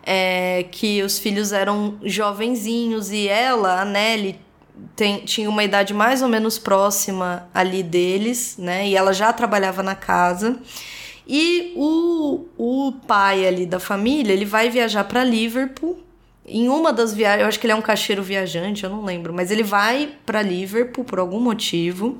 [0.05, 4.39] É, que os filhos eram jovenzinhos e ela, a Nelly,
[4.95, 8.87] tem, tinha uma idade mais ou menos próxima ali deles, né?
[8.87, 10.59] E ela já trabalhava na casa.
[11.27, 15.99] E o, o pai ali da família, ele vai viajar para Liverpool.
[16.47, 19.33] Em uma das viagens, eu acho que ele é um caixeiro viajante, eu não lembro,
[19.33, 22.15] mas ele vai para Liverpool por algum motivo.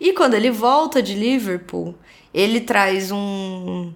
[0.00, 1.94] E quando ele volta de Liverpool,
[2.34, 3.92] ele traz um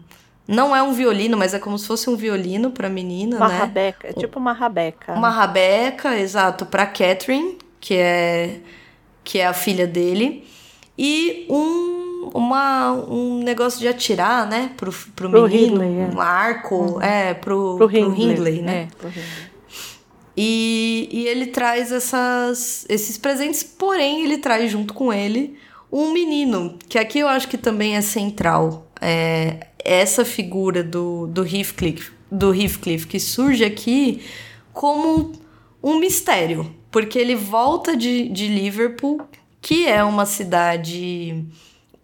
[0.46, 3.58] não é um violino, mas é como se fosse um violino para menina, uma né?
[3.58, 5.12] Rabeca, é tipo uma rabeca.
[5.12, 8.60] Uma rabeca, exato, para Catherine, que é
[9.22, 10.46] que é a filha dele,
[10.98, 11.94] e um
[12.32, 16.14] uma, um negócio de atirar, né, pro, pro, pro menino, Hindley, é.
[16.14, 17.02] um arco, uhum.
[17.02, 18.82] é, pro, pro, Hindley, pro Hindley né?
[18.82, 19.24] É, pro Hindley.
[20.36, 25.56] E, e ele traz essas, esses presentes, porém ele traz junto com ele
[25.92, 28.90] um menino, que aqui eu acho que também é central.
[29.00, 34.22] É, essa figura do, do Heathcliff, do Heathcliff que surge aqui
[34.72, 35.32] como
[35.82, 39.20] um mistério porque ele volta de, de Liverpool,
[39.60, 41.44] que é uma cidade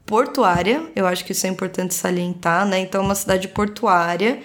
[0.04, 2.80] portuária, eu acho que isso é importante salientar, né?
[2.80, 4.40] Então, é uma cidade portuária,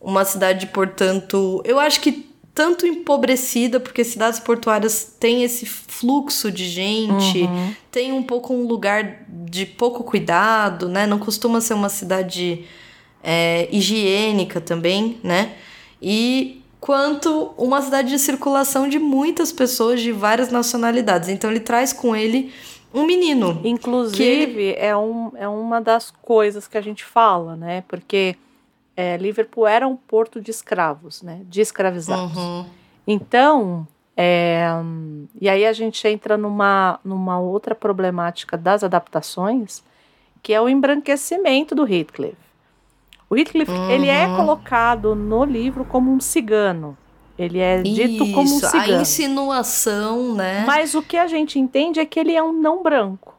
[0.00, 6.66] uma cidade, portanto, eu acho que tanto empobrecida, porque cidades portuárias têm esse fluxo de
[6.66, 7.74] gente, uhum.
[7.90, 11.04] tem um pouco um lugar de pouco cuidado, né?
[11.04, 12.64] Não costuma ser uma cidade
[13.22, 15.54] é, higiênica também, né?
[16.00, 21.28] E quanto uma cidade de circulação de muitas pessoas de várias nacionalidades.
[21.28, 22.52] Então ele traz com ele
[22.92, 23.60] um menino.
[23.64, 24.74] Inclusive, ele...
[24.78, 27.82] é, um, é uma das coisas que a gente fala, né?
[27.88, 28.36] Porque
[28.96, 31.40] é, Liverpool era um porto de escravos, né?
[31.44, 32.36] De escravizados.
[32.36, 32.66] Uhum.
[33.06, 34.66] Então, é,
[35.40, 39.82] e aí a gente entra numa, numa outra problemática das adaptações,
[40.42, 42.36] que é o embranquecimento do Heathcliff.
[43.28, 43.90] O Heathcliff, uhum.
[43.90, 46.96] ele é colocado no livro como um cigano.
[47.36, 48.98] Ele é dito Isso, como um cigano.
[48.98, 50.64] a insinuação, né?
[50.64, 53.34] Mas o que a gente entende é que ele é um não branco.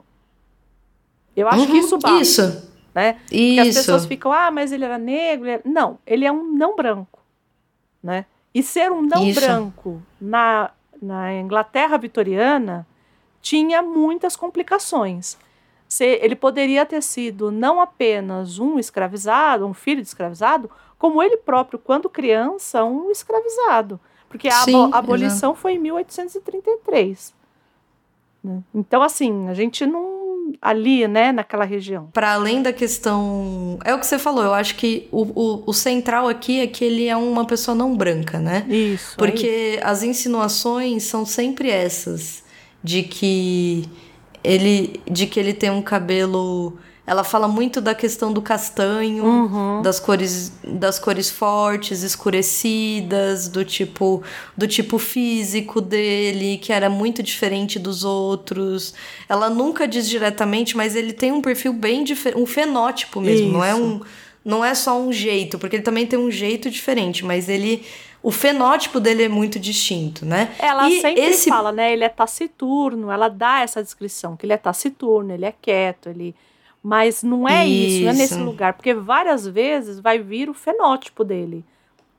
[1.35, 2.21] Eu acho uhum, que isso basta.
[2.21, 2.74] Isso.
[2.95, 3.17] Né?
[3.29, 3.55] Isso.
[3.55, 5.45] Porque as pessoas ficam, ah, mas ele era negro.
[5.45, 5.63] Ele era...
[5.65, 7.19] Não, ele é um não branco.
[8.01, 8.25] Né?
[8.53, 9.39] E ser um não isso.
[9.39, 12.87] branco na, na Inglaterra vitoriana
[13.41, 15.37] tinha muitas complicações
[15.87, 21.37] ser, ele poderia ter sido não apenas um escravizado, um filho de escravizado, como ele
[21.37, 23.99] próprio, quando criança, um escravizado.
[24.27, 25.61] Porque a Sim, abolição exato.
[25.61, 27.33] foi em 1833.
[28.43, 28.63] Né?
[28.73, 30.24] Então, assim, a gente não.
[30.61, 32.09] Ali, né, naquela região.
[32.13, 33.79] Para além da questão.
[33.83, 36.83] É o que você falou, eu acho que o, o, o, central aqui é que
[36.83, 38.65] ele é uma pessoa não branca, né?
[38.67, 39.15] Isso.
[39.17, 39.83] Porque é isso.
[39.83, 42.43] as insinuações são sempre essas.
[42.83, 43.83] De que
[44.43, 46.77] ele de que ele tem um cabelo
[47.07, 49.81] ela fala muito da questão do castanho, uhum.
[49.81, 54.23] das cores das cores fortes, escurecidas, do tipo
[54.57, 58.93] do tipo físico dele, que era muito diferente dos outros.
[59.29, 63.53] Ela nunca diz diretamente, mas ele tem um perfil bem diferente, um fenótipo mesmo, Isso.
[63.53, 64.01] não é um
[64.43, 67.83] não é só um jeito, porque ele também tem um jeito diferente, mas ele
[68.25, 70.51] o fenótipo dele é muito distinto, né?
[70.57, 71.47] Ela e sempre esse...
[71.47, 71.93] fala, né?
[71.93, 76.33] Ele é taciturno, ela dá essa descrição, que ele é taciturno, ele é quieto, ele.
[76.85, 80.53] Mas não é isso, isso não é nesse lugar, porque várias vezes vai vir o
[80.53, 81.65] fenótipo dele.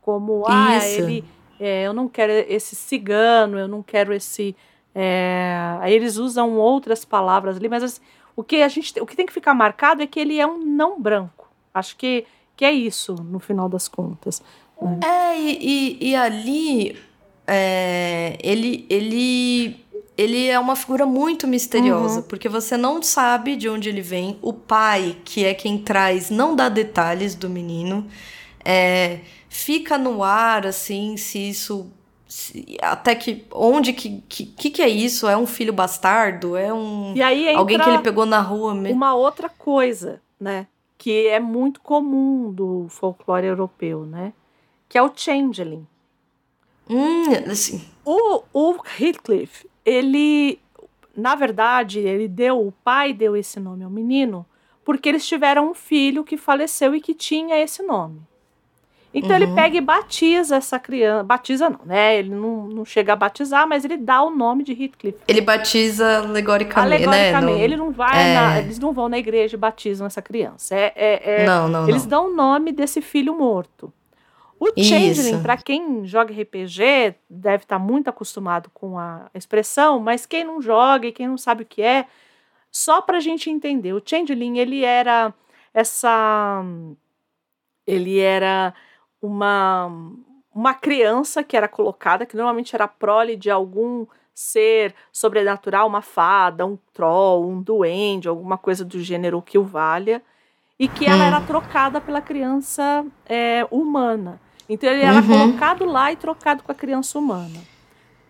[0.02, 1.02] Como, ah, isso.
[1.02, 1.24] ele.
[1.60, 4.56] É, eu não quero esse cigano, eu não quero esse.
[4.92, 5.54] É...
[5.80, 8.00] Aí eles usam outras palavras ali, mas assim,
[8.34, 10.58] o que a gente, o que tem que ficar marcado é que ele é um
[10.58, 11.48] não branco.
[11.72, 12.26] Acho que,
[12.56, 14.42] que é isso, no final das contas.
[15.00, 16.96] É, e, e, e ali
[17.46, 19.85] é, ele, ele,
[20.16, 22.22] ele é uma figura muito misteriosa, uhum.
[22.22, 24.38] porque você não sabe de onde ele vem.
[24.40, 28.06] O pai, que é quem traz, não dá detalhes do menino.
[28.64, 31.90] É, fica no ar, assim, se isso.
[32.26, 33.44] Se, até que.
[33.52, 34.70] Onde que, que.
[34.70, 35.28] que é isso?
[35.28, 36.56] É um filho bastardo?
[36.56, 37.12] É um.
[37.14, 38.96] E aí alguém que ele pegou na rua mesmo.
[38.96, 40.66] Uma outra coisa, né?
[40.98, 44.32] Que é muito comum do folclore europeu, né?
[44.88, 45.86] que é o Changeling.
[46.88, 47.84] Hum, assim.
[48.04, 50.58] O, o Heathcliff, ele,
[51.16, 54.44] na verdade, ele deu, o pai deu esse nome ao menino
[54.84, 58.20] porque eles tiveram um filho que faleceu e que tinha esse nome.
[59.12, 59.36] Então uhum.
[59.36, 61.24] ele pega e batiza essa criança.
[61.24, 62.18] Batiza não, né?
[62.18, 65.18] Ele não, não chega a batizar, mas ele dá o nome de Heathcliff.
[65.26, 67.58] Ele batiza alegoricamente, alegoricamente.
[67.58, 67.64] né?
[67.64, 68.34] Ele não vai é...
[68.34, 70.74] na, Eles não vão na igreja e batizam essa criança.
[70.74, 72.10] É, é, é não, não, eles não.
[72.10, 73.90] dão o nome desse filho morto.
[74.58, 80.24] O Changeling, para quem joga RPG, deve estar tá muito acostumado com a expressão, mas
[80.24, 82.06] quem não joga e quem não sabe o que é,
[82.70, 85.32] só para a gente entender, o Changeling ele era
[85.74, 86.62] essa,
[87.86, 88.74] ele era
[89.20, 89.90] uma
[90.56, 96.64] uma criança que era colocada, que normalmente era prole de algum ser sobrenatural, uma fada,
[96.64, 100.22] um troll, um duende, alguma coisa do gênero que o valha,
[100.78, 101.26] e que ela hum.
[101.26, 104.40] era trocada pela criança é, humana.
[104.68, 105.26] Então ele era uhum.
[105.26, 107.58] colocado lá e trocado com a criança humana.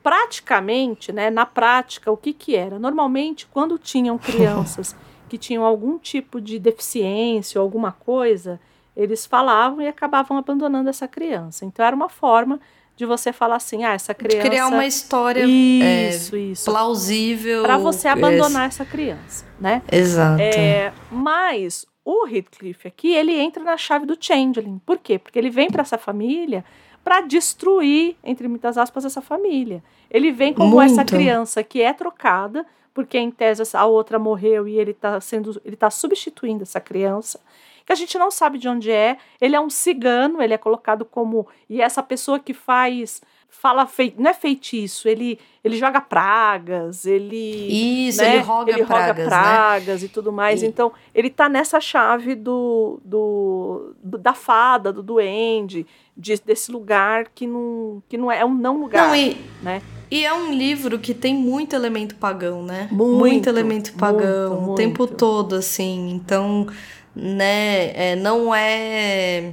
[0.02, 2.78] Praticamente, né, na prática, o que que era?
[2.78, 4.94] Normalmente, quando tinham crianças
[5.28, 8.60] que tinham algum tipo de deficiência ou alguma coisa,
[8.96, 11.64] eles falavam e acabavam abandonando essa criança.
[11.64, 12.60] Então era uma forma
[12.96, 14.42] de você falar assim, ah, essa criança...
[14.42, 16.64] De criar uma história isso, é, isso.
[16.64, 17.62] plausível.
[17.62, 19.82] Para você abandonar essa criança, né?
[19.92, 20.40] Exato.
[20.40, 24.80] É, mas o Heathcliff aqui, ele entra na chave do Changeling.
[24.86, 25.18] Por quê?
[25.18, 26.64] Porque ele vem para essa família
[27.02, 29.82] para destruir, entre muitas aspas, essa família.
[30.08, 30.92] Ele vem como Muito.
[30.92, 32.64] essa criança que é trocada,
[32.94, 37.40] porque em tese a outra morreu e ele está sendo, ele tá substituindo essa criança,
[37.84, 39.18] que a gente não sabe de onde é.
[39.40, 44.14] Ele é um cigano, ele é colocado como e essa pessoa que faz fala fei,
[44.18, 49.24] não é feitiço, ele ele joga pragas, ele Isso, né, ele roga ele pragas, roga
[49.28, 50.06] pragas né?
[50.06, 50.62] e tudo mais.
[50.62, 50.66] E...
[50.66, 55.84] Então, ele tá nessa chave do, do, do, da fada, do duende,
[56.16, 59.36] de, desse lugar que não que não é, é um não lugar, não, e...
[59.62, 59.82] né?
[60.08, 62.88] E é um livro que tem muito elemento pagão, né?
[62.92, 66.10] Muito, muito elemento pagão muito, o tempo todo, assim.
[66.10, 66.68] Então,
[67.12, 68.12] né?
[68.12, 69.52] É, não é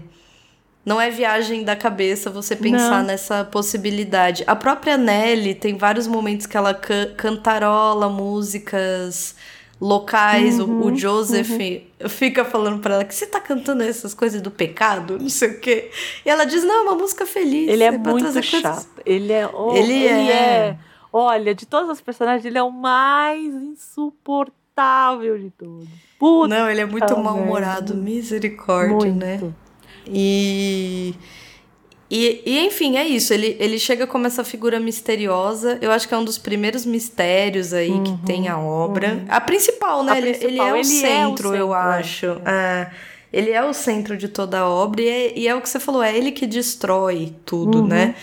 [0.86, 3.08] não é viagem da cabeça você pensar não.
[3.08, 4.44] nessa possibilidade.
[4.46, 9.36] A própria Nelly tem vários momentos que ela can cantarola músicas
[9.80, 10.60] locais.
[10.60, 12.10] Uhum, o, o, Joseph uhum.
[12.10, 15.60] fica falando para ela que você tá cantando essas coisas do pecado, não sei o
[15.60, 15.90] quê.
[16.26, 17.70] E ela diz: não, é uma música feliz.
[17.70, 18.64] Ele é, é muito chato.
[18.64, 18.88] Coisas...
[19.06, 19.48] Ele é.
[19.48, 20.34] Oh, ele, ele é...
[20.34, 20.78] é.
[21.12, 25.88] Olha, de todos os personagens, ele é o mais insuportável de todos.
[26.18, 29.38] Puta não, ele é muito mal-humorado, misericórdia, né?
[29.38, 29.46] muito.
[29.46, 29.54] né?
[30.08, 31.14] E,
[32.10, 33.34] e, e, enfim, é isso.
[33.34, 35.78] Ele, ele chega como essa figura misteriosa.
[35.82, 39.14] Eu acho que é um dos primeiros mistérios aí uhum, que tem a obra.
[39.14, 39.26] Uhum.
[39.30, 40.14] A principal, né?
[40.14, 42.26] A ele, principal, ele, é, o ele centro, é o centro, eu acho.
[42.26, 42.42] É.
[42.46, 42.92] É.
[43.34, 45.80] Ele é o centro de toda a obra e é, e é o que você
[45.80, 47.88] falou, é ele que destrói tudo, uhum.
[47.88, 48.14] né?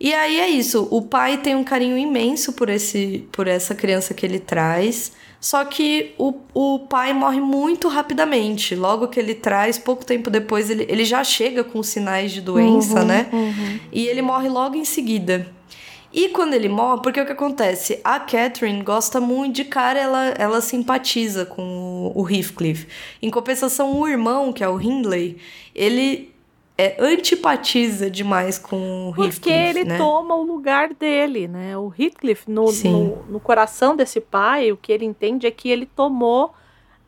[0.00, 0.88] E aí é isso.
[0.90, 5.12] O pai tem um carinho imenso por, esse, por essa criança que ele traz.
[5.42, 8.76] Só que o, o pai morre muito rapidamente.
[8.76, 13.00] Logo que ele traz, pouco tempo depois, ele, ele já chega com sinais de doença,
[13.00, 13.28] uhum, né?
[13.32, 13.80] Uhum.
[13.90, 15.48] E ele morre logo em seguida.
[16.12, 17.98] E quando ele morre, porque o que acontece?
[18.04, 22.86] A Catherine gosta muito de cara, ela, ela simpatiza com o Heathcliff.
[23.20, 25.38] Em compensação, o irmão, que é o Hindley,
[25.74, 26.31] ele
[26.76, 29.40] é, antipatiza demais com o Heathcliff.
[29.40, 29.98] Porque ele né?
[29.98, 31.76] toma o lugar dele, né?
[31.76, 35.86] O Heathcliff, no, no, no, coração desse pai, o que ele entende é que ele
[35.86, 36.54] tomou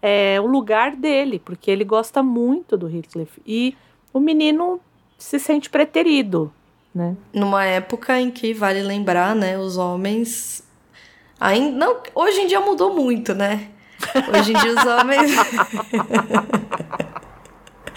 [0.02, 3.40] é, o lugar dele, porque ele gosta muito do Heathcliff.
[3.46, 3.74] E
[4.12, 4.80] o menino
[5.18, 6.52] se sente preterido,
[6.94, 7.16] né?
[7.32, 9.58] Numa época em que, vale lembrar, né?
[9.58, 10.62] Os homens...
[11.40, 13.68] Ainda, não, hoje em dia mudou muito, né?
[14.32, 15.32] Hoje em dia os homens...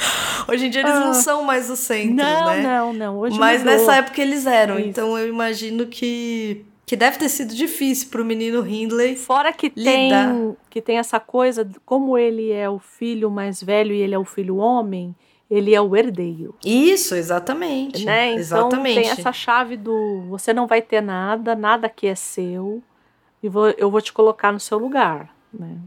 [0.48, 2.62] Hoje em dia eles ah, não são mais o centro, não, né?
[2.62, 3.74] Não, não, Hoje Mas mudou.
[3.74, 4.80] nessa época eles eram.
[4.80, 4.88] Isso.
[4.88, 9.18] Então eu imagino que que deve ter sido difícil para o menino Hindley.
[9.18, 9.92] Fora que lidar.
[9.92, 14.18] tem que tem essa coisa, como ele é o filho mais velho e ele é
[14.18, 15.14] o filho homem,
[15.52, 16.56] ele é o herdeiro.
[16.64, 18.06] Isso, exatamente.
[18.06, 18.28] Né?
[18.32, 19.02] Então exatamente.
[19.02, 22.82] tem essa chave do você não vai ter nada, nada que é seu,
[23.44, 25.78] e vou, eu vou te colocar no seu lugar, né?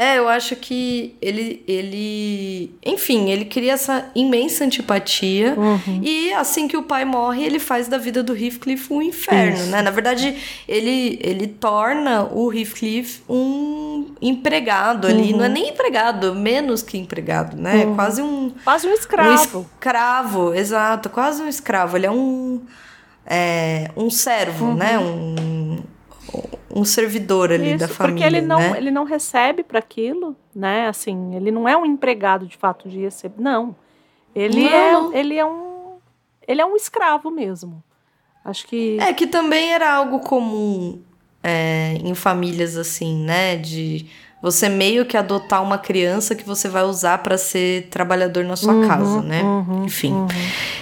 [0.00, 2.72] É, eu acho que ele, ele.
[2.86, 5.56] Enfim, ele cria essa imensa antipatia.
[5.58, 6.00] Uhum.
[6.04, 9.70] E assim que o pai morre, ele faz da vida do Heathcliff um inferno, Isso.
[9.70, 9.82] né?
[9.82, 10.36] Na verdade,
[10.68, 15.32] ele, ele torna o Heathcliff um empregado ali.
[15.32, 15.38] Uhum.
[15.38, 17.84] Não é nem empregado, menos que empregado, né?
[17.84, 17.96] Uhum.
[17.96, 18.52] Quase um.
[18.62, 19.58] Quase um escravo.
[19.58, 21.08] Um escravo, exato.
[21.10, 21.96] Quase um escravo.
[21.96, 22.60] Ele é um.
[23.26, 24.96] É, um servo, né?
[24.96, 25.34] Uhum.
[26.67, 28.74] Um um servidor ali Isso, da família, porque ele não, né?
[28.76, 30.88] ele não recebe para aquilo, né?
[30.88, 33.74] Assim, ele não é um empregado de fato de receber, não.
[34.34, 35.12] Ele não.
[35.12, 35.96] é, ele é um,
[36.46, 37.82] ele é um escravo mesmo.
[38.44, 41.00] Acho que é que também era algo comum
[41.42, 43.56] é, em famílias assim, né?
[43.56, 44.06] De
[44.40, 48.74] você meio que adotar uma criança que você vai usar para ser trabalhador na sua
[48.74, 49.42] uhum, casa, né?
[49.42, 50.12] Uhum, Enfim.
[50.12, 50.28] Uhum.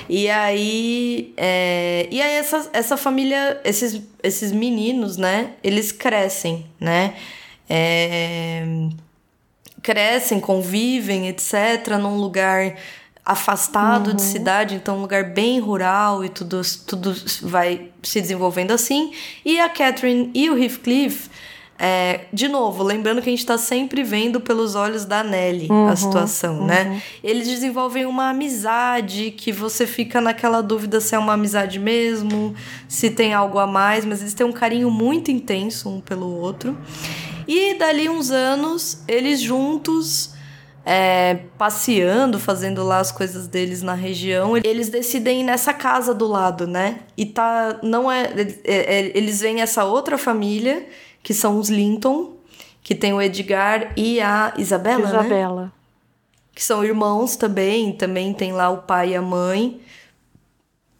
[0.09, 5.53] E aí, é, e aí essa, essa família, esses, esses meninos, né?
[5.63, 7.15] Eles crescem, né?
[7.69, 8.65] É,
[9.83, 12.77] crescem, convivem, etc., num lugar
[13.25, 14.29] afastado de uhum.
[14.29, 17.13] cidade, então um lugar bem rural e tudo, tudo
[17.43, 19.13] vai se desenvolvendo assim.
[19.45, 21.29] E a Catherine e o Heathcliff
[21.79, 25.89] é, de novo, lembrando que a gente está sempre vendo pelos olhos da Nelly uhum,
[25.89, 26.85] a situação, né?
[26.85, 26.91] uhum.
[26.91, 27.03] né?
[27.23, 32.55] Eles desenvolvem uma amizade que você fica naquela dúvida se é uma amizade mesmo,
[32.89, 36.77] se tem algo a mais, mas eles têm um carinho muito intenso um pelo outro.
[37.47, 40.35] E dali uns anos, eles juntos.
[40.89, 46.29] É, passeando, fazendo lá as coisas deles na região, eles decidem ir nessa casa do
[46.29, 47.01] lado, né?
[47.17, 47.81] E tá.
[47.83, 48.31] Não é.
[48.63, 50.87] é, é eles veem essa outra família
[51.27, 52.37] que são os Linton,
[52.85, 55.09] que tem o Edgar e a Isabela?
[55.09, 55.63] Isabela.
[55.65, 55.73] Né?
[56.55, 59.81] Que são irmãos também, também tem lá o pai e a mãe.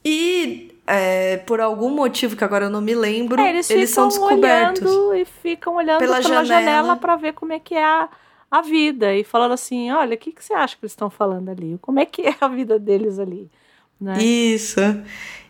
[0.05, 4.09] E é, por algum motivo que agora eu não me lembro, é, eles, eles são
[4.09, 4.91] descobertos.
[5.15, 8.09] e ficam olhando pela, pela janela para ver como é que é a,
[8.51, 9.15] a vida.
[9.15, 11.79] E falando assim: olha, o que, que você acha que eles estão falando ali?
[11.81, 13.49] Como é que é a vida deles ali?
[14.01, 14.21] Né?
[14.21, 14.81] Isso.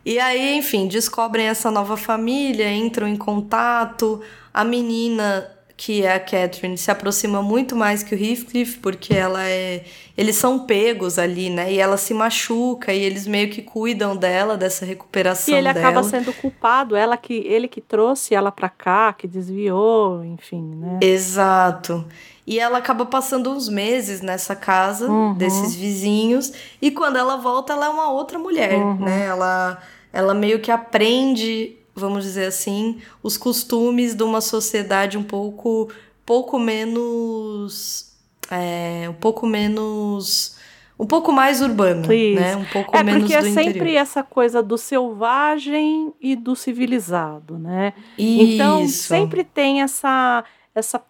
[0.04, 4.22] E aí, enfim, descobrem essa nova família, entram em contato.
[4.56, 5.46] A menina,
[5.76, 9.84] que é a Catherine, se aproxima muito mais que o Heathcliff, porque ela é.
[10.16, 11.70] Eles são pegos ali, né?
[11.70, 15.54] E ela se machuca e eles meio que cuidam dela, dessa recuperação.
[15.54, 15.86] E ele dela.
[15.86, 20.98] acaba sendo culpado, ela que ele que trouxe ela pra cá, que desviou, enfim, né?
[21.02, 22.02] Exato.
[22.46, 25.34] E ela acaba passando uns meses nessa casa uhum.
[25.34, 26.50] desses vizinhos.
[26.80, 29.00] E quando ela volta, ela é uma outra mulher, uhum.
[29.00, 29.26] né?
[29.26, 29.82] Ela
[30.16, 35.90] ela meio que aprende, vamos dizer assim, os costumes de uma sociedade um pouco
[36.24, 38.14] pouco menos
[38.50, 40.56] é, um pouco menos
[40.98, 42.40] um pouco mais urbano, Isso.
[42.40, 42.56] né?
[42.56, 43.98] Um pouco é, menos porque é sempre interior.
[43.98, 47.92] essa coisa do selvagem e do civilizado, né?
[48.18, 49.06] Então, Isso.
[49.06, 50.44] Então sempre tem essa
[50.74, 51.02] essa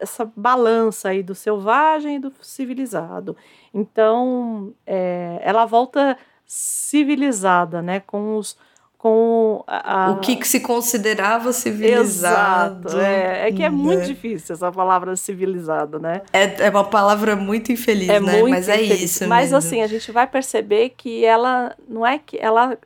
[0.00, 3.36] essa balança aí do selvagem e do civilizado.
[3.72, 8.00] Então, é, ela volta civilizada, né?
[8.00, 8.56] Com os
[8.98, 12.88] com a, o que, que se considerava civilizado.
[12.88, 13.00] Exato.
[13.00, 14.06] É, é que é muito né?
[14.06, 16.22] difícil essa palavra civilizado, né?
[16.32, 18.40] É, é uma palavra muito infeliz, é né?
[18.40, 19.00] Muito Mas é infeliz.
[19.00, 19.28] é isso.
[19.28, 19.58] Mas mesmo.
[19.58, 22.76] assim, a gente vai perceber que ela não é que ela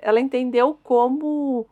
[0.00, 1.66] ela entendeu como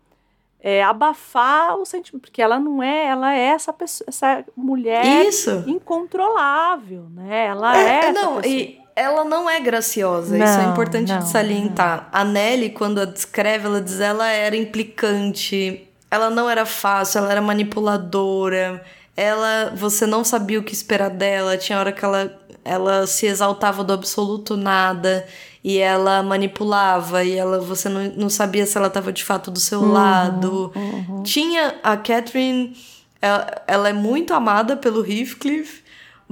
[0.62, 5.64] é, abafar o sentimento, porque ela não é, ela é essa pessoa, essa mulher Isso.
[5.66, 7.46] incontrolável, né?
[7.46, 11.28] Ela é, é não, e ela não é graciosa, não, isso é importante não, de
[11.28, 12.08] salientar.
[12.12, 12.20] Não.
[12.20, 17.30] A Nelly, quando a descreve, ela diz ela era implicante, ela não era fácil, ela
[17.30, 18.82] era manipuladora,
[19.16, 23.84] ela, você não sabia o que esperar dela, tinha hora que ela, ela se exaltava
[23.84, 25.26] do absoluto nada
[25.62, 29.60] e ela manipulava e ela você não, não sabia se ela estava de fato do
[29.60, 30.72] seu uhum, lado.
[30.74, 31.22] Uhum.
[31.22, 32.74] Tinha a Catherine,
[33.20, 35.82] ela, ela, é muito amada pelo Heathcliff,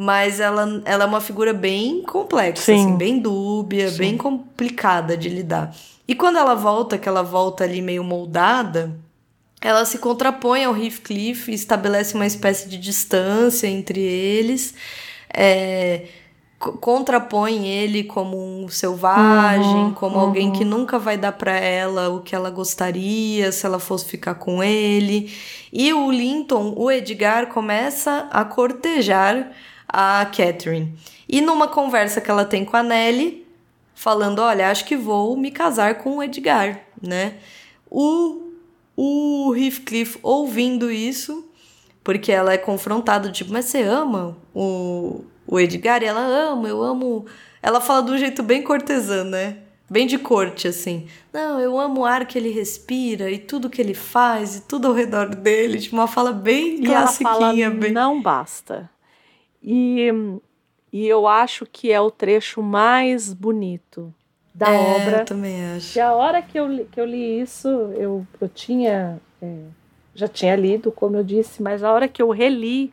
[0.00, 3.98] mas ela, ela é uma figura bem complexa, assim, bem dúbia, Sim.
[3.98, 5.74] bem complicada de lidar.
[6.06, 8.96] E quando ela volta, que ela volta ali meio moldada,
[9.60, 14.72] ela se contrapõe ao Heathcliff e estabelece uma espécie de distância entre eles.
[15.34, 16.04] É,
[16.60, 20.22] contrapõe ele como um selvagem, uhum, como uhum.
[20.22, 24.36] alguém que nunca vai dar para ela o que ela gostaria se ela fosse ficar
[24.36, 25.34] com ele.
[25.72, 29.50] E o Linton, o Edgar, começa a cortejar
[29.88, 30.94] a Catherine.
[31.28, 33.46] E numa conversa que ela tem com a Nelly,
[33.94, 37.34] falando: Olha, acho que vou me casar com o Edgar, né?
[37.90, 38.52] O,
[38.96, 41.48] o Heathcliff ouvindo isso,
[42.04, 46.82] porque ela é confrontada, tipo, mas você ama o o Edgar, e ela ama, eu
[46.82, 47.24] amo.
[47.62, 49.56] Ela fala de um jeito bem cortesã, né?
[49.90, 51.06] Bem de corte, assim.
[51.32, 54.86] Não, eu amo o ar que ele respira e tudo que ele faz e tudo
[54.86, 55.80] ao redor dele.
[55.80, 57.30] Tipo, uma fala bem e classiquinha.
[57.30, 57.92] Ela fala, bem...
[57.92, 58.90] Não basta.
[59.70, 60.08] E,
[60.90, 64.14] e eu acho que é o trecho mais bonito
[64.54, 65.18] da é, obra.
[65.18, 65.98] Eu também acho.
[65.98, 69.20] E a hora que eu, que eu li isso, eu, eu tinha.
[69.42, 69.56] É,
[70.14, 72.90] já tinha lido, como eu disse, mas a hora que eu reli.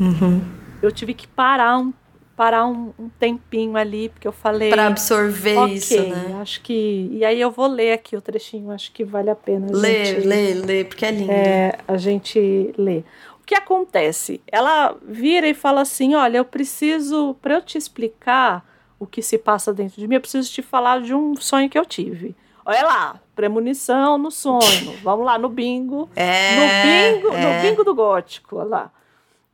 [0.00, 1.92] Uhum eu tive que parar um,
[2.36, 4.70] parar um, um tempinho ali, porque eu falei.
[4.70, 6.36] Para absorver okay, isso, né?
[6.40, 7.08] Acho que.
[7.10, 9.68] E aí eu vou ler aqui o trechinho, acho que vale a pena.
[9.70, 11.32] Lê, gente, lê, lê, porque é lindo.
[11.32, 13.02] É, a gente lê.
[13.44, 14.40] O que acontece?
[14.50, 18.64] Ela vira e fala assim: olha, eu preciso, para eu te explicar
[18.98, 21.78] o que se passa dentro de mim, eu preciso te falar de um sonho que
[21.78, 22.34] eu tive.
[22.64, 24.96] Olha lá, premonição no sonho.
[25.04, 26.08] Vamos lá, no bingo.
[26.16, 27.40] É, no bingo, é.
[27.40, 28.92] no bingo do gótico, olha lá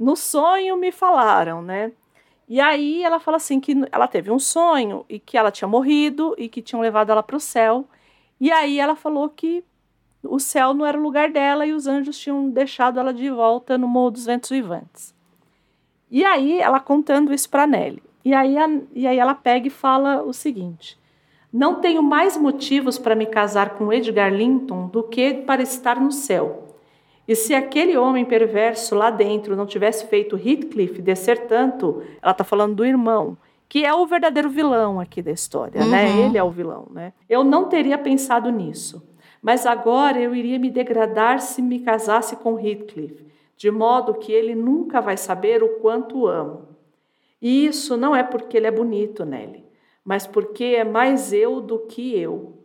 [0.01, 1.93] no sonho me falaram, né?
[2.49, 6.35] E aí ela fala assim que ela teve um sonho e que ela tinha morrido
[6.39, 7.85] e que tinham levado ela para o céu.
[8.41, 9.63] E aí ela falou que
[10.23, 13.79] o céu não era o lugar dela e os anjos tinham deixado ela de volta
[13.79, 15.15] no Morro dos Ventos Vivantes.
[16.11, 18.03] E aí ela contando isso para Nelly.
[18.25, 20.99] E aí, a, e aí ela pega e fala o seguinte:
[21.53, 26.13] Não tenho mais motivos para me casar com Edgar Linton do que para estar no
[26.13, 26.67] céu.
[27.27, 32.43] E se aquele homem perverso lá dentro não tivesse feito Heathcliff descer tanto, ela está
[32.43, 33.39] falando do irmão,
[33.69, 36.09] que é o verdadeiro vilão aqui da história, né?
[36.09, 36.17] uhum.
[36.17, 36.27] né?
[36.27, 37.13] Ele é o vilão, né?
[37.29, 39.01] Eu não teria pensado nisso.
[39.43, 43.25] Mas agora eu iria me degradar se me casasse com Heathcliff,
[43.57, 46.69] de modo que ele nunca vai saber o quanto amo.
[47.41, 49.65] E isso não é porque ele é bonito, Nelly,
[50.05, 52.59] mas porque é mais eu do que eu.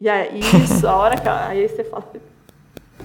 [0.00, 2.10] E aí, isso, a hora que aí você fala,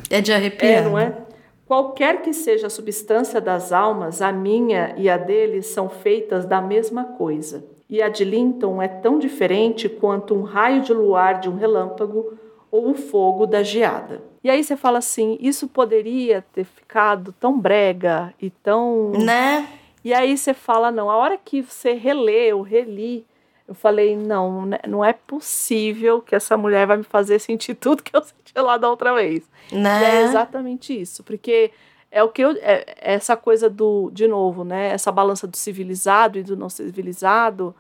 [0.10, 0.72] é de arrepiar.
[0.72, 1.26] É, não é?
[1.66, 6.62] Qualquer que seja a substância das almas, a minha e a dele são feitas da
[6.62, 7.66] mesma coisa.
[7.90, 12.38] E a de Linton é tão diferente quanto um raio de luar de um relâmpago
[12.76, 14.22] ou o fogo da geada.
[14.44, 19.12] E aí você fala assim, isso poderia ter ficado tão brega e tão...
[19.12, 19.68] Né?
[20.04, 23.26] E aí você fala, não, a hora que você relê ou reli,
[23.68, 28.04] eu falei, não, né, não é possível que essa mulher vai me fazer sentir tudo
[28.04, 29.44] que eu senti lá da outra vez.
[29.72, 30.02] Né?
[30.02, 31.72] E é exatamente isso, porque
[32.12, 34.90] é o que eu é, é essa coisa do de novo, né?
[34.90, 37.76] Essa balança do civilizado e do não civilizado.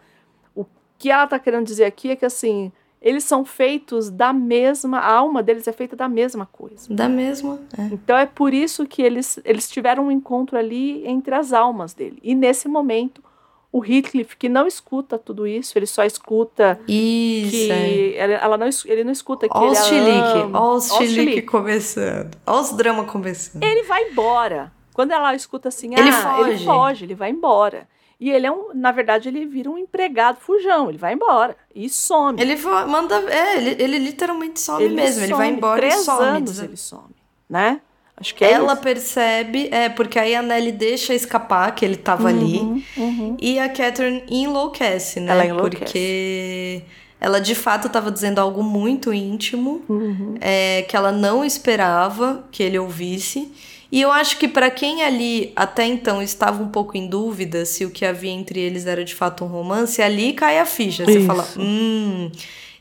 [0.55, 0.65] O
[0.97, 2.71] que ela está querendo dizer aqui é que assim,
[3.05, 6.91] eles são feitos da mesma, a alma deles é feita da mesma coisa.
[6.91, 7.59] Da mesma.
[7.77, 7.83] É.
[7.93, 12.17] Então é por isso que eles eles tiveram um encontro ali entre as almas dele.
[12.23, 13.23] E nesse momento
[13.71, 18.31] o Heathcliff que não escuta tudo isso, ele só escuta isso, que é.
[18.41, 22.71] ela não, ele não escuta que Olha os chilique, olha os chilique começando, olha os
[22.71, 23.61] drama começando.
[23.61, 24.73] Ele vai embora.
[24.93, 26.49] Quando ela escuta assim, ele ah, foge.
[26.49, 27.87] ele foge, ele vai embora.
[28.19, 31.89] E ele é um, na verdade, ele vira um empregado fujão, ele vai embora e
[31.89, 32.41] some.
[32.41, 35.25] Ele manda, é, ele, ele literalmente some ele mesmo, some.
[35.25, 36.21] ele vai embora Três e some.
[36.21, 37.15] anos ele some,
[37.49, 37.81] né?
[38.17, 38.81] Acho que é ela isso.
[38.81, 42.85] percebe, é, porque aí a Nelly deixa escapar que ele tava uhum, ali.
[42.95, 43.37] Uhum.
[43.41, 45.33] E a Catherine enlouquece, né?
[45.33, 45.79] Ela enlouquece.
[45.79, 46.83] Porque
[47.19, 50.35] ela de fato estava dizendo algo muito íntimo, uhum.
[50.39, 53.51] é, que ela não esperava que ele ouvisse.
[53.95, 57.85] E eu acho que para quem ali até então estava um pouco em dúvida se
[57.85, 61.05] o que havia entre eles era de fato um romance, ali cai a ficha.
[61.05, 61.25] Você isso.
[61.25, 62.29] fala, hum,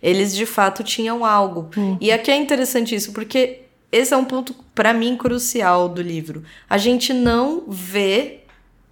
[0.02, 1.70] eles de fato tinham algo.
[1.76, 1.96] Uhum.
[2.00, 3.60] E aqui é interessante isso, porque
[3.92, 6.42] esse é um ponto, para mim, crucial do livro.
[6.68, 8.40] A gente não vê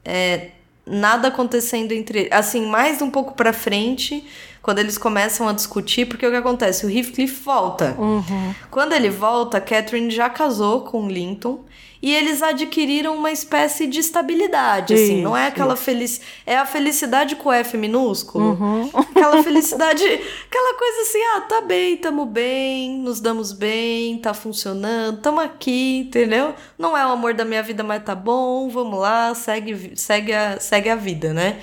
[0.04, 0.50] é,
[0.86, 4.24] nada acontecendo entre assim mais um pouco para frente
[4.62, 8.54] quando eles começam a discutir porque o que acontece o Heathcliff volta uhum.
[8.68, 11.64] quando ele volta Catherine já casou com Linton
[12.02, 16.66] e eles adquiriram uma espécie de estabilidade, assim, isso, não é aquela felicidade, é a
[16.66, 18.90] felicidade com F minúsculo, uhum.
[18.92, 20.02] aquela felicidade,
[20.50, 25.98] aquela coisa assim, ah, tá bem, tamo bem, nos damos bem, tá funcionando, tamo aqui,
[25.98, 26.54] entendeu?
[26.76, 30.58] Não é o amor da minha vida, mas tá bom, vamos lá, segue, segue, a,
[30.58, 31.60] segue a vida, né?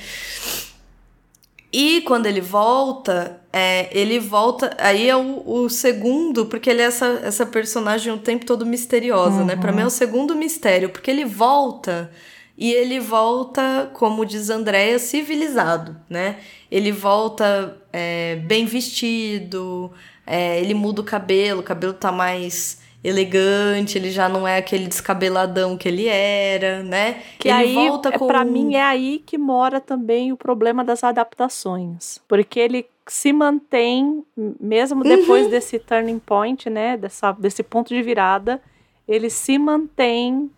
[1.71, 4.75] E quando ele volta, é, ele volta.
[4.79, 9.41] Aí é o, o, segundo, porque ele é essa, essa personagem o tempo todo misteriosa,
[9.41, 9.45] uhum.
[9.45, 9.55] né?
[9.55, 12.11] Pra mim é o segundo mistério, porque ele volta
[12.57, 16.37] e ele volta, como diz Andréia, civilizado, né?
[16.69, 19.91] Ele volta é, bem vestido,
[20.27, 24.87] é, ele muda o cabelo, o cabelo tá mais elegante, ele já não é aquele
[24.87, 27.21] descabeladão que ele era, né?
[27.37, 30.83] Que ele aí, volta é, com para mim é aí que mora também o problema
[30.83, 34.23] das adaptações, porque ele se mantém
[34.59, 35.49] mesmo depois uhum.
[35.49, 38.61] desse turning point, né, dessa, desse ponto de virada,
[39.07, 40.51] ele se mantém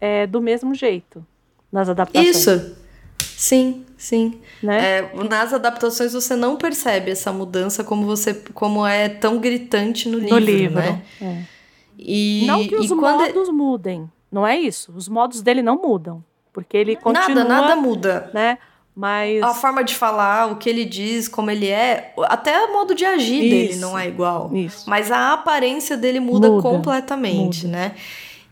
[0.00, 1.26] é, do mesmo jeito
[1.72, 2.36] nas adaptações.
[2.36, 2.76] Isso.
[3.18, 4.40] Sim, sim.
[4.62, 4.98] Né?
[4.98, 10.18] É, nas adaptações você não percebe essa mudança como você como é tão gritante no
[10.18, 11.02] livro, no livro né?
[11.20, 11.59] É.
[12.02, 13.52] E, não que os modos ele...
[13.52, 14.92] mudem, não é isso.
[14.96, 17.44] Os modos dele não mudam, porque ele continua.
[17.44, 18.30] Nada, nada muda.
[18.32, 18.58] Né?
[18.94, 22.94] Mas a forma de falar, o que ele diz, como ele é, até o modo
[22.94, 24.50] de agir isso, dele não é igual.
[24.54, 24.88] Isso.
[24.88, 27.78] Mas a aparência dele muda, muda completamente, muda.
[27.78, 27.94] né?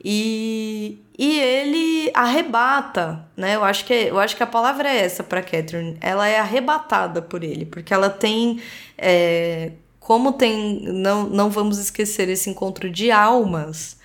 [0.04, 3.56] E, e ele arrebata, né?
[3.56, 5.96] Eu acho que eu acho que a palavra é essa para Catherine.
[6.00, 8.60] Ela é arrebatada por ele, porque ela tem
[8.96, 9.72] é,
[10.08, 13.98] como tem não, não vamos esquecer esse encontro de almas,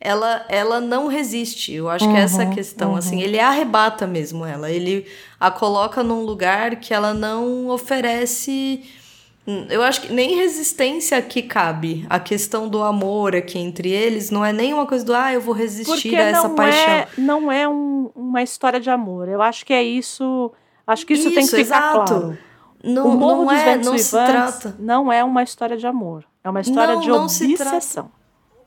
[0.00, 1.74] ela ela não resiste.
[1.74, 3.18] Eu acho uhum, que é essa uhum, questão, assim, uhum.
[3.18, 5.04] assim, ele arrebata mesmo ela, ele
[5.38, 8.82] a coloca num lugar que ela não oferece
[9.68, 12.06] eu acho que nem resistência aqui cabe.
[12.08, 15.42] A questão do amor aqui entre eles não é nem uma coisa do ah, eu
[15.42, 16.90] vou resistir Porque a essa não paixão.
[16.90, 19.28] É, não é um, uma história de amor.
[19.28, 20.50] Eu acho que é isso.
[20.86, 22.14] Acho que isso, isso tem que ficar exato.
[22.14, 22.49] claro.
[22.82, 24.76] Não, o Morro não dos é, não se trata.
[24.78, 26.24] Não é uma história de amor.
[26.42, 28.10] É uma história não, de não obsessão.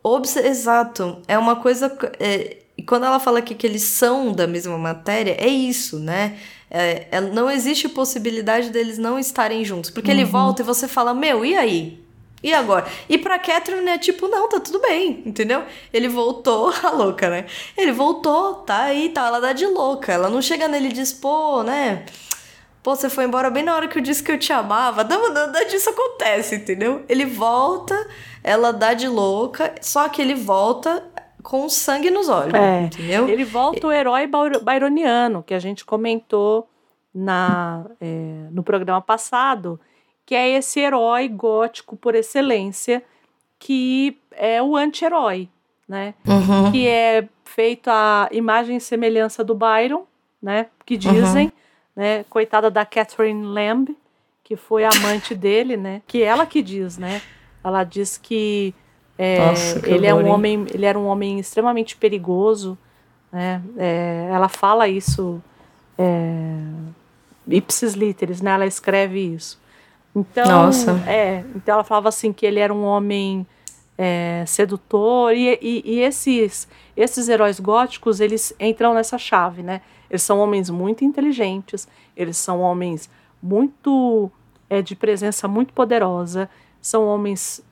[0.04, 1.22] Obs Exato.
[1.28, 1.98] É uma coisa.
[2.20, 6.38] É, e quando ela fala aqui que eles são da mesma matéria, é isso, né?
[6.70, 9.90] É, é, não existe possibilidade deles não estarem juntos.
[9.90, 10.18] Porque uhum.
[10.18, 12.04] ele volta e você fala, meu, e aí?
[12.44, 12.86] E agora?
[13.08, 15.64] E pra Catherine é tipo, não, tá tudo bem, entendeu?
[15.94, 17.46] Ele voltou, a louca, né?
[17.78, 20.12] Ele voltou, tá aí, tá, ela dá de louca.
[20.12, 22.06] Ela não chega nele e diz, pô, né?
[22.84, 25.06] Pô, você foi embora bem na hora que eu disse que eu te amava.
[25.06, 27.06] Não, nada disso acontece, entendeu?
[27.08, 27.96] Ele volta,
[28.44, 31.02] ela dá de louca, só que ele volta
[31.42, 33.30] com sangue nos olhos, é, entendeu?
[33.30, 34.30] Ele volta o herói
[34.62, 36.70] byroniano, que a gente comentou
[37.16, 39.80] na, é, no programa passado,
[40.26, 43.02] que é esse herói gótico por excelência,
[43.58, 45.48] que é o anti-herói,
[45.88, 46.16] né?
[46.28, 46.70] Uhum.
[46.70, 50.04] Que é feito a imagem e semelhança do Byron,
[50.42, 50.68] né?
[50.86, 51.46] Que dizem.
[51.46, 51.64] Uhum
[51.96, 52.24] né?
[52.30, 53.96] Coitada da Catherine Lamb,
[54.44, 56.02] que foi amante dele, né?
[56.08, 57.22] Que ela que diz, né?
[57.64, 58.74] Ela diz que,
[59.18, 62.78] é, Nossa, que ele é um homem, ele era um homem extremamente perigoso,
[63.32, 63.62] né?
[63.78, 65.42] É, ela fala isso
[65.98, 66.58] é,
[67.48, 68.52] ipsis literis, né?
[68.52, 69.62] Ela escreve isso.
[70.16, 70.92] Então, Nossa.
[71.08, 73.48] é, então ela falava assim que ele era um homem
[73.98, 79.82] é, sedutor e, e, e, esses esses heróis góticos eles entram nessa chave, né?
[80.14, 83.10] Eles são homens muito inteligentes, eles são homens
[83.42, 84.30] muito
[84.70, 86.48] é, de presença muito poderosa,
[86.80, 87.66] são homens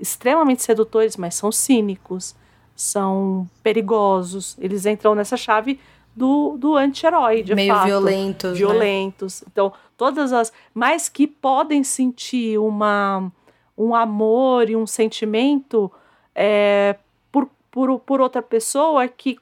[0.00, 2.34] extremamente sedutores, mas são cínicos,
[2.74, 4.56] são perigosos.
[4.58, 5.78] Eles entram nessa chave
[6.16, 7.84] do, do anti-herói, de Meio fato.
[7.84, 8.52] violentos.
[8.52, 8.56] Né?
[8.56, 9.42] Violentos.
[9.42, 9.48] Né?
[9.52, 10.50] Então, todas as.
[10.72, 13.30] Mas que podem sentir uma,
[13.76, 15.92] um amor e um sentimento
[16.34, 16.96] é,
[17.30, 19.38] por, por, por outra pessoa que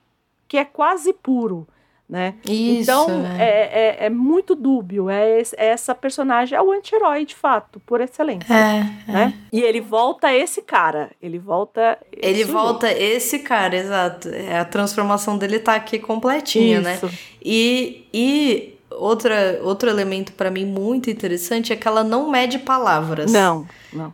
[0.49, 1.67] que é quase puro
[2.13, 2.35] né?
[2.45, 3.43] Isso, então é.
[3.43, 3.71] É,
[4.03, 5.09] é, é, muito dúbio.
[5.09, 8.53] É, é, essa personagem é o anti-herói de fato, por excelência.
[8.53, 9.35] É, né?
[9.51, 11.11] E ele volta esse cara.
[11.23, 11.97] Ele volta.
[12.13, 14.29] Ele volta esse cara, exato.
[14.61, 16.97] A transformação dele tá aqui completinha, né?
[16.97, 17.07] Isso.
[17.07, 17.13] né?
[17.43, 23.33] E, e outra, outro elemento para mim muito interessante é que ela não mede palavras.
[23.33, 24.13] Não, não.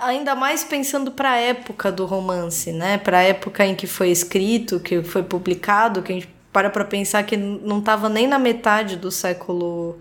[0.00, 2.98] Ainda mais pensando para a época do romance, né?
[2.98, 6.84] Para a época em que foi escrito, que foi publicado, que a gente para para
[6.84, 9.98] pensar que não estava nem na metade do século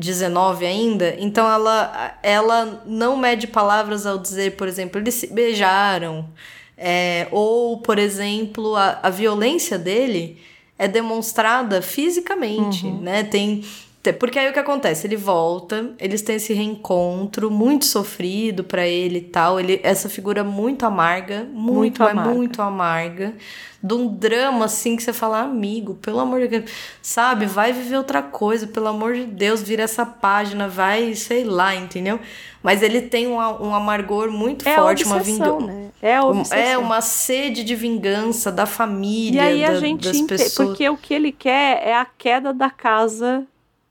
[0.00, 6.28] XIX ainda, então ela, ela não mede palavras ao dizer, por exemplo, eles se beijaram,
[6.76, 10.40] é, ou, por exemplo, a, a violência dele
[10.78, 13.00] é demonstrada fisicamente, uhum.
[13.00, 13.24] né?
[13.24, 13.64] Tem
[14.12, 15.06] porque aí o que acontece?
[15.06, 19.58] Ele volta, eles têm esse reencontro muito sofrido para ele e tal.
[19.58, 22.30] Ele, essa figura muito amarga, muito, muito amarga.
[22.30, 23.34] muito amarga.
[23.80, 26.70] De um drama assim que você fala, amigo, pelo amor de Deus,
[27.00, 27.46] sabe?
[27.46, 32.18] Vai viver outra coisa, pelo amor de Deus, vira essa página, vai, sei lá, entendeu?
[32.60, 35.66] Mas ele tem um, um amargor muito é forte, uma vingança.
[35.66, 35.90] Né?
[36.02, 40.68] É, é uma sede de vingança da família, e aí a da, gente das pessoas.
[40.68, 43.46] Porque o que ele quer é a queda da casa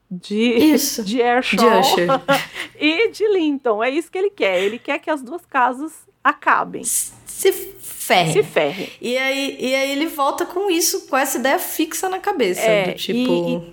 [0.09, 1.03] de, isso.
[1.05, 1.61] de Ayrshire
[2.79, 3.83] e de Linton.
[3.83, 4.61] É isso que ele quer.
[4.61, 5.93] Ele quer que as duas casas
[6.23, 6.83] acabem.
[6.83, 8.33] Se ferre.
[8.33, 8.93] Se ferre.
[9.01, 12.61] E aí, e aí ele volta com isso, com essa ideia fixa na cabeça.
[12.61, 13.17] É, tipo...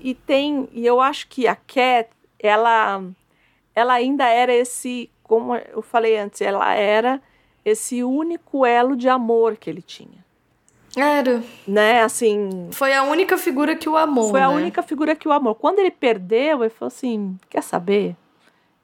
[0.02, 0.68] E, e, e, tem.
[0.72, 2.08] E eu acho que a Cat,
[2.38, 3.02] ela,
[3.74, 5.10] ela ainda era esse.
[5.22, 7.22] Como eu falei antes, ela era
[7.64, 10.23] esse único elo de amor que ele tinha.
[10.96, 11.42] Era.
[11.66, 12.68] Né, assim.
[12.70, 14.30] Foi a única figura que o amou.
[14.30, 14.46] Foi né?
[14.46, 15.54] a única figura que o amou.
[15.54, 18.16] Quando ele perdeu, ele falou assim: quer saber?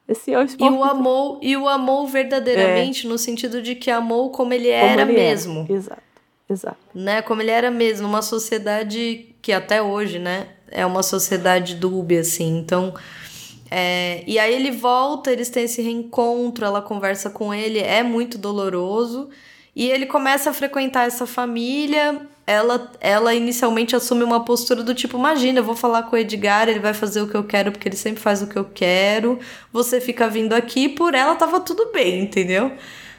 [0.07, 3.09] Esse é o e o amou E o amou verdadeiramente, é.
[3.09, 5.61] no sentido de que amou como ele como era ele mesmo.
[5.61, 5.73] Era.
[5.73, 6.01] Exato.
[6.49, 6.77] Exato.
[6.93, 7.21] Né?
[7.21, 8.07] Como ele era mesmo.
[8.07, 10.47] Uma sociedade que até hoje, né?
[10.69, 12.57] É uma sociedade dúbia, assim.
[12.57, 12.93] Então.
[13.73, 18.37] É, e aí ele volta, eles têm esse reencontro, ela conversa com ele, é muito
[18.37, 19.29] doloroso.
[19.75, 22.21] E ele começa a frequentar essa família.
[22.45, 26.67] Ela, ela inicialmente assume uma postura do tipo: imagina, eu vou falar com o Edgar,
[26.67, 29.39] ele vai fazer o que eu quero, porque ele sempre faz o que eu quero.
[29.71, 32.71] Você fica vindo aqui, por ela tava tudo bem, entendeu?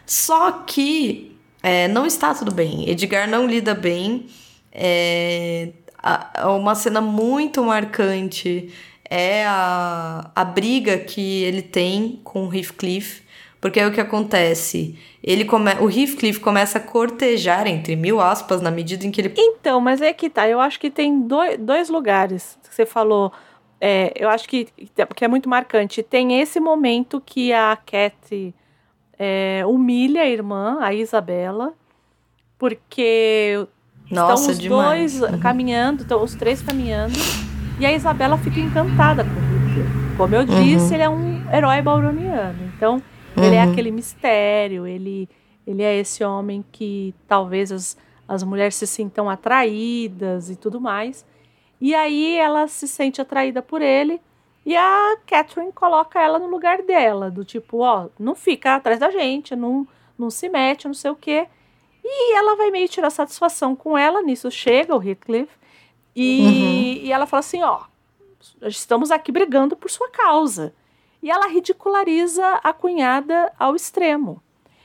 [0.04, 2.88] Só que é, não está tudo bem.
[2.90, 4.26] Edgar não lida bem.
[4.70, 5.70] É,
[6.02, 8.72] a, uma cena muito marcante
[9.08, 13.21] é a, a briga que ele tem com o Heathcliff.
[13.62, 14.98] Porque aí o que acontece?
[15.22, 15.70] ele come...
[15.80, 19.32] o Heathcliff começa a cortejar, entre mil aspas, na medida em que ele.
[19.39, 20.48] Então, mas é que tá.
[20.48, 23.32] Eu acho que tem dois, dois lugares que você falou.
[23.80, 24.66] É, eu acho que,
[25.14, 26.02] que é muito marcante.
[26.02, 28.52] Tem esse momento que a Cat
[29.16, 31.72] é, humilha a irmã, a Isabela,
[32.59, 33.64] porque
[34.10, 35.20] Nossa, estão os demais.
[35.20, 35.39] dois uhum.
[35.39, 37.16] caminhando, estão os três caminhando,
[37.78, 40.16] e a Isabela fica encantada com o.
[40.16, 40.94] Como eu disse, uhum.
[40.94, 42.72] ele é um herói bauroniano.
[42.76, 43.02] Então,
[43.36, 43.44] Uhum.
[43.44, 43.72] Ele é uhum.
[43.72, 45.28] aquele mistério, ele,
[45.66, 47.96] ele é esse homem que talvez as,
[48.28, 51.24] as mulheres se sintam atraídas e tudo mais.
[51.80, 54.20] E aí ela se sente atraída por ele
[54.64, 59.10] e a Catherine coloca ela no lugar dela, do tipo, ó, não fica atrás da
[59.10, 59.86] gente, não,
[60.16, 61.48] não se mete, não sei o quê.
[62.04, 65.50] E ela vai meio tirar satisfação com ela, nisso chega o Heathcliff,
[66.14, 67.06] e, uhum.
[67.06, 67.80] e ela fala assim, ó,
[68.62, 70.72] estamos aqui brigando por sua causa.
[71.22, 74.42] E ela ridiculariza a cunhada ao extremo.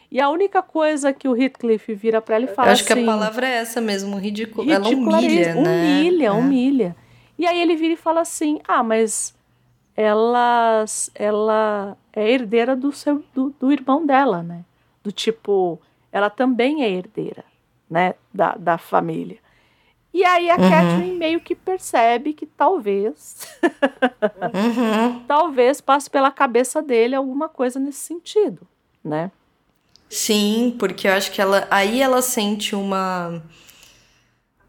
[0.09, 2.93] E a única coisa que o Heathcliff vira para ela e fala Eu acho assim,
[2.93, 4.71] que a assim, palavra é essa mesmo, ridículo.
[4.71, 5.99] Ela humilha, né?
[5.99, 6.31] Humilha, é.
[6.31, 6.95] humilha.
[7.37, 9.35] E aí ele vira e fala assim, ah, mas
[9.95, 14.63] ela, ela é herdeira do, seu, do, do irmão dela, né?
[15.03, 15.79] Do tipo,
[16.11, 17.43] ela também é herdeira,
[17.89, 18.13] né?
[18.33, 19.39] Da, da família.
[20.17, 20.67] E aí a uhum.
[20.67, 23.47] Catherine meio que percebe que talvez.
[23.61, 25.19] uhum.
[25.29, 28.67] talvez passe pela cabeça dele alguma coisa nesse sentido,
[29.05, 29.29] né?
[30.09, 31.67] Sim, porque eu acho que ela.
[31.69, 33.43] Aí ela sente uma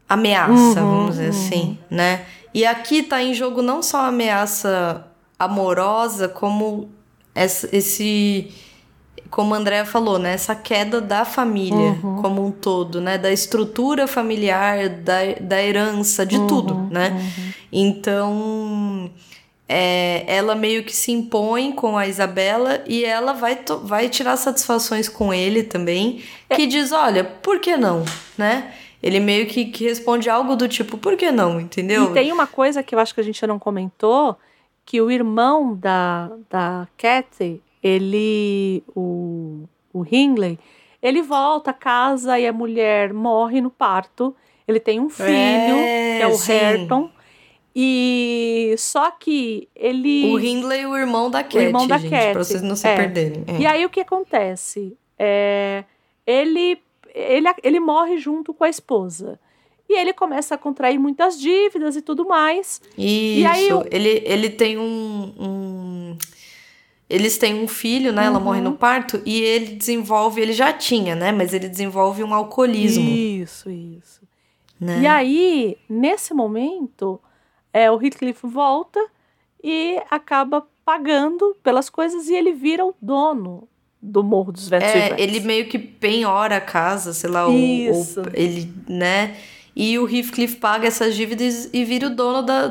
[0.07, 2.27] ameaça, uhum, vamos dizer assim, né?
[2.53, 5.07] E aqui tá em jogo não só a ameaça
[5.39, 6.91] amorosa, como
[7.33, 8.53] esse
[9.29, 12.21] como a Andrea falou, né, essa queda da família uhum.
[12.21, 17.11] como um todo, né, da estrutura familiar, da, da herança, de uhum, tudo, né?
[17.11, 17.53] Uhum.
[17.71, 19.11] Então,
[19.67, 25.07] é, ela meio que se impõe com a Isabela e ela vai, vai tirar satisfações
[25.07, 26.55] com ele também, é.
[26.55, 28.03] que diz, olha, por que não,
[28.35, 28.73] né?
[29.01, 32.11] Ele meio que, que responde algo do tipo, por que não, entendeu?
[32.11, 34.35] E tem uma coisa que eu acho que a gente não comentou,
[34.85, 40.59] que o irmão da, da Cathy, ele, o, o Hindley,
[41.01, 44.35] ele volta a casa e a mulher morre no parto.
[44.67, 46.53] Ele tem um filho, é, que é o sim.
[46.53, 47.09] Hareton.
[47.75, 50.33] E só que ele.
[50.33, 51.57] O Hindley, o irmão da Cat.
[51.57, 52.33] O irmão da gente, Cat.
[52.33, 52.95] Pra vocês não se é.
[52.95, 53.43] perderem.
[53.47, 53.61] É.
[53.61, 54.97] E aí o que acontece?
[55.17, 55.83] É,
[56.25, 56.77] ele,
[57.13, 59.39] ele, ele morre junto com a esposa.
[59.87, 62.79] E ele começa a contrair muitas dívidas e tudo mais.
[62.89, 63.39] Isso.
[63.39, 66.17] E aí, ele, ele tem um, um
[67.09, 68.21] eles têm um filho, né?
[68.21, 68.27] Uhum.
[68.27, 71.31] Ela morre no parto e ele desenvolve, ele já tinha, né?
[71.31, 73.09] Mas ele desenvolve um alcoolismo.
[73.09, 74.21] Isso, isso.
[74.79, 75.01] Né?
[75.01, 77.19] E aí, nesse momento,
[77.73, 78.99] é, o Heathcliff volta
[79.63, 83.67] e acaba pagando pelas coisas e ele vira o dono
[84.01, 88.19] do Morro dos Ventos É, ele meio que penhora a casa, sei lá, Isso.
[88.21, 89.35] Ou, ou ele, né?
[89.75, 92.67] E o Heathcliff paga essas dívidas e vira o dono da,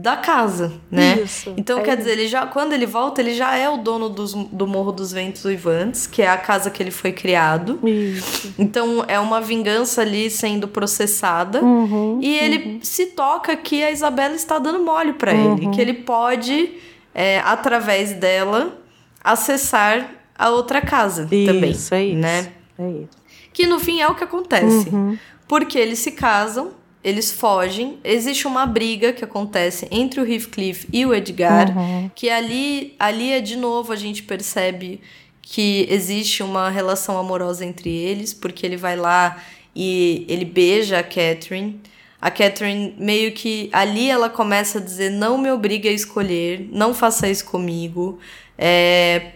[0.00, 1.20] da casa, né?
[1.24, 4.08] Isso, então, é quer dizer, ele já, quando ele volta, ele já é o dono
[4.08, 7.80] dos, do Morro dos Ventos Uivantes, que é a casa que ele foi criado.
[7.82, 8.54] Isso.
[8.56, 11.60] Então, é uma vingança ali sendo processada.
[11.60, 12.78] Uhum, e ele uhum.
[12.80, 15.56] se toca que a Isabela está dando mole para uhum.
[15.56, 16.74] ele, que ele pode,
[17.12, 18.78] é, através dela,
[19.22, 21.70] acessar a outra casa isso, também.
[21.72, 22.18] Isso, é isso.
[22.20, 22.52] Né?
[22.78, 23.18] É isso.
[23.52, 24.90] Que no fim é o que acontece.
[24.90, 25.18] Uhum.
[25.48, 26.77] Porque eles se casam
[27.08, 27.98] eles fogem.
[28.04, 32.10] Existe uma briga que acontece entre o Heathcliff e o Edgar, uhum.
[32.14, 35.00] que ali, ali é de novo a gente percebe
[35.40, 39.42] que existe uma relação amorosa entre eles, porque ele vai lá
[39.74, 41.80] e ele beija a Catherine.
[42.20, 46.92] A Catherine meio que ali ela começa a dizer não me obrigue a escolher, não
[46.92, 48.18] faça isso comigo.
[48.58, 49.30] É,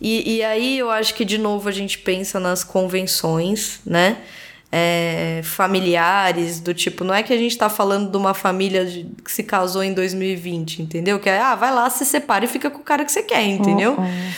[0.00, 4.16] e, e aí eu acho que de novo a gente pensa nas convenções, né?
[4.70, 9.04] É, familiares, do tipo, não é que a gente tá falando de uma família de,
[9.24, 11.18] que se casou em 2020, entendeu?
[11.18, 13.44] Que é, ah, vai lá, se separa e fica com o cara que você quer,
[13.44, 13.92] entendeu?
[13.92, 14.30] Uhum.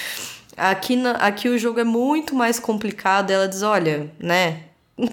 [0.57, 3.31] Aqui, na, aqui o jogo é muito mais complicado.
[3.31, 4.63] Ela diz: olha, né?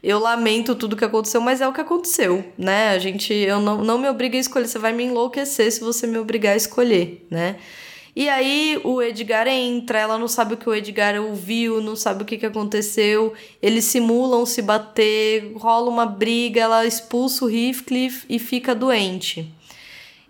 [0.00, 2.90] Eu lamento tudo que aconteceu, mas é o que aconteceu, né?
[2.90, 4.68] A gente, eu não, não me obriga a escolher.
[4.68, 7.56] Você vai me enlouquecer se você me obrigar a escolher, né?
[8.18, 12.24] E aí o Edgar entra, ela não sabe o que o Edgar ouviu, não sabe
[12.24, 13.32] o que, que aconteceu.
[13.62, 19.54] Eles simulam se bater, rola uma briga, ela expulsa o Heathcliff e fica doente.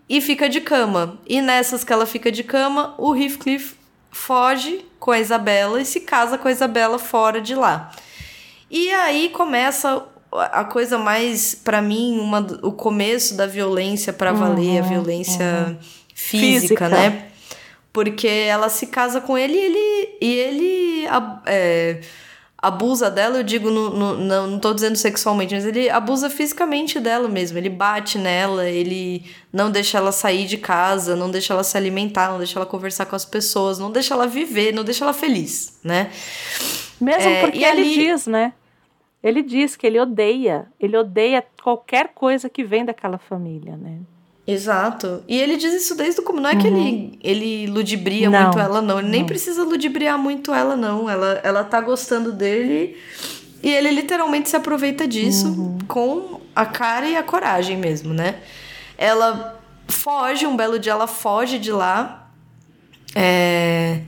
[0.07, 1.19] E fica de cama.
[1.27, 3.75] E nessas que ela fica de cama, o Heathcliff
[4.11, 7.91] foge com a Isabela e se casa com a Isabela fora de lá.
[8.71, 14.73] E aí começa a coisa mais, para mim, uma, o começo da violência para valer,
[14.73, 15.77] uhum, a violência uhum.
[16.15, 17.29] física, física, né?
[17.93, 21.07] Porque ela se casa com ele e ele, e ele
[21.47, 22.01] é,
[22.61, 26.99] abusa dela, eu digo, no, no, não, não tô dizendo sexualmente, mas ele abusa fisicamente
[26.99, 27.57] dela mesmo.
[27.57, 32.31] Ele bate nela, ele não deixa ela sair de casa, não deixa ela se alimentar,
[32.31, 35.79] não deixa ela conversar com as pessoas, não deixa ela viver, não deixa ela feliz,
[35.85, 36.11] né?
[37.01, 37.95] Mesmo é, porque ele ali...
[37.95, 38.53] diz, né?
[39.23, 43.99] Ele diz que ele odeia, ele odeia qualquer coisa que vem daquela família, né?
[44.49, 45.23] Exato.
[45.29, 46.43] E ele diz isso desde o começo.
[46.43, 46.59] Não é uhum.
[46.59, 48.99] que ele, ele ludibria não, muito ela, não.
[48.99, 51.09] Ele nem precisa ludibriar muito ela, não.
[51.09, 52.97] Ela, ela tá gostando dele
[53.63, 55.79] e ele literalmente se aproveita disso uhum.
[55.87, 58.37] com a cara e a coragem mesmo, né?
[58.97, 62.31] Ela foge, um belo dia ela foge de lá.
[63.15, 64.01] É...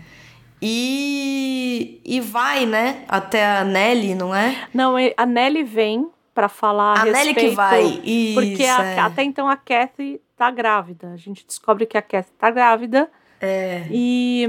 [0.62, 3.04] E, e vai, né?
[3.08, 4.56] Até a Nelly, não é?
[4.72, 8.00] Não, a Nelly vem para falar a, a respeito, Nelly que vai.
[8.02, 8.98] Isso, porque a, é.
[8.98, 11.12] até então a Kathy tá grávida.
[11.12, 13.10] A gente descobre que a Kathy tá grávida.
[13.42, 13.86] É.
[13.90, 14.48] E,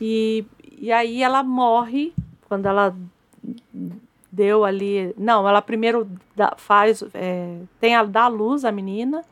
[0.00, 0.44] e,
[0.76, 2.12] e aí ela morre
[2.48, 2.96] quando ela
[4.32, 5.14] deu ali.
[5.16, 7.04] Não, ela primeiro dá, faz.
[7.14, 9.24] É, tem a, dá a luz à menina.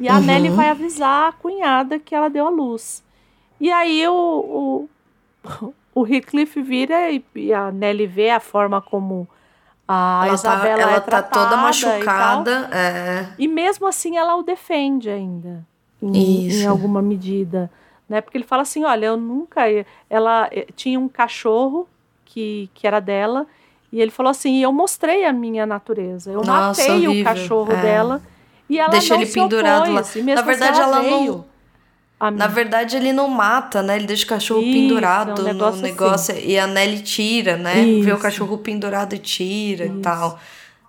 [0.00, 0.22] E a uhum.
[0.22, 3.04] Nelly vai avisar a cunhada que ela deu a luz.
[3.60, 4.88] E aí o,
[5.44, 9.28] o, o Heathcliff vira e, e a Nelly vê a forma como
[9.88, 12.68] a ela tá, Isabela tá, ela é tá toda machucada.
[12.70, 13.28] E, é.
[13.38, 15.66] e mesmo assim ela o defende ainda.
[16.00, 17.70] Em, em, alguma medida.
[18.08, 18.20] Né?
[18.20, 19.62] Porque ele fala assim: olha, eu nunca.
[20.08, 21.88] Ela eh, tinha um cachorro
[22.24, 23.46] que, que era dela.
[23.90, 26.30] E ele falou assim: eu mostrei a minha natureza.
[26.30, 27.22] Eu Nossa, matei horrível.
[27.22, 27.82] o cachorro é.
[27.82, 28.22] dela.
[28.68, 30.00] E ela Deixa não ele pendurado lá.
[30.00, 31.44] Assim, Na verdade, ela, ela não
[32.32, 33.96] na verdade, ele não mata, né?
[33.96, 36.48] Ele deixa o cachorro Isso, pendurado é um negócio no negócio assim.
[36.48, 37.80] e a Nelly tira, né?
[37.80, 38.04] Isso.
[38.04, 39.94] Vê o cachorro pendurado e tira Isso.
[39.94, 40.38] e tal.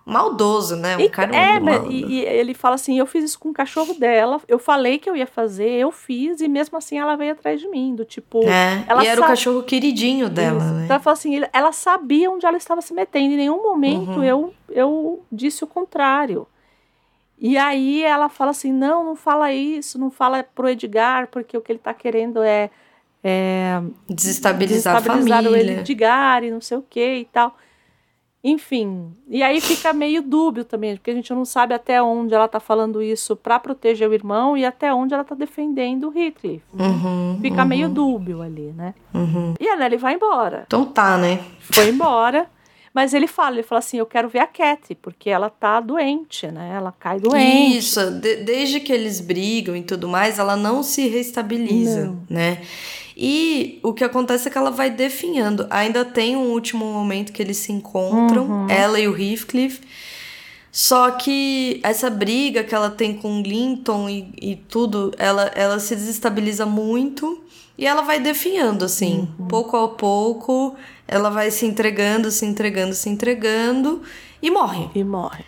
[0.04, 0.96] Maldoso, né?
[0.96, 3.94] Um e, cara é, e, e, ele fala assim: eu fiz isso com o cachorro
[3.94, 7.60] dela, eu falei que eu ia fazer, eu fiz, e mesmo assim ela veio atrás
[7.60, 7.94] de mim.
[7.94, 8.42] Do tipo.
[8.44, 10.72] É, ela e era o cachorro queridinho dela, isso.
[10.72, 10.84] né?
[10.84, 13.34] Então ela fala assim: ela sabia onde ela estava se metendo.
[13.34, 14.24] Em nenhum momento uhum.
[14.24, 16.44] eu, eu disse o contrário.
[17.40, 21.62] E aí ela fala assim: não, não fala isso, não fala pro Edgar, porque o
[21.62, 22.70] que ele tá querendo é.
[23.24, 25.76] é desestabilizar, desestabilizar a família.
[25.76, 27.56] o Edgar e não sei o que e tal.
[28.42, 32.48] Enfim, e aí fica meio dúbio também, porque a gente não sabe até onde ela
[32.48, 36.64] tá falando isso para proteger o irmão e até onde ela tá defendendo o Heathcliff.
[36.72, 37.68] Uhum, fica uhum.
[37.68, 38.94] meio dúbio ali, né?
[39.12, 39.52] Uhum.
[39.60, 40.64] E a Nelly vai embora.
[40.66, 41.40] Então tá, né?
[41.70, 42.48] Foi embora.
[42.92, 46.48] Mas ele fala, ele fala assim, eu quero ver a Cat, porque ela tá doente,
[46.48, 46.72] né?
[46.74, 47.76] Ela cai doente.
[47.76, 52.22] Isso, de, desde que eles brigam e tudo mais, ela não se restabiliza, Não.
[52.28, 52.60] né?
[53.16, 55.66] E o que acontece é que ela vai definhando.
[55.70, 58.66] Ainda tem um último momento que eles se encontram, Uhum.
[58.70, 59.80] ela e o Heathcliff.
[60.72, 65.78] Só que essa briga que ela tem com o Linton e, e tudo, ela, ela
[65.80, 67.42] se desestabiliza muito
[67.76, 70.76] e ela vai definhando, assim, pouco a pouco.
[71.12, 74.00] Ela vai se entregando, se entregando, se entregando
[74.40, 74.88] e morre.
[74.94, 75.44] E morre.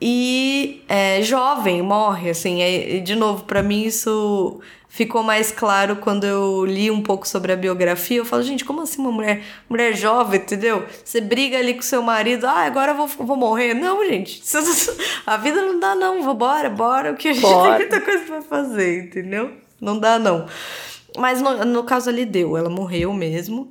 [0.00, 2.62] E é jovem, morre, assim.
[2.62, 7.52] É, de novo, pra mim isso ficou mais claro quando eu li um pouco sobre
[7.52, 8.18] a biografia.
[8.18, 10.86] Eu falo, gente, como assim uma mulher, mulher jovem, entendeu?
[11.04, 13.74] Você briga ali com seu marido, ah, agora eu vou, vou morrer.
[13.74, 14.40] Não, gente,
[15.26, 17.76] a vida não dá não, vambora, bora, o que a gente Bora.
[17.76, 19.50] tem muita coisa pra fazer, entendeu?
[19.80, 20.46] Não dá não.
[21.18, 23.70] Mas no, no caso ali deu, ela morreu mesmo.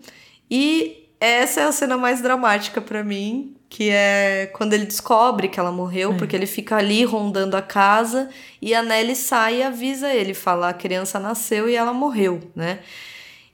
[0.51, 5.59] E essa é a cena mais dramática pra mim, que é quando ele descobre que
[5.59, 8.29] ela morreu, porque ele fica ali rondando a casa
[8.61, 12.79] e a Nelly sai e avisa ele, fala a criança nasceu e ela morreu, né?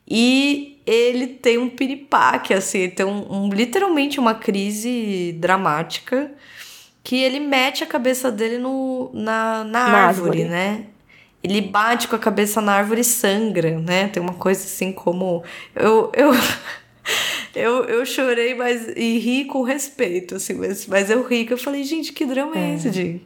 [0.08, 6.32] E ele tem um piripaque, assim, tem um, um- literalmente uma crise dramática
[7.04, 10.44] que ele mete a cabeça dele no, na, na, Na árvore, árvore.
[10.46, 10.86] né?
[11.44, 14.08] Ele bate com a cabeça na árvore e sangra, né?
[14.10, 15.44] Tem uma coisa assim como.
[15.76, 16.32] Eu, eu,
[17.56, 21.58] eu, eu chorei mas, e ri com respeito, assim, mas, mas eu ri que eu
[21.58, 23.26] falei, gente, que drama é, esse, gente?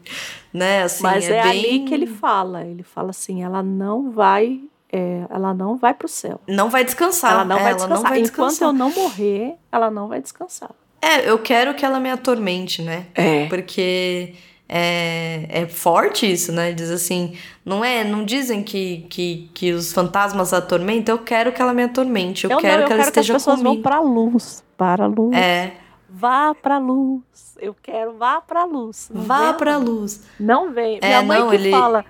[0.54, 0.84] Né?
[0.84, 1.52] Assim, Mas é, bem...
[1.52, 2.64] ali que ele fala.
[2.64, 4.62] Ele fala assim, ela não vai...
[4.92, 6.40] é, ela não vai pro céu.
[6.48, 7.34] Não vai descansar.
[7.34, 8.04] ela não é, vai descansar.
[8.04, 8.70] não vai Enquanto descansar.
[8.70, 10.72] eu não morrer, ela não vai descansar.
[11.02, 13.06] É, eu quero que ela me atormente, né?
[13.14, 13.46] É.
[13.48, 14.34] Porque
[14.68, 16.72] é, é forte isso, né?
[16.74, 21.62] Diz assim, não é, não dizem que, que, que os fantasmas atormentam, eu quero que
[21.62, 23.58] ela me atormente, eu, Eu quero não, eu que ela quero que as esteja pessoas
[23.58, 23.76] comigo.
[23.76, 24.64] vão pra luz.
[24.78, 25.36] Para a luz.
[25.38, 25.74] É,
[26.10, 27.22] Vá pra luz.
[27.60, 29.10] Eu quero vá pra luz.
[29.14, 30.22] Não vá pra luz.
[30.40, 30.98] Não vem.
[31.02, 32.06] É, minha mãe não, que ele- fala.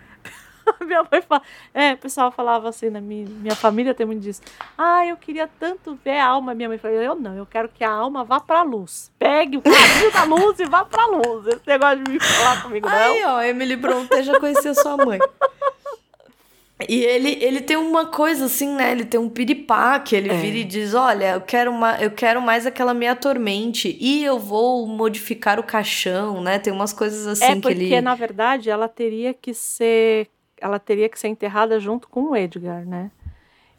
[0.85, 1.41] minha mãe fala.
[1.73, 4.41] É, o pessoal falava assim na minha, minha família tem muito disso.
[4.77, 6.53] Ah, eu queria tanto ver a alma.
[6.53, 9.11] Minha mãe falou, eu não, eu quero que a alma vá pra luz.
[9.19, 11.47] Pegue o caminho da luz e vá pra luz.
[11.47, 12.95] Esse negócio de me falar comigo, não.
[12.95, 15.19] Aí, ó, Emily Bronte já conhecia sua mãe.
[16.89, 18.91] E ele, ele tem uma coisa assim, né?
[18.91, 20.33] Ele tem um piripá que ele É.
[20.35, 23.97] vira e diz: Olha, eu quero, uma, eu quero mais aquela me atormente.
[23.99, 26.59] E eu vou modificar o caixão, né?
[26.59, 28.01] Tem umas coisas assim é que porque, ele.
[28.01, 30.27] na verdade, ela teria que ser.
[30.65, 33.11] Ela teria que ser enterrada junto com o Edgar, né?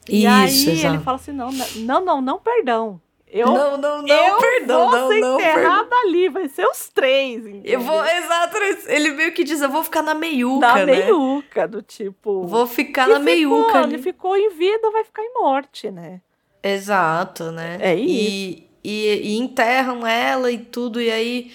[0.08, 0.28] E Isso,
[0.70, 1.00] aí ele exato.
[1.00, 3.00] fala assim: não, não, não, não, perdão.
[3.28, 6.88] Eu, não, não, não, eu perdão, vou não, ser não, enterrada ali, vai ser os
[6.90, 7.42] três.
[7.64, 8.56] Eu vou, exato,
[8.86, 10.84] ele meio que diz: Eu vou ficar na meiuca, Da né?
[10.86, 12.46] meiuca, do tipo.
[12.46, 13.66] Vou ficar na meiuca.
[13.66, 13.94] ficou, ali.
[13.94, 16.20] Ele ficou em vida, vai ficar em morte, né?
[16.62, 17.78] Exato, né?
[17.80, 21.50] É E, e, e enterram ela e tudo, e aí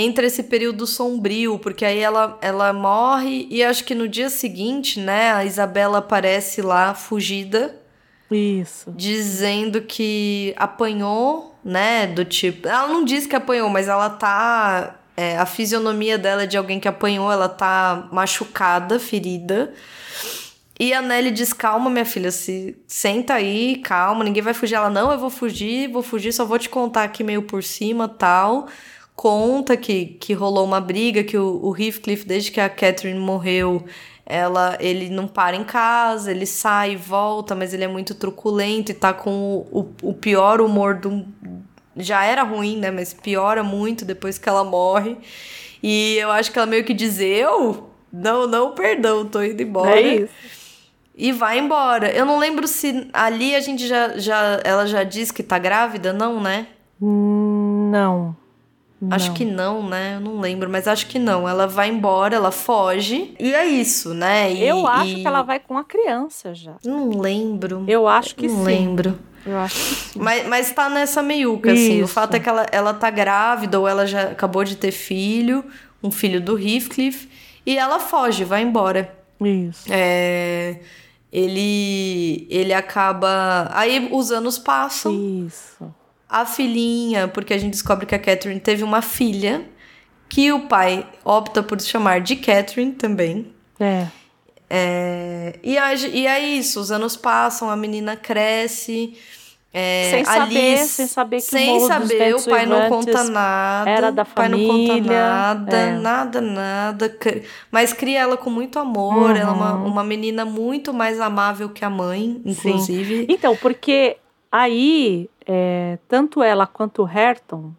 [0.00, 5.00] entra esse período sombrio, porque aí ela, ela morre e acho que no dia seguinte,
[5.00, 7.74] né, a Isabela aparece lá fugida,
[8.30, 8.92] Isso.
[8.96, 12.68] dizendo que apanhou, né, do tipo...
[12.68, 15.00] Ela não diz que apanhou, mas ela tá...
[15.16, 19.74] é, a fisionomia dela é de alguém que apanhou, ela tá machucada, ferida.
[20.80, 24.76] E a Nelly diz: calma, minha filha, se senta aí, calma, ninguém vai fugir.
[24.76, 28.06] Ela, não, eu vou fugir, vou fugir, só vou te contar aqui meio por cima
[28.06, 28.68] tal.
[29.18, 33.84] Conta que, que rolou uma briga, que o, o Heathcliff, desde que a Catherine morreu,
[34.24, 38.92] ela, ele não para em casa, ele sai e volta, mas ele é muito truculento
[38.92, 41.26] e tá com o, o, o pior humor do.
[41.96, 42.92] Já era ruim, né?
[42.92, 45.16] Mas piora muito depois que ela morre.
[45.82, 47.90] E eu acho que ela meio que diz: eu?
[48.12, 49.98] Não, não, perdão, tô indo embora.
[49.98, 50.32] É isso.
[51.16, 52.08] E vai embora.
[52.12, 54.60] Eu não lembro se ali a gente já, já.
[54.62, 56.68] Ela já diz que tá grávida, não, né?
[57.02, 57.90] Hum,
[59.00, 59.14] Não.
[59.14, 59.34] Acho Não.
[59.34, 60.14] que não, né?
[60.16, 61.48] Eu não lembro, mas acho que não.
[61.48, 63.32] Ela vai embora, ela foge.
[63.38, 64.52] E é isso, né?
[64.52, 66.74] E- Eu acho e- que ela vai com a criança já.
[66.84, 67.84] Não lembro.
[67.86, 68.64] Eu acho que não sim.
[68.64, 69.18] lembro.
[69.46, 70.18] Eu acho que sim.
[70.20, 72.00] Mas, mas tá nessa meiuca, assim.
[72.02, 72.12] O Isso.
[72.12, 75.64] fato é que ela, ela tá grávida ou ela já acabou de ter filho,
[76.02, 77.28] um filho do Heathcliff,
[77.64, 79.14] e ela foge, vai embora.
[79.40, 79.84] Isso.
[79.88, 80.80] É,
[81.32, 83.68] ele, ele acaba.
[83.72, 85.12] Aí os anos passam.
[85.46, 85.94] Isso.
[86.28, 89.64] A filhinha, porque a gente descobre que a Catherine teve uma filha,
[90.28, 93.52] que o pai opta por chamar de Catherine também.
[93.80, 94.06] É.
[94.70, 99.16] É, e, a- e é isso, os anos passam, a menina cresce
[99.72, 103.90] É, sem saber, sem saber que sem saber, o pai não conta nada.
[103.90, 104.66] Era da família.
[104.66, 105.92] O pai não conta nada, é.
[105.98, 107.16] nada, nada.
[107.70, 109.30] Mas cria ela com muito amor.
[109.30, 109.36] Uhum.
[109.36, 109.86] Ela é uma, uhum.
[109.86, 113.20] uma menina muito mais amável que a mãe, inclusive.
[113.20, 113.26] Sim.
[113.28, 114.16] Então, porque
[114.50, 117.72] aí, é, tanto ela quanto o Herton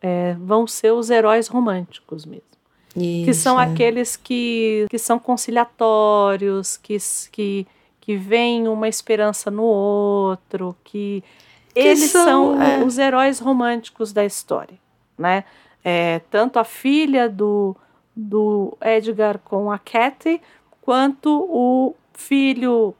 [0.00, 2.42] é, vão ser os heróis românticos mesmo.
[2.94, 3.64] Isso, que são é.
[3.64, 6.98] aqueles que, que são conciliatórios, que,
[7.30, 7.66] que
[8.02, 11.22] que vem uma esperança no outro, que,
[11.72, 12.84] que eles são, são é.
[12.84, 14.76] os heróis românticos da história,
[15.16, 15.44] né?
[15.84, 17.76] É, tanto a filha do,
[18.14, 20.42] do Edgar com a Cathy,
[20.80, 22.92] quanto o filho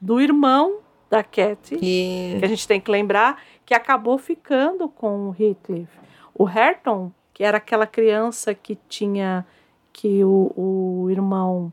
[0.00, 0.76] do irmão
[1.08, 2.38] da Cathy, e...
[2.38, 5.90] que a gente tem que lembrar, que acabou ficando com o Heathcliff.
[6.34, 9.46] O Herton, que era aquela criança que tinha
[9.92, 11.72] que o, o irmão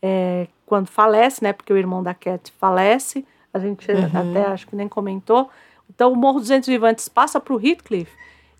[0.00, 1.52] é, quando falece, né?
[1.52, 4.30] Porque o irmão da Cat falece, a gente uhum.
[4.30, 5.50] até acho que nem comentou.
[5.88, 8.10] Então o Morro dos Ventos Vivantes passa para o Heathcliff.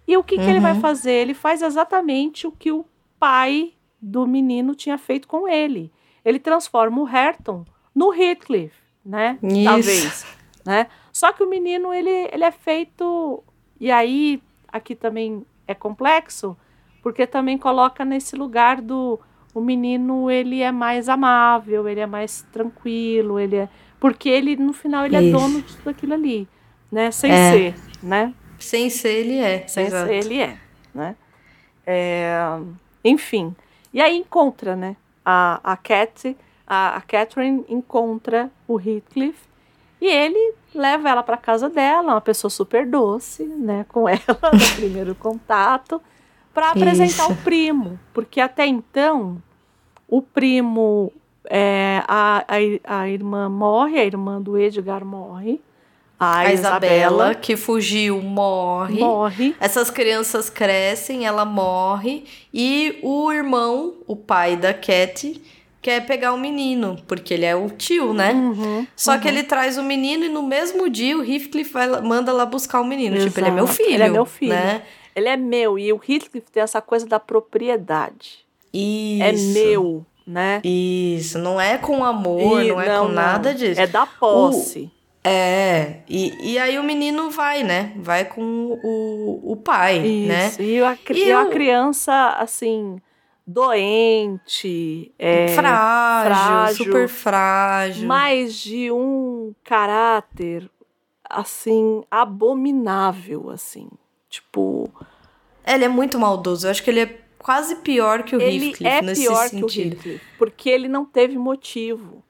[0.06, 0.44] E o que, uhum.
[0.44, 0.80] que ele vai uhum.
[0.80, 1.12] fazer?
[1.12, 2.84] Ele faz exatamente o que o
[3.18, 5.92] pai do menino tinha feito com ele.
[6.24, 7.64] Ele transforma o Herton
[7.94, 8.74] no Heathcliff,
[9.04, 9.38] né?
[9.42, 9.64] Isso.
[9.64, 10.26] Talvez,
[10.64, 10.86] né?
[11.12, 13.42] Só que o menino ele, ele é feito
[13.80, 14.42] e aí
[14.72, 16.56] aqui também é complexo,
[17.02, 19.18] porque também coloca nesse lugar do
[19.54, 23.68] o menino ele é mais amável, ele é mais tranquilo, ele é
[23.98, 25.36] porque ele no final ele é Isso.
[25.36, 26.48] é dono de tudo aquilo ali,
[26.90, 27.10] né?
[27.10, 27.50] Sem é.
[27.50, 28.34] ser, né?
[28.58, 29.66] Sem ser ele é.
[29.66, 30.06] Sem Exato.
[30.06, 30.58] ser ele é,
[30.94, 31.16] né?
[31.86, 32.36] É,
[33.04, 33.56] enfim,
[33.92, 34.96] e aí encontra, né?
[35.24, 36.36] A, a Cat,
[36.68, 39.38] a, a Catherine encontra o Heathcliff
[40.00, 43.86] e ele leva ela para casa dela, uma pessoa super doce, né?
[43.88, 46.00] Com ela no primeiro contato
[46.52, 49.42] para apresentar o primo, porque até então
[50.06, 51.12] o primo,
[51.48, 55.60] é, a, a, a irmã morre, a irmã do Edgar morre.
[56.20, 58.98] A, a Isabela, Isabela, que fugiu, morre.
[58.98, 59.54] Morre.
[59.60, 62.24] Essas crianças crescem, ela morre.
[62.52, 65.40] E o irmão, o pai da Cat,
[65.80, 68.32] quer pegar o menino, porque ele é o tio, né?
[68.32, 69.20] Uhum, Só uhum.
[69.20, 72.80] que ele traz o menino e no mesmo dia o Heathcliff vai, manda lá buscar
[72.80, 73.16] o menino.
[73.16, 73.30] Exato.
[73.30, 73.90] Tipo, ele é meu filho.
[73.90, 74.52] Ele é meu filho.
[74.52, 74.82] Né?
[75.14, 75.78] Ele é meu.
[75.78, 78.46] E o Heathcliff tem essa coisa da propriedade.
[78.72, 79.22] Isso.
[79.22, 80.60] É meu, né?
[80.64, 81.38] Isso.
[81.38, 83.80] Não é com amor, e, não é não, com nada disso.
[83.80, 84.90] É da posse.
[84.94, 87.92] O, é, e, e aí o menino vai, né?
[87.96, 88.42] Vai com
[88.82, 90.48] o, o pai, né?
[90.48, 90.62] Isso.
[90.62, 90.68] né?
[90.68, 92.98] E a, e a criança, assim,
[93.48, 98.06] doente, é, frágil, frágil, super frágil.
[98.06, 100.70] Mais de um caráter,
[101.24, 103.88] assim, abominável, assim.
[104.28, 104.92] Tipo.
[105.66, 106.66] Ele é muito maldoso.
[106.66, 109.96] Eu acho que ele é quase pior que o ele Heathcliff é nesse pior sentido.
[109.96, 112.22] Que o Heathcliff, porque ele não teve motivo.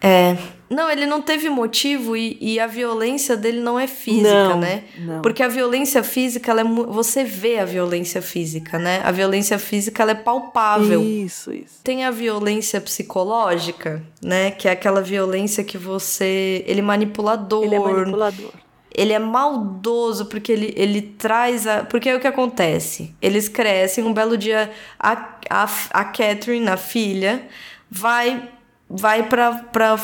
[0.00, 0.36] É.
[0.68, 4.82] Não, ele não teve motivo e, e a violência dele não é física, não, né?
[4.98, 5.22] Não.
[5.22, 9.00] Porque a violência física, ela é, você vê a violência física, né?
[9.04, 11.00] A violência física, ela é palpável.
[11.02, 11.82] Isso, isso.
[11.84, 14.50] Tem a violência psicológica, né?
[14.50, 16.64] Que é aquela violência que você...
[16.66, 17.64] Ele é manipulador.
[17.64, 18.50] Ele é manipulador
[18.96, 21.84] ele é maldoso porque ele, ele traz a.
[21.84, 23.14] Porque é o que acontece.
[23.20, 27.46] Eles crescem, um belo dia a, a, a Catherine, a filha,
[27.90, 28.48] vai
[28.88, 29.98] vai para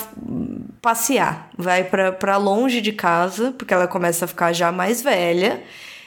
[0.81, 5.63] passear, vai para longe de casa, porque ela começa a ficar já mais velha,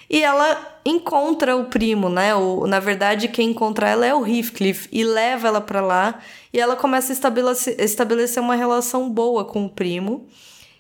[0.10, 2.36] e ela encontra o primo, né?
[2.36, 6.20] O, na verdade, quem encontra ela é o Heathcliff e leva ela para lá,
[6.54, 10.28] e ela começa a estabelecer, estabelecer uma relação boa com o primo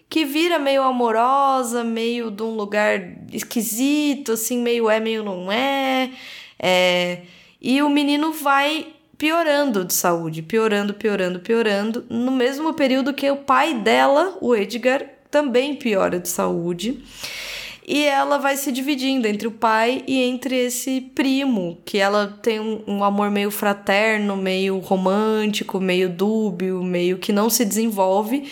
[0.09, 3.01] que vira meio amorosa, meio de um lugar
[3.33, 6.11] esquisito, assim, meio é, meio não é.
[6.59, 7.21] é
[7.61, 13.37] e o menino vai piorando de saúde, piorando, piorando, piorando, no mesmo período que o
[13.37, 17.03] pai dela, o Edgar, também piora de saúde.
[17.87, 22.59] E ela vai se dividindo entre o pai e entre esse primo, que ela tem
[22.59, 28.49] um, um, amor meio fraterno, meio romântico, meio dúbio, meio que não se desenvolve.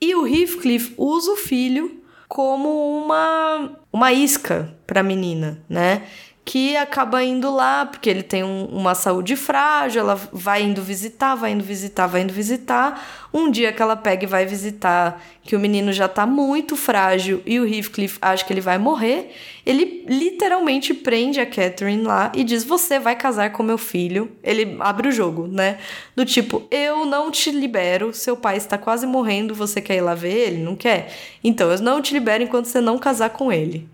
[0.00, 6.02] E o Heathcliff usa o filho como uma, uma isca para a menina, né?
[6.44, 11.34] Que acaba indo lá, porque ele tem um, uma saúde frágil, ela vai indo visitar,
[11.34, 13.26] vai indo visitar, vai indo visitar.
[13.32, 17.42] Um dia que ela pega e vai visitar, que o menino já tá muito frágil
[17.46, 19.34] e o Heathcliff acha que ele vai morrer,
[19.64, 24.30] ele literalmente prende a Catherine lá e diz: Você vai casar com meu filho.
[24.42, 25.78] Ele abre o jogo, né?
[26.14, 30.14] Do tipo, eu não te libero, seu pai está quase morrendo, você quer ir lá
[30.14, 30.62] ver ele?
[30.62, 31.10] Não quer?
[31.42, 33.88] Então, eu não te libero enquanto você não casar com ele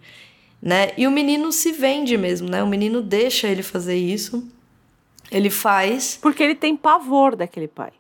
[0.63, 0.91] né?
[0.97, 2.63] E o menino se vende mesmo, né?
[2.63, 4.47] O menino deixa ele fazer isso.
[5.31, 6.19] Ele faz.
[6.21, 7.93] Porque ele tem pavor daquele pai.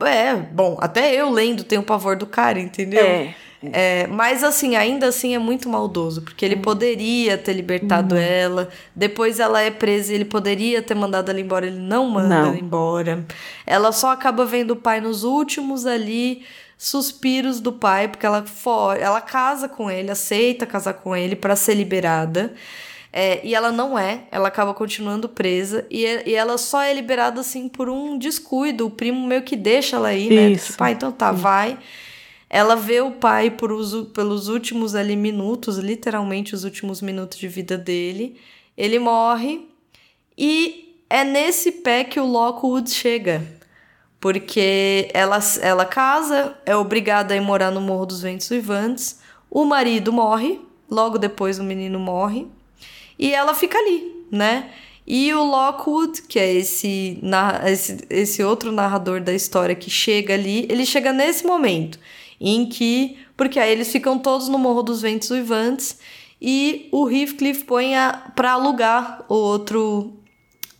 [0.00, 3.04] É, bom, até eu lendo tenho pavor do cara, entendeu?
[3.04, 3.34] É.
[3.72, 8.20] É, mas assim, ainda assim é muito maldoso, porque ele poderia ter libertado uhum.
[8.20, 8.68] ela.
[8.94, 12.46] Depois ela é presa, ele poderia ter mandado ela embora, ele não manda não.
[12.48, 13.24] ela embora.
[13.66, 16.44] Ela só acaba vendo o pai nos últimos ali
[16.76, 21.56] suspiros do pai, porque ela for, ela casa com ele, aceita casar com ele para
[21.56, 22.54] ser liberada.
[23.12, 27.40] É, e ela não é, ela acaba continuando presa e, e ela só é liberada
[27.40, 28.86] assim por um descuido.
[28.86, 30.54] O primo meio que deixa ela ir, né?
[30.54, 31.40] Tipo, ah, então tá, Isso.
[31.40, 31.78] vai.
[32.50, 37.48] Ela vê o pai por os, pelos últimos ali minutos, literalmente os últimos minutos de
[37.48, 38.38] vida dele.
[38.76, 39.66] Ele morre
[40.36, 43.42] e é nesse pé que o Lockwood chega.
[44.26, 49.20] Porque ela, ela casa, é obrigada a ir morar no Morro dos Ventos Vivantes.
[49.48, 52.48] O marido morre, logo depois o menino morre.
[53.16, 54.72] E ela fica ali, né?
[55.06, 57.20] E o Lockwood, que é esse,
[57.66, 61.96] esse, esse outro narrador da história que chega ali, ele chega nesse momento
[62.40, 63.16] em que.
[63.36, 66.00] Porque aí eles ficam todos no Morro dos Ventos Uivantes
[66.42, 67.92] e o Heathcliff põe
[68.34, 70.15] para alugar o outro.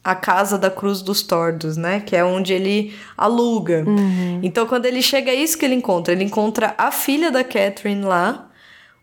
[0.07, 2.01] A Casa da Cruz dos Tordos, né?
[2.01, 3.85] Que é onde ele aluga.
[3.87, 4.41] Uhum.
[4.43, 6.13] Então, quando ele chega, é isso que ele encontra.
[6.13, 8.49] Ele encontra a filha da Catherine lá,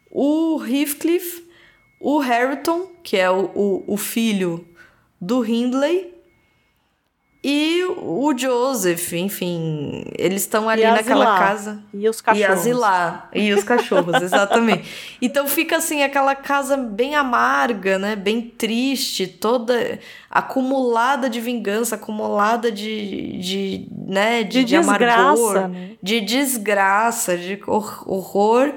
[0.10, 1.44] o Heathcliff,
[2.00, 4.66] o Harrington, que é o, o, o filho
[5.20, 6.12] do Hindley,
[7.45, 11.84] e o Joseph, enfim, eles estão ali naquela casa.
[11.94, 12.49] E os cachorros.
[12.49, 13.30] E asilar.
[13.34, 15.18] E os cachorros, exatamente.
[15.22, 18.15] Então fica assim, aquela casa bem amarga, né?
[18.15, 19.99] Bem triste, toda
[20.32, 24.44] acumulada de vingança, acumulada de, de né?
[24.44, 25.90] De, de, de desgraça, amargor, né?
[26.02, 28.74] de desgraça, de horror.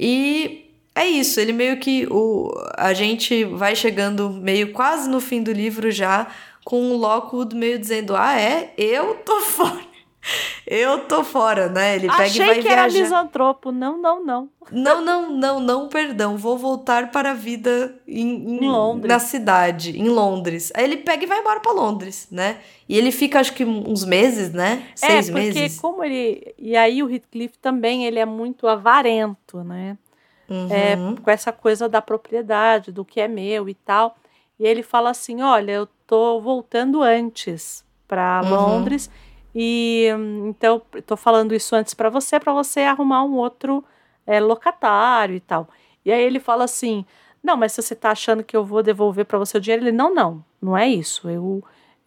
[0.00, 0.64] E
[0.94, 2.06] é isso, ele meio que.
[2.10, 6.26] O, a gente vai chegando meio quase no fim do livro já
[6.68, 8.74] com o Lockwood meio dizendo: Ah, é?
[8.76, 9.88] Eu tô fora.
[10.66, 11.96] Eu tô fora, né?
[11.96, 12.82] Ele pega Achei e vai que viajar.
[12.82, 13.72] era misantropo.
[13.72, 14.50] Não, não, não.
[14.70, 16.36] Não, não, não, não, perdão.
[16.36, 19.10] Vou voltar para a vida em, em, Londres.
[19.10, 20.70] na cidade, em Londres.
[20.76, 22.58] Aí ele pega e vai embora para Londres, né?
[22.86, 24.82] E ele fica, acho que uns meses, né?
[24.94, 25.80] Seis é, porque meses.
[25.80, 26.54] como ele...
[26.58, 29.96] E aí o Heathcliff também, ele é muito avarento, né?
[30.50, 30.68] Uhum.
[30.70, 34.18] É, com essa coisa da propriedade, do que é meu e tal.
[34.58, 38.50] E ele fala assim, olha, eu tô voltando antes para uhum.
[38.50, 39.10] Londres
[39.54, 40.06] e
[40.46, 43.84] então tô falando isso antes para você, para você arrumar um outro
[44.26, 45.68] é, locatário e tal.
[46.04, 47.04] E aí ele fala assim:
[47.42, 49.92] não, mas se você tá achando que eu vou devolver para você o dinheiro, ele
[49.92, 51.28] não, não, não é isso.
[51.28, 51.62] Eu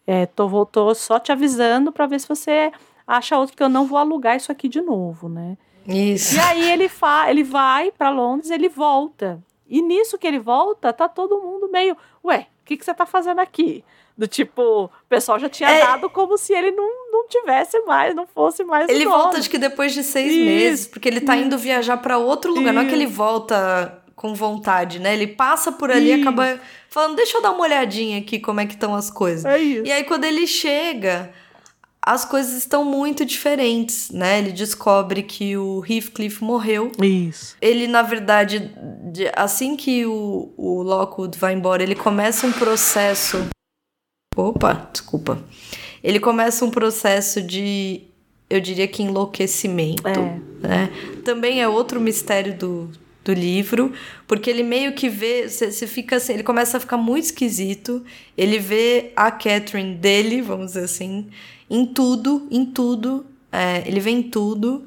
[0.06, 2.72] é, tô, tô só te avisando para ver se você
[3.06, 5.56] acha outro que eu não vou alugar isso aqui de novo, né?
[5.86, 6.36] Isso.
[6.36, 9.42] E aí ele fa ele vai para Londres, ele volta.
[9.72, 13.06] E nisso que ele volta, tá todo mundo meio, ué, o que, que você tá
[13.06, 13.82] fazendo aqui?
[14.16, 15.80] Do tipo, o pessoal já tinha é...
[15.80, 18.86] dado como se ele não, não tivesse mais, não fosse mais.
[18.90, 20.44] Ele volta, acho que depois de seis Isso.
[20.44, 22.66] meses, porque ele tá indo viajar para outro lugar.
[22.66, 22.74] Isso.
[22.74, 25.14] Não é que ele volta com vontade, né?
[25.14, 28.66] Ele passa por ali e acaba falando, deixa eu dar uma olhadinha aqui como é
[28.66, 29.46] que estão as coisas.
[29.46, 29.86] É isso.
[29.86, 31.32] E aí, quando ele chega,
[32.04, 34.40] as coisas estão muito diferentes, né?
[34.40, 36.90] Ele descobre que o Heathcliff morreu.
[37.00, 37.56] Isso.
[37.60, 38.72] Ele, na verdade,
[39.36, 43.46] assim que o, o Lockwood vai embora, ele começa um processo.
[44.36, 45.38] Opa, desculpa.
[46.02, 48.02] Ele começa um processo de,
[48.50, 50.02] eu diria que enlouquecimento.
[50.08, 50.66] É.
[50.66, 50.90] Né?
[51.24, 52.90] Também é outro mistério do,
[53.24, 53.92] do livro,
[54.26, 58.04] porque ele meio que vê, você fica assim, ele começa a ficar muito esquisito.
[58.36, 61.28] Ele vê a Catherine dele, vamos dizer assim,
[61.70, 63.24] em tudo, em tudo.
[63.50, 64.84] É, ele vê em tudo.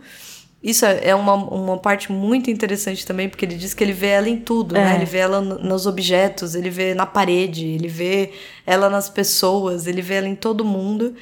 [0.62, 4.08] Isso é, é uma, uma parte muito interessante também, porque ele diz que ele vê
[4.08, 4.82] ela em tudo, né?
[4.82, 4.86] é.
[4.86, 4.96] né?
[4.96, 8.32] Ele vê ela nos objetos, ele vê na parede, ele vê
[8.66, 11.16] ela nas pessoas, ele vê ela em todo mundo.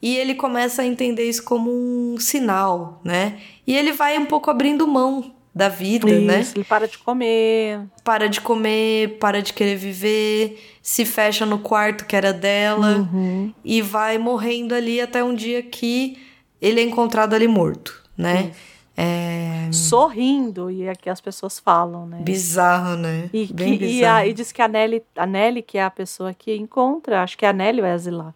[0.00, 3.38] E ele começa a entender isso como um sinal, né?
[3.66, 6.40] E ele vai um pouco abrindo mão da vida, né?
[6.40, 6.52] Isso, né?
[6.56, 7.80] Ele para de comer.
[8.02, 13.52] Para de comer, para de querer viver, se fecha no quarto que era dela uhum.
[13.64, 16.18] e vai morrendo ali até um dia que
[16.60, 18.52] ele é encontrado ali morto, né?
[18.96, 19.68] É...
[19.72, 22.18] Sorrindo, e é que as pessoas falam, né?
[22.20, 23.30] Bizarro, né?
[23.32, 24.00] E, Bem que, bizarro.
[24.00, 27.22] E, a, e diz que a Nelly, a Nelly, que é a pessoa que encontra,
[27.22, 28.34] acho que é a Nelly ou é a Zilá?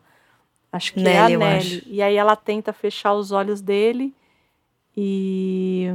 [0.73, 1.83] Acho que Nelly, é a Nelly.
[1.87, 4.15] E aí ela tenta fechar os olhos dele
[4.97, 5.91] e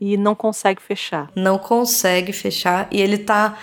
[0.00, 1.30] e não consegue fechar.
[1.34, 3.58] Não consegue fechar e ele tá,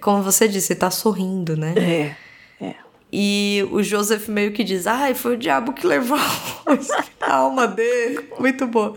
[0.00, 1.74] como você disse, tá sorrindo, né?
[1.76, 2.16] É.
[2.64, 2.74] É.
[3.12, 6.18] E o Joseph meio que diz: Ai, foi o diabo que levou
[7.20, 8.28] a alma dele.
[8.38, 8.94] Muito bom.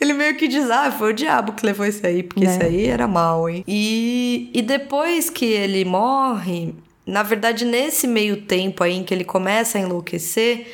[0.00, 2.50] Ele meio que diz: Ah, foi o diabo que levou isso aí, porque é.
[2.50, 3.64] isso aí era mal, hein?
[3.68, 6.74] E, e depois que ele morre,
[7.06, 10.72] na verdade, nesse meio tempo aí em que ele começa a enlouquecer,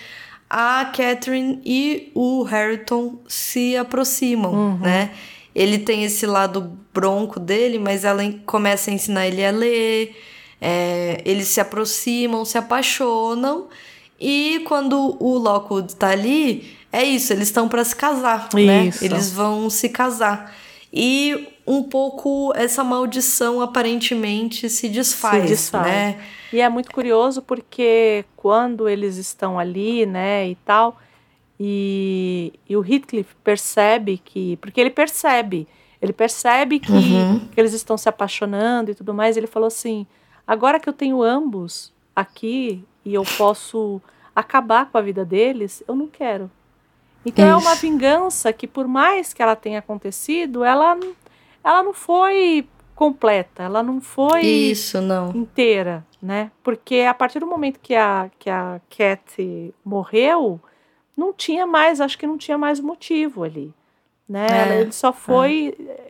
[0.49, 4.79] a Catherine e o Harrington se aproximam, uhum.
[4.79, 5.11] né?
[5.59, 10.17] Ele tem esse lado bronco dele, mas ela começa a ensinar ele a ler.
[10.61, 13.67] É, eles se aproximam, se apaixonam.
[14.21, 18.85] E quando o Lockwood tá ali, é isso, eles estão para se casar, né?
[18.87, 19.03] isso.
[19.03, 19.11] né?
[19.11, 20.55] Eles vão se casar.
[20.93, 25.87] E um pouco essa maldição aparentemente se desfaz, se desfaz.
[25.87, 26.21] né?
[26.53, 30.99] E é muito curioso porque quando eles estão ali, né, e tal,
[31.59, 35.67] e, e o Heathcliff percebe que, porque ele percebe,
[36.01, 37.41] ele percebe que, uhum.
[37.49, 40.07] que eles estão se apaixonando e tudo mais, ele falou assim:
[40.47, 44.01] agora que eu tenho ambos aqui e eu posso
[44.35, 46.49] acabar com a vida deles, eu não quero.
[47.27, 47.67] Então Isso.
[47.67, 50.97] é uma vingança que, por mais que ela tenha acontecido, ela,
[51.65, 55.31] ela não foi completa, ela não foi Isso, não.
[55.35, 56.53] inteira, né?
[56.63, 60.61] Porque a partir do momento que a, que a Cat morreu,
[61.19, 63.74] não tinha mais, acho que não tinha mais motivo ali,
[64.28, 64.47] né?
[64.51, 65.74] É, ele só foi...
[65.78, 66.09] É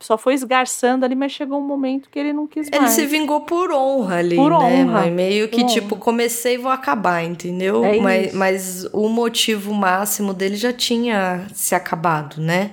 [0.00, 2.96] só foi esgarçando ali, mas chegou um momento que ele não quis ele mais.
[2.96, 4.56] Ele se vingou por honra ali, por né?
[4.56, 5.00] Honra.
[5.00, 7.84] Mas meio que, tipo, comecei e vou acabar, entendeu?
[7.84, 12.72] É mas, mas o motivo máximo dele já tinha se acabado, né?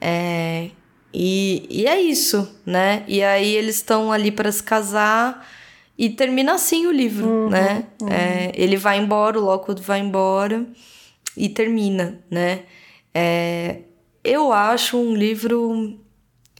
[0.00, 0.68] É,
[1.12, 3.02] e, e é isso, né?
[3.08, 5.48] E aí eles estão ali para se casar
[5.96, 7.84] e termina assim o livro, uhum, né?
[8.02, 8.08] Uhum.
[8.08, 10.66] É, ele vai embora, o Lockwood vai embora
[11.38, 12.64] e termina, né?
[13.14, 13.80] É,
[14.22, 15.98] eu acho um livro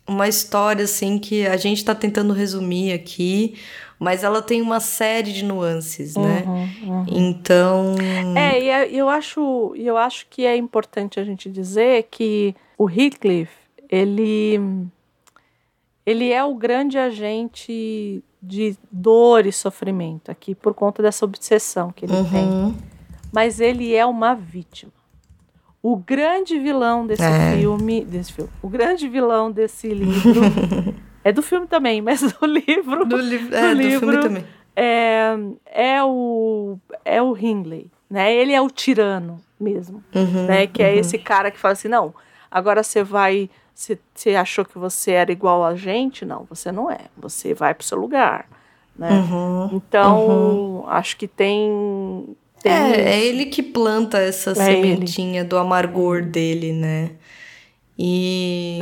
[0.08, 3.56] uma história assim que a gente está tentando resumir aqui,
[3.98, 6.44] mas ela tem uma série de nuances, né?
[6.46, 7.04] Uhum, uhum.
[7.08, 7.94] Então.
[8.34, 12.88] É, e é, eu acho, eu acho que é importante a gente dizer que o
[12.88, 13.52] Heathcliff,
[13.90, 14.58] ele,
[16.06, 22.06] ele é o grande agente de dor e sofrimento aqui por conta dessa obsessão que
[22.06, 22.30] ele uhum.
[22.30, 22.87] tem.
[23.32, 24.92] Mas ele é uma vítima.
[25.82, 27.56] O grande vilão desse é.
[27.56, 30.40] filme, desse filme, o grande vilão desse livro
[31.22, 34.44] é do filme também, mas do livro, do, li do é, livro, do filme também.
[34.74, 35.36] É,
[35.66, 38.34] é o é o Hindley, né?
[38.34, 40.66] Ele é o tirano mesmo, uhum, né?
[40.66, 40.98] Que é uhum.
[40.98, 42.12] esse cara que fala assim, não,
[42.50, 46.24] agora você vai, você achou que você era igual a gente?
[46.24, 47.06] Não, você não é.
[47.16, 48.46] Você vai para o seu lugar,
[48.96, 49.10] né?
[49.10, 50.84] Uhum, então uhum.
[50.88, 55.48] acho que tem é, é ele que planta essa é sementinha ele.
[55.48, 57.10] do amargor dele, né?
[57.98, 58.80] E.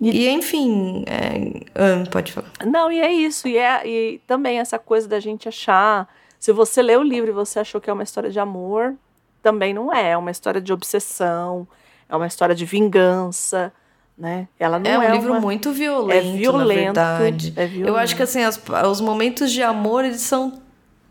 [0.00, 2.50] E, e enfim, é, ah, pode falar.
[2.64, 3.46] Não, e é isso.
[3.46, 6.08] E, é, e também essa coisa da gente achar.
[6.38, 8.94] Se você lê o livro e você achou que é uma história de amor,
[9.42, 10.12] também não é.
[10.12, 11.68] É uma história de obsessão,
[12.08, 13.70] é uma história de vingança.
[14.16, 14.48] Né?
[14.58, 15.40] Ela não é um é livro uma...
[15.40, 17.52] muito violento, é violento, na verdade.
[17.56, 17.88] É violento.
[17.88, 18.60] Eu acho que assim, as,
[18.90, 20.60] os momentos de amor eles são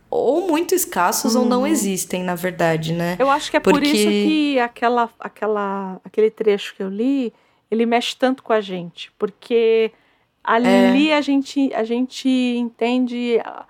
[0.09, 1.67] ou muito escassos ou não uhum.
[1.67, 3.15] existem, na verdade, né?
[3.19, 3.79] Eu acho que é Porque...
[3.79, 7.31] por isso que aquela, aquela, aquele trecho que eu li,
[7.69, 9.91] ele mexe tanto com a gente, porque
[10.43, 11.15] ali é.
[11.15, 13.65] a, gente, a gente entende a,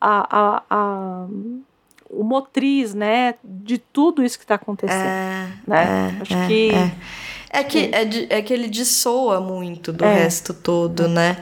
[0.00, 1.26] a, a,
[2.10, 6.16] o motriz, né, de tudo isso que está acontecendo, é, né?
[6.18, 6.92] É, acho é, que é.
[7.50, 11.36] é que é, é, que ele dissoa muito do resto todo, né?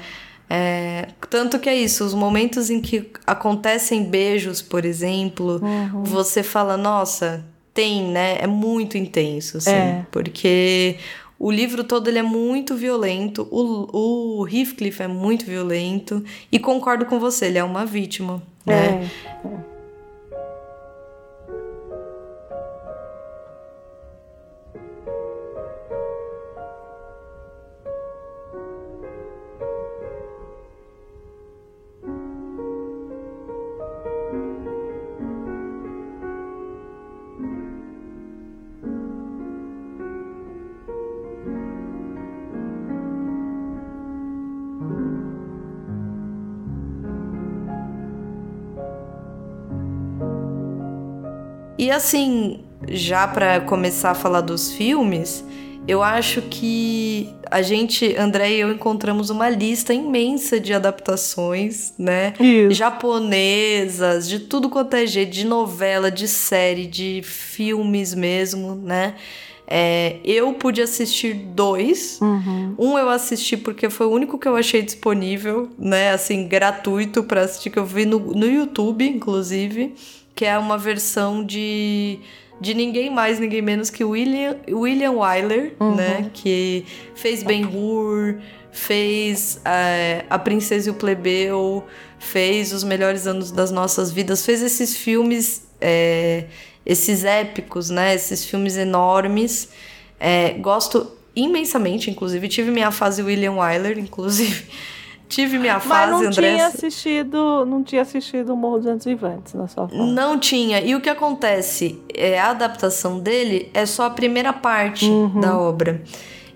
[0.49, 6.05] É, tanto que é isso, os momentos em que acontecem beijos, por exemplo, uhum.
[6.05, 8.37] você fala, nossa, tem, né?
[8.39, 10.07] É muito intenso, assim, é.
[10.11, 10.97] porque
[11.39, 16.23] o livro todo ele é muito violento, o, o Heathcliff é muito violento,
[16.53, 19.09] e concordo com você, ele é uma vítima, né?
[19.45, 19.74] É.
[51.85, 55.44] E assim, já para começar a falar dos filmes,
[55.86, 62.32] eu acho que a gente, André e eu, encontramos uma lista imensa de adaptações, né?
[62.40, 62.70] Isso.
[62.73, 69.16] Japonesas, de tudo quanto é jeito, de novela, de série, de filmes mesmo, né?
[69.66, 72.19] É, eu pude assistir dois.
[72.23, 72.74] Uhum.
[72.78, 76.12] Um eu assisti porque foi o único que eu achei disponível, né?
[76.12, 79.94] Assim, gratuito para assistir, que eu vi no, no YouTube, inclusive
[80.35, 82.20] que é uma versão de
[82.61, 85.94] de ninguém mais, ninguém menos que William, William Wyler, uhum.
[85.94, 86.31] né?
[86.32, 88.36] Que fez Ben-Hur,
[88.73, 91.85] fez uh, A Princesa e o Plebeu,
[92.19, 96.44] fez Os Melhores Anos das Nossas Vidas, fez esses filmes, é,
[96.86, 98.15] esses épicos, né?
[98.15, 99.69] Esses filmes enormes.
[100.19, 102.48] É, gosto imensamente, inclusive.
[102.48, 104.65] Tive minha fase William Wyler, inclusive.
[105.29, 106.55] Tive minha fase, Mas não André.
[106.55, 110.01] tinha assistido, não tinha assistido o Morro dos Ventos Vivantes na sua fase.
[110.01, 110.81] Não tinha.
[110.81, 112.01] E o que acontece?
[112.15, 115.41] É, a adaptação dele é só a primeira parte uhum.
[115.41, 116.03] da obra.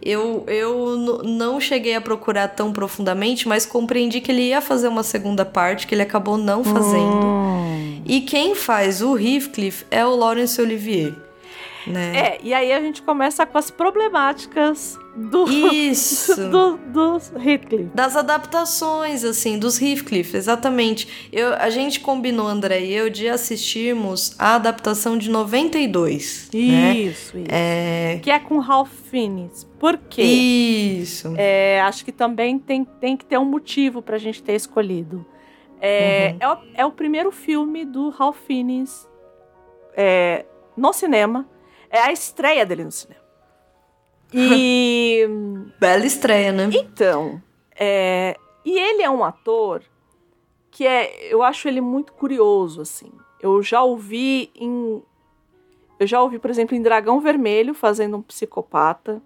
[0.00, 5.02] Eu, eu não cheguei a procurar tão profundamente, mas compreendi que ele ia fazer uma
[5.02, 7.26] segunda parte, que ele acabou não fazendo.
[7.26, 8.02] Hum.
[8.06, 11.14] E quem faz o Heathcliff é o Laurence Olivier.
[11.86, 12.16] Né?
[12.16, 16.36] É, e aí a gente começa com as problemáticas do, Isso.
[16.48, 17.90] do, dos Heathcliff.
[17.94, 21.28] Das adaptações, assim, dos Heathcliff, exatamente.
[21.32, 26.48] Eu, a gente combinou, André e eu, de assistirmos a adaptação de 92.
[26.52, 26.96] Isso, né?
[26.96, 27.32] isso.
[27.48, 28.20] É...
[28.22, 29.64] Que é com Ralph Fiennes.
[29.78, 30.22] Por quê?
[30.22, 31.34] Isso.
[31.36, 35.26] É, acho que também tem, tem que ter um motivo pra gente ter escolhido.
[35.80, 36.36] É, uhum.
[36.40, 39.08] é, o, é o primeiro filme do Ralph Fiennes
[39.96, 40.44] é,
[40.76, 41.48] no cinema
[41.90, 43.17] é a estreia dele no cinema.
[44.32, 45.26] E.
[45.78, 46.70] Bela estreia, né?
[46.72, 47.40] Então.
[47.78, 48.36] É...
[48.64, 49.82] E ele é um ator
[50.70, 51.32] que é.
[51.32, 53.10] Eu acho ele muito curioso, assim.
[53.40, 55.02] Eu já ouvi em.
[55.98, 59.20] Eu já ouvi, por exemplo, em Dragão Vermelho fazendo um psicopata.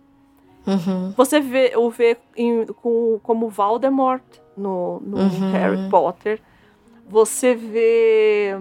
[0.66, 1.12] Uhum.
[1.16, 4.22] Você vê, o vê em, com, como Voldemort
[4.56, 5.52] no, no uhum.
[5.52, 6.40] Harry Potter.
[7.08, 8.56] Você vê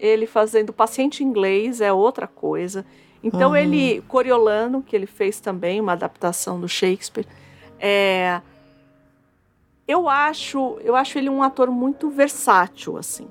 [0.00, 2.84] ele fazendo paciente inglês, é outra coisa.
[3.22, 3.56] Então uhum.
[3.56, 7.26] ele, Coriolano, que ele fez também uma adaptação do Shakespeare,
[7.78, 8.40] é,
[9.86, 13.28] eu acho, eu acho ele um ator muito versátil, assim.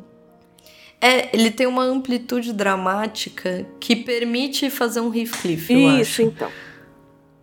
[0.99, 6.49] É, ele tem uma amplitude dramática que permite fazer um Heathcliff, eu Isso, então.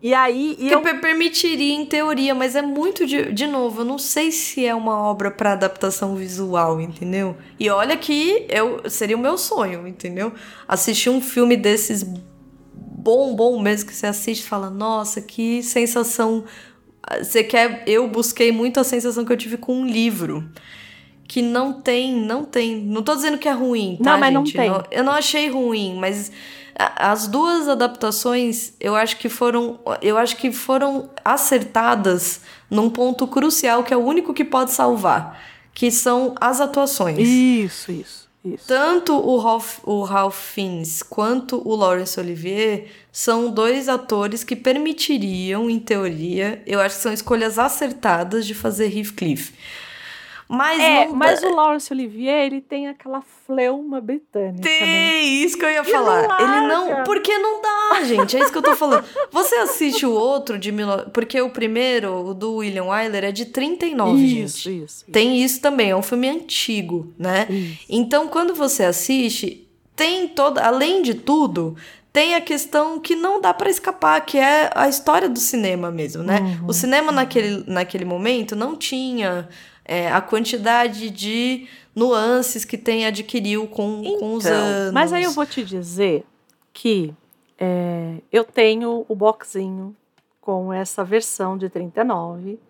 [0.00, 0.56] E aí.
[0.60, 0.80] E que eu...
[0.80, 4.96] permitiria, em teoria, mas é muito de, de novo, eu não sei se é uma
[4.96, 7.36] obra para adaptação visual, entendeu?
[7.58, 10.32] E olha que eu seria o meu sonho, entendeu?
[10.68, 12.06] Assistir um filme desses
[13.09, 16.44] bom, bom mesmo que você assiste e fala, nossa, que sensação.
[17.16, 17.85] Você quer.
[17.86, 20.47] Eu busquei muito a sensação que eu tive com um livro.
[21.26, 22.76] Que não tem, não tem.
[22.76, 24.12] Não tô dizendo que é ruim, tá?
[24.12, 24.35] Não, mas gente?
[24.35, 24.70] não tem.
[24.70, 26.30] Não, eu não achei ruim, mas
[26.76, 29.80] as duas adaptações eu acho que foram.
[30.02, 35.40] Eu acho que foram acertadas num ponto crucial que é o único que pode salvar.
[35.72, 37.18] Que são as atuações.
[37.18, 38.27] Isso, isso.
[38.54, 38.66] Isso.
[38.66, 45.68] Tanto o Ralph, o Ralph Fiennes quanto o Laurence Olivier são dois atores que permitiriam,
[45.68, 49.52] em teoria, eu acho que são escolhas acertadas de fazer Heathcliff.
[50.48, 54.62] Mas, é, mas o Laurence Olivier, ele tem aquela fleuma britânica.
[54.62, 55.22] Tem, né?
[55.22, 56.26] isso que eu ia falar.
[56.26, 57.04] Não ele não.
[57.04, 58.34] Porque não dá, gente.
[58.34, 59.04] É isso que eu tô falando.
[59.30, 60.72] Você assiste o outro de.
[61.12, 64.46] Porque o primeiro, o do William Wyler, é de 39, isso, gente.
[64.46, 65.04] Isso, isso.
[65.12, 65.90] Tem isso também.
[65.90, 67.46] É um filme antigo, né?
[67.50, 67.84] Isso.
[67.86, 70.62] Então, quando você assiste, tem toda.
[70.62, 71.76] Além de tudo,
[72.10, 76.22] tem a questão que não dá para escapar, que é a história do cinema mesmo,
[76.22, 76.40] né?
[76.40, 76.68] Uhum.
[76.68, 79.46] O cinema naquele, naquele momento não tinha
[79.89, 81.66] é, a quantidade de
[81.97, 84.93] nuances que tem adquiriu com, então, com os anos.
[84.93, 86.24] Mas aí eu vou te dizer
[86.74, 87.15] que
[87.59, 89.97] é, eu tenho o boxinho
[90.40, 92.60] com essa versão de 39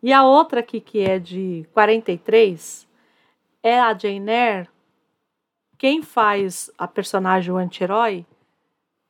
[0.00, 2.88] e a outra aqui que é de 43
[3.62, 4.68] é a Jane Eyre.
[5.76, 8.24] Quem faz a personagem o anti-herói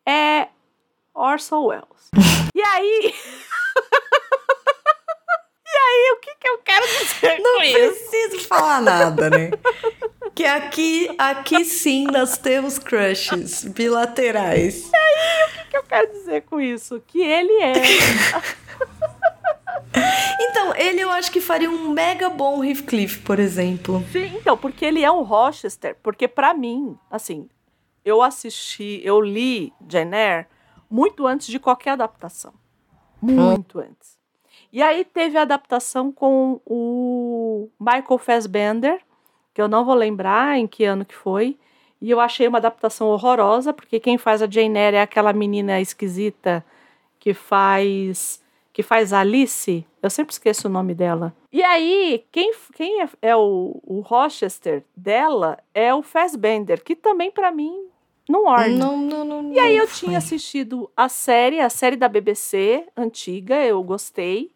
[0.07, 0.49] é
[1.15, 2.11] Orson Welles.
[2.55, 3.15] e aí
[5.81, 8.49] aí, o que, que eu quero dizer Não com preciso isso?
[8.49, 9.51] falar nada, né?
[10.35, 14.91] que aqui, aqui sim nós temos crushes bilaterais.
[14.91, 17.03] E aí, o que, que eu quero dizer com isso?
[17.07, 17.73] Que ele é.
[20.41, 24.05] então, ele eu acho que faria um mega bom Heathcliff, por exemplo.
[24.13, 25.97] Sim, então, porque ele é um Rochester.
[26.03, 27.49] Porque para mim, assim,
[28.05, 30.47] eu assisti, eu li Jane Eyre
[30.89, 32.53] muito antes de qualquer adaptação.
[33.21, 33.83] Muito hum.
[33.83, 34.20] antes.
[34.73, 39.01] E aí teve a adaptação com o Michael Fassbender,
[39.53, 41.59] que eu não vou lembrar em que ano que foi.
[42.01, 45.81] E eu achei uma adaptação horrorosa, porque quem faz a Jane Eyre é aquela menina
[45.81, 46.65] esquisita
[47.19, 48.41] que faz
[48.73, 49.85] que faz Alice.
[50.01, 51.35] Eu sempre esqueço o nome dela.
[51.53, 57.31] E aí, quem, quem é, é o, o Rochester dela é o Fassbender, que também
[57.31, 57.89] para mim
[58.29, 58.69] não orna.
[58.69, 63.57] Não, não, não, e aí eu tinha assistido a série, a série da BBC antiga,
[63.57, 64.53] eu gostei.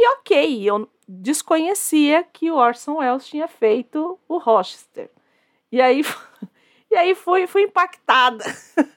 [0.00, 5.10] E ok, eu desconhecia que o Orson Welles tinha feito o Rochester.
[5.72, 6.04] E aí,
[6.88, 8.44] e aí fui, fui impactada.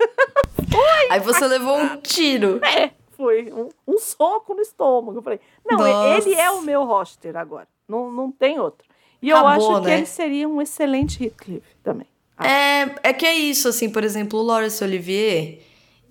[1.09, 2.61] Aí você levou um tiro.
[2.63, 5.17] É, foi um, um, soco no estômago.
[5.17, 6.29] Eu falei, não, Nossa.
[6.29, 7.67] ele é o meu Rochester agora.
[7.85, 8.87] Não, não tem outro.
[9.21, 9.97] E Acabou, eu acho que né?
[9.97, 12.07] ele seria um excelente Heathcliff também.
[12.39, 15.59] É, é que é isso, assim, por exemplo, o Laurence Olivier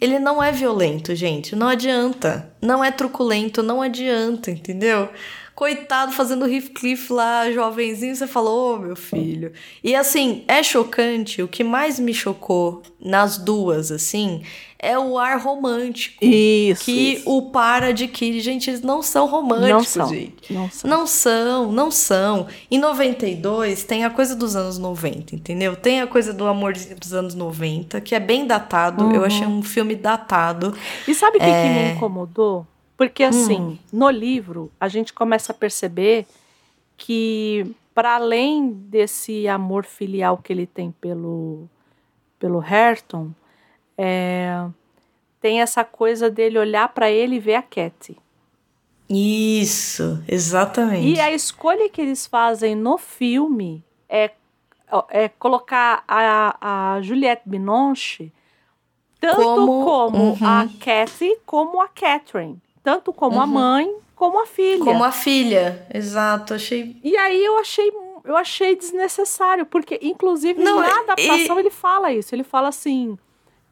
[0.00, 1.54] ele não é violento, gente.
[1.54, 2.50] Não adianta.
[2.60, 5.08] Não é truculento, não adianta, entendeu?
[5.60, 9.52] Coitado fazendo Heathcliff lá, jovenzinho, você falou, ô oh, meu filho.
[9.84, 11.42] E assim, é chocante.
[11.42, 14.42] O que mais me chocou nas duas, assim,
[14.78, 16.24] é o ar romântico.
[16.24, 16.86] Isso.
[16.86, 17.30] Que isso.
[17.30, 18.40] o par adquire.
[18.40, 20.50] Gente, eles não são românticos, não são, gente.
[20.50, 20.90] Não são.
[20.90, 22.46] Não são, não são.
[22.70, 25.76] Em 92 tem a coisa dos anos 90, entendeu?
[25.76, 29.04] Tem a coisa do amorzinho dos anos 90, que é bem datado.
[29.04, 29.14] Uhum.
[29.14, 30.74] Eu achei um filme datado.
[31.06, 31.62] E sabe o que, é...
[31.62, 32.66] que me incomodou?
[33.00, 33.78] Porque assim, hum.
[33.90, 36.26] no livro, a gente começa a perceber
[36.98, 41.66] que para além desse amor filial que ele tem pelo
[42.38, 43.30] pelo Hareton,
[43.96, 44.66] é,
[45.40, 48.14] tem essa coisa dele olhar para ele e ver a Cat.
[49.08, 51.08] Isso, exatamente.
[51.08, 54.30] E a escolha que eles fazem no filme é,
[55.08, 58.30] é colocar a, a Juliette Binoche
[59.18, 60.36] tanto como, como uhum.
[60.42, 62.60] a Cat como a Catherine.
[62.82, 63.42] Tanto como uhum.
[63.42, 64.84] a mãe como a filha.
[64.84, 66.52] Como a filha, exato.
[66.52, 66.94] Achei.
[67.02, 67.90] E aí eu achei
[68.22, 71.60] eu achei desnecessário, porque inclusive Não, na adaptação e...
[71.60, 72.34] ele fala isso.
[72.34, 73.18] Ele fala assim: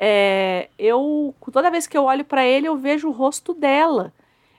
[0.00, 4.12] é, eu toda vez que eu olho para ele eu vejo o rosto dela.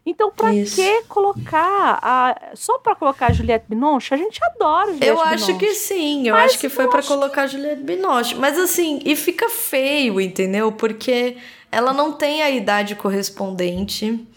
[0.10, 4.14] Então, para que colocar a, só para colocar a Juliette Binoche?
[4.14, 5.66] A gente adora Juliette Eu acho Binoche.
[5.66, 8.36] que sim, eu Mas acho que foi para colocar a Juliette Binoche.
[8.36, 10.72] Mas assim, e fica feio, entendeu?
[10.72, 11.38] Porque
[11.72, 14.28] ela não tem a idade correspondente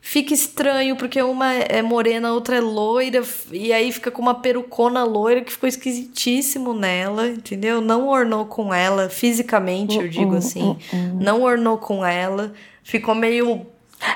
[0.00, 4.34] fica estranho, porque uma é morena, a outra é loira, e aí fica com uma
[4.34, 7.80] perucona loira que ficou esquisitíssimo nela, entendeu?
[7.80, 10.70] Não ornou com ela, fisicamente, eu digo uh, assim.
[10.92, 12.52] Uh, não ornou com ela.
[12.82, 13.66] Ficou meio.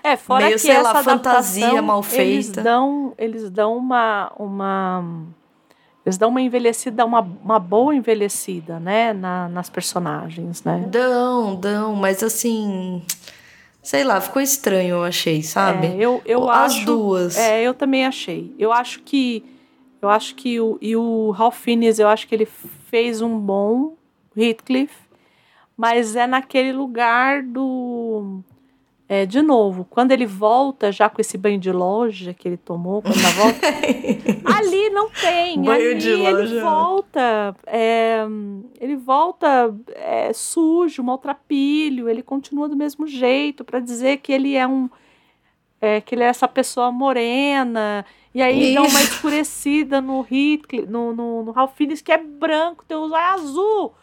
[0.02, 2.23] É, fora meio, que sei lá, fantasia mal feita.
[2.24, 4.32] Eles dão, eles dão uma.
[4.39, 5.05] uma
[6.05, 9.12] eles dão uma envelhecida, uma, uma boa envelhecida, né?
[9.12, 10.85] Na, nas personagens, né?
[10.89, 13.02] Dão, dão, mas assim.
[13.82, 15.89] Sei lá, ficou estranho, eu achei, sabe?
[15.89, 17.36] É, eu, eu As acho, duas.
[17.36, 18.55] É, eu também achei.
[18.59, 19.44] Eu acho que.
[20.01, 20.78] Eu acho que o.
[20.81, 23.94] E o Ralph Fiennes, eu acho que ele fez um bom
[24.36, 24.94] Heathcliff,
[25.77, 28.43] mas é naquele lugar do.
[29.15, 33.01] É, de novo, quando ele volta já com esse banho de loja que ele tomou,
[33.01, 33.61] quando volta,
[34.59, 35.62] ali não tem.
[35.62, 36.31] Banho ali de loja.
[36.31, 38.24] ele volta, é,
[38.81, 44.66] ele volta é, sujo, maltrapilho, ele continua do mesmo jeito para dizer que ele é
[44.66, 44.91] um,
[45.81, 48.05] é, que ele é essa pessoa morena.
[48.35, 48.74] E aí Isso.
[48.74, 53.12] dá uma escurecida no Hitler, no, no, no Ralph Fiennes, que é branco, tem os
[53.12, 53.95] olhos azul.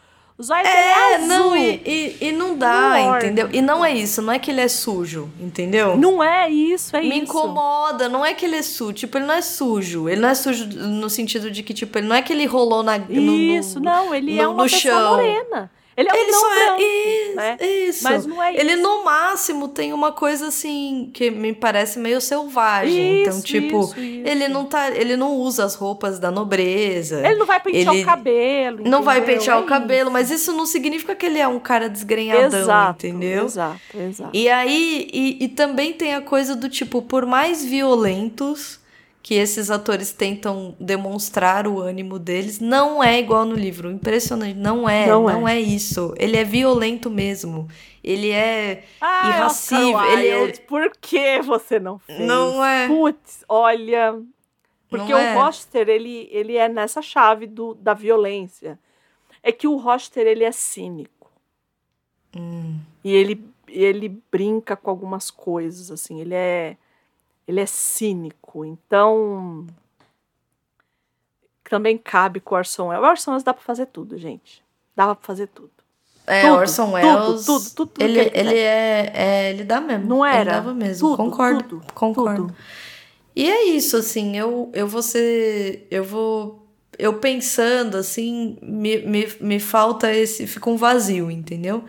[0.42, 3.48] Os olhos é, é não, e, e, e, não dá, não entendeu?
[3.52, 5.96] E não é isso, não é que ele é sujo, entendeu?
[5.96, 7.16] Não é isso, é Me isso.
[7.16, 10.08] Me incomoda, não é que ele é sujo, tipo, ele não é sujo.
[10.08, 12.82] Ele não é sujo no sentido de que, tipo, ele não é que ele rolou
[12.82, 15.10] na, no, Isso, não, ele é no, é uma pessoa chão.
[15.14, 15.70] morena.
[15.96, 17.56] Ele é um ele é branco, é isso, né?
[17.60, 18.04] isso.
[18.04, 18.82] Mas não é ele, isso.
[18.82, 23.22] no máximo, tem uma coisa assim que me parece meio selvagem.
[23.22, 24.90] Então, isso, então, tipo, isso, ele não tá.
[24.90, 27.26] Ele não usa as roupas da nobreza.
[27.26, 28.74] Ele não vai pentear ele o cabelo.
[28.74, 28.90] Entendeu?
[28.90, 31.88] Não vai pentear é o cabelo, mas isso não significa que ele é um cara
[31.88, 33.44] desgrenhadão, exato, entendeu?
[33.44, 34.30] Exato, exato.
[34.32, 38.81] E aí, e, e também tem a coisa do tipo, por mais violentos
[39.22, 43.88] que esses atores tentam demonstrar o ânimo deles não é igual no livro.
[43.88, 44.58] Impressionante.
[44.58, 45.06] Não é.
[45.06, 45.56] Não, não é.
[45.56, 45.60] é.
[45.60, 46.12] isso.
[46.18, 47.68] Ele é violento mesmo.
[48.02, 50.04] Ele é ah, irracível.
[50.06, 50.52] Ele é...
[50.66, 52.18] Por que você não fez?
[52.18, 52.88] Não é.
[52.88, 54.20] Putz, olha.
[54.88, 55.34] Porque o é.
[55.34, 58.76] Roster, ele, ele é nessa chave do, da violência.
[59.40, 61.30] É que o Roster, ele é cínico.
[62.36, 62.78] Hum.
[63.04, 66.20] E ele, ele brinca com algumas coisas, assim.
[66.20, 66.76] Ele é
[67.46, 69.66] ele é cínico, então
[71.68, 73.04] também cabe com o Orson Welles.
[73.04, 74.62] O Orson Welles dá para fazer tudo, gente.
[74.94, 75.70] Dava para fazer tudo.
[76.26, 77.44] É, tudo, Orson Welles.
[77.46, 78.02] Tudo, tudo, tudo.
[78.02, 80.06] ele, ele, ele é, é, Ele dá mesmo.
[80.06, 80.40] Não era?
[80.40, 81.08] Ele dava mesmo.
[81.08, 81.64] Tudo, concordo.
[81.64, 82.42] Tudo, concordo.
[82.48, 82.56] Tudo.
[83.34, 85.86] E é isso, assim, eu, eu vou ser.
[85.90, 86.62] Eu vou.
[86.98, 90.46] Eu pensando, assim, me, me, me falta esse.
[90.46, 91.84] Fica um vazio, entendeu?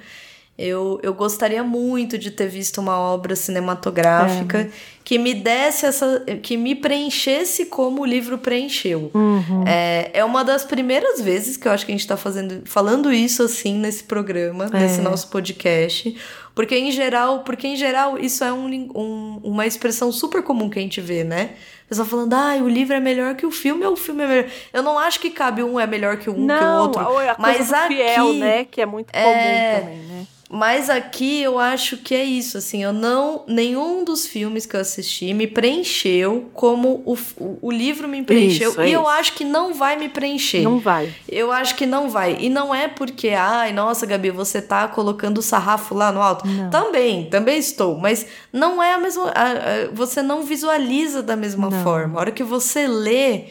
[0.58, 4.72] Eu, eu gostaria muito de ter visto uma obra cinematográfica é.
[5.04, 6.24] Que me desse essa.
[6.42, 9.12] que me preenchesse como o livro preencheu.
[9.14, 9.64] Uhum.
[9.68, 13.12] É, é uma das primeiras vezes que eu acho que a gente está fazendo, falando
[13.12, 14.80] isso assim nesse programa, é.
[14.80, 16.16] nesse nosso podcast.
[16.56, 20.78] Porque em geral, porque em geral isso é um, um, uma expressão super comum que
[20.78, 21.52] a gente vê, né?
[21.94, 24.50] pessoal falando, ah, o livro é melhor que o filme ou o filme é melhor.
[24.72, 27.30] Eu não acho que cabe um é melhor que um não, que o outro.
[27.30, 28.66] A mas aqui, fiel, né?
[28.66, 30.26] Que é muito comum é, também, né?
[30.50, 33.44] Mas aqui eu acho que é isso, assim, eu não.
[33.48, 38.72] Nenhum dos filmes que eu assisti me preencheu como o, o, o livro me preencheu.
[38.72, 38.96] Isso, é e isso.
[38.96, 40.62] eu acho que não vai me preencher.
[40.62, 41.14] Não vai.
[41.28, 42.38] Eu acho que não vai.
[42.40, 46.48] E não é porque, ai, nossa, Gabi, você tá colocando o sarrafo lá no alto.
[46.48, 46.70] Não.
[46.70, 49.30] Também, também estou, mas não é a mesma.
[49.30, 51.84] A, a, você não visualiza da mesma não.
[51.84, 52.18] forma.
[52.18, 53.46] A hora que você lê,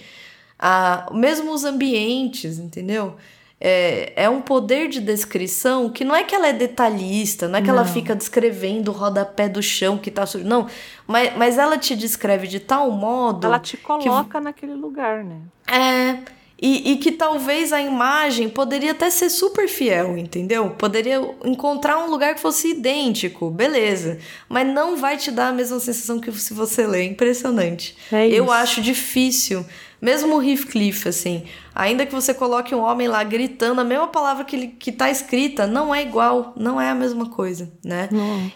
[0.59, 3.17] a, mesmo os ambientes, entendeu?
[3.65, 7.63] É, é, um poder de descrição que não é que ela é detalhista, não é
[7.63, 7.77] que não.
[7.77, 10.45] ela fica descrevendo o rodapé do chão que tá sujo.
[10.45, 10.67] Não,
[11.07, 13.47] mas, mas ela te descreve de tal modo.
[13.47, 15.37] Ela te coloca que, naquele lugar, né?
[15.69, 16.19] É.
[16.61, 20.71] E, e, que talvez a imagem poderia até ser super fiel, entendeu?
[20.71, 24.19] Poderia encontrar um lugar que fosse idêntico, beleza.
[24.49, 27.03] Mas não vai te dar a mesma sensação que se você lê.
[27.03, 27.97] Impressionante.
[28.13, 29.67] É Eu acho difícil.
[30.03, 34.45] Mesmo o Heathcliff, assim, ainda que você coloque um homem lá gritando a mesma palavra
[34.45, 38.09] que, ele, que tá escrita, não é igual, não é a mesma coisa, né?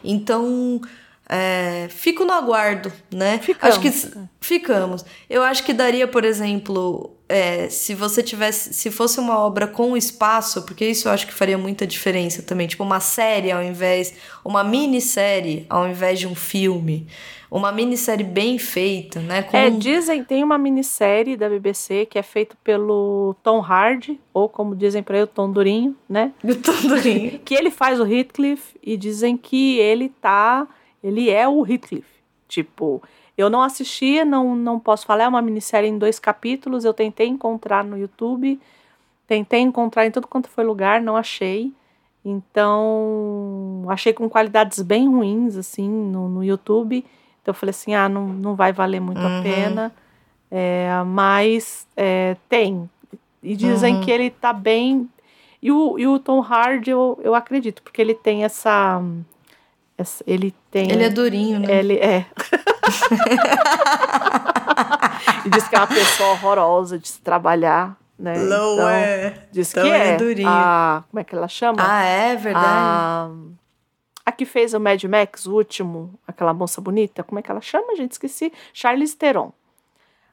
[0.02, 0.80] Então,
[1.28, 3.38] é, fico no aguardo, né?
[3.38, 3.76] Ficamos.
[3.76, 5.04] Acho que ficamos.
[5.28, 9.96] Eu acho que daria, por exemplo, é, se você tivesse, se fosse uma obra com
[9.96, 14.14] espaço, porque isso eu acho que faria muita diferença também, tipo uma série ao invés,
[14.44, 17.08] uma minissérie ao invés de um filme,
[17.50, 19.42] uma minissérie bem feita, né?
[19.42, 19.56] Com...
[19.56, 24.76] É, dizem tem uma minissérie da BBC que é feita pelo Tom Hardy ou como
[24.76, 26.32] dizem para ele, o Tom Durinho, né?
[26.44, 27.40] O Tom Durinho.
[27.44, 30.68] que ele faz o Heathcliff e dizem que ele tá,
[31.06, 32.06] ele é o Heathcliff,
[32.48, 33.02] tipo
[33.36, 36.84] eu não assisti, não, não posso falar, é uma minissérie em dois capítulos.
[36.84, 38.58] Eu tentei encontrar no YouTube,
[39.26, 41.72] tentei encontrar em tudo quanto foi lugar, não achei.
[42.24, 47.04] Então, achei com qualidades bem ruins, assim, no, no YouTube.
[47.42, 49.38] Então, eu falei assim: ah, não, não vai valer muito uhum.
[49.38, 49.92] a pena.
[50.50, 52.88] É, mas é, tem.
[53.42, 54.00] E dizem uhum.
[54.00, 55.08] que ele tá bem.
[55.62, 59.02] E o, e o Tom Hardy, eu, eu acredito, porque ele tem essa
[60.26, 60.90] ele tem.
[60.90, 61.78] Ele é durinho, né?
[61.78, 62.26] Ele é.
[65.44, 68.36] e diz que é uma pessoa horrorosa de se trabalhar, né?
[68.38, 69.46] Não então, é.
[69.50, 70.08] Diz então que é.
[70.08, 70.48] é durinho.
[70.48, 71.78] A, como é que ela chama?
[71.80, 72.66] Ah, é verdade.
[72.66, 73.30] A,
[74.26, 77.60] a que fez o Mad Max, o último, aquela moça bonita, como é que ela
[77.60, 78.12] chama, gente?
[78.12, 78.52] Esqueci.
[78.72, 79.52] Charlize Theron.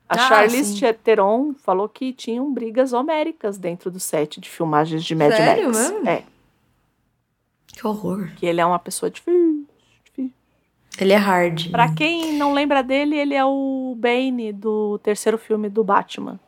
[0.10, 0.94] A ah, Charlize sim.
[1.04, 5.78] Theron falou que tinham brigas homéricas dentro do set de filmagens de Mad Sério, Max.
[5.78, 6.10] Mesmo?
[6.10, 6.24] É.
[7.68, 8.32] Que horror.
[8.36, 9.53] Que ele é uma pessoa difícil.
[11.00, 11.70] Ele é hard.
[11.72, 16.40] Pra quem não lembra dele, ele é o Bane do terceiro filme do Batman.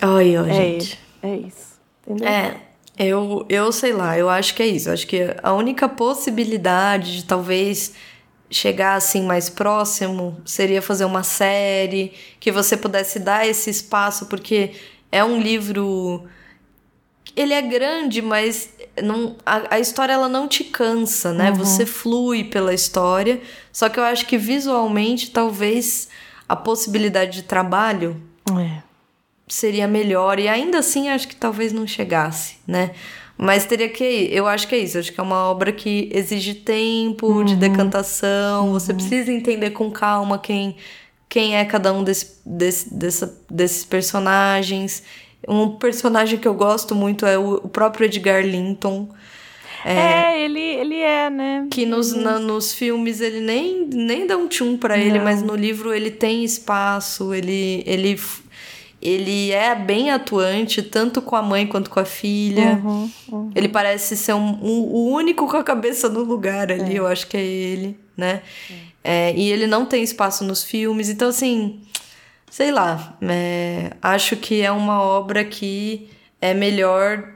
[0.00, 0.98] Ai, é gente.
[1.22, 1.34] Ele.
[1.34, 1.80] É isso.
[2.06, 2.28] Entendeu?
[2.28, 2.56] É.
[2.98, 4.88] Eu, eu sei lá, eu acho que é isso.
[4.88, 7.94] Eu acho que a única possibilidade de talvez
[8.50, 14.72] chegar assim mais próximo seria fazer uma série que você pudesse dar esse espaço, porque
[15.10, 16.24] é um livro.
[17.34, 21.50] Ele é grande, mas não, a, a, história ela não te cansa, né?
[21.50, 21.56] Uhum.
[21.56, 23.40] Você flui pela história.
[23.72, 26.08] Só que eu acho que visualmente talvez
[26.48, 28.20] a possibilidade de trabalho
[28.58, 28.82] é.
[29.48, 30.38] seria melhor.
[30.38, 32.90] E ainda assim acho que talvez não chegasse, né?
[33.38, 34.28] Mas teria que.
[34.30, 34.98] Eu acho que é isso.
[34.98, 37.44] Acho que é uma obra que exige tempo uhum.
[37.44, 38.66] de decantação.
[38.66, 38.72] Uhum.
[38.74, 40.76] Você precisa entender com calma quem,
[41.28, 45.02] quem é cada um desse, desse, dessa, desses personagens.
[45.48, 49.08] Um personagem que eu gosto muito é o, o próprio Edgar Linton.
[49.84, 51.66] É, é, ele, ele é, né?
[51.70, 55.56] Que nos, na, nos filmes ele nem, nem dá um tchum pra ele, mas no
[55.56, 58.20] livro ele tem espaço, ele, ele,
[59.00, 62.80] ele é bem atuante, tanto com a mãe quanto com a filha.
[62.84, 63.50] Uhum, uhum.
[63.56, 66.98] Ele parece ser um, um, o único com a cabeça no lugar ali, é.
[67.00, 68.42] eu acho que é ele, né?
[69.02, 69.30] É.
[69.30, 69.34] é.
[69.36, 71.80] e ele não tem espaço nos filmes, então assim
[72.52, 77.26] sei lá, é, acho que é uma obra que é melhor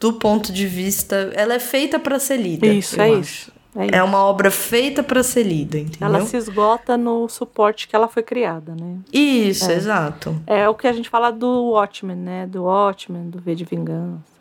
[0.00, 1.30] do ponto de vista.
[1.34, 2.66] Ela é feita para ser lida.
[2.66, 3.94] Isso, é isso, é isso.
[3.94, 6.08] É uma obra feita para ser lida, entendeu?
[6.08, 9.00] Ela se esgota no suporte que ela foi criada, né?
[9.12, 9.74] Isso, é.
[9.74, 10.34] exato.
[10.46, 12.46] É o que a gente fala do Watchmen, né?
[12.46, 14.32] Do Watchmen, do V de Vingança.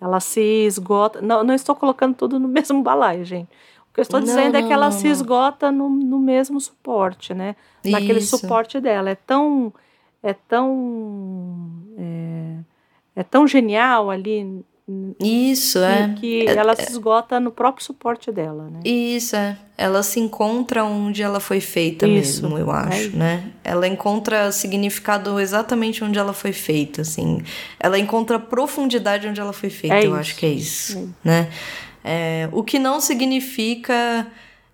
[0.00, 1.20] Ela se esgota.
[1.20, 3.48] Não, não estou colocando tudo no mesmo balaio, gente.
[3.94, 6.60] O que eu estou não, dizendo é que ela não, se esgota no, no mesmo
[6.60, 7.54] suporte, né?
[7.84, 8.36] Naquele Isso.
[8.36, 9.10] suporte dela.
[9.10, 9.72] É tão.
[10.20, 11.70] É tão.
[11.96, 12.56] É,
[13.14, 14.64] é tão genial ali.
[15.20, 16.14] Isso, que, é.
[16.18, 18.80] Que é, ela é, se esgota no próprio suporte dela, né?
[18.84, 19.56] Isso, é.
[19.78, 23.52] Ela se encontra onde ela foi feita isso, mesmo, eu é acho, é né?
[23.62, 27.42] Ela encontra significado exatamente onde ela foi feita, assim.
[27.78, 31.48] Ela encontra profundidade onde ela foi feita, eu acho que é isso, né?
[32.04, 34.26] É, o que não significa.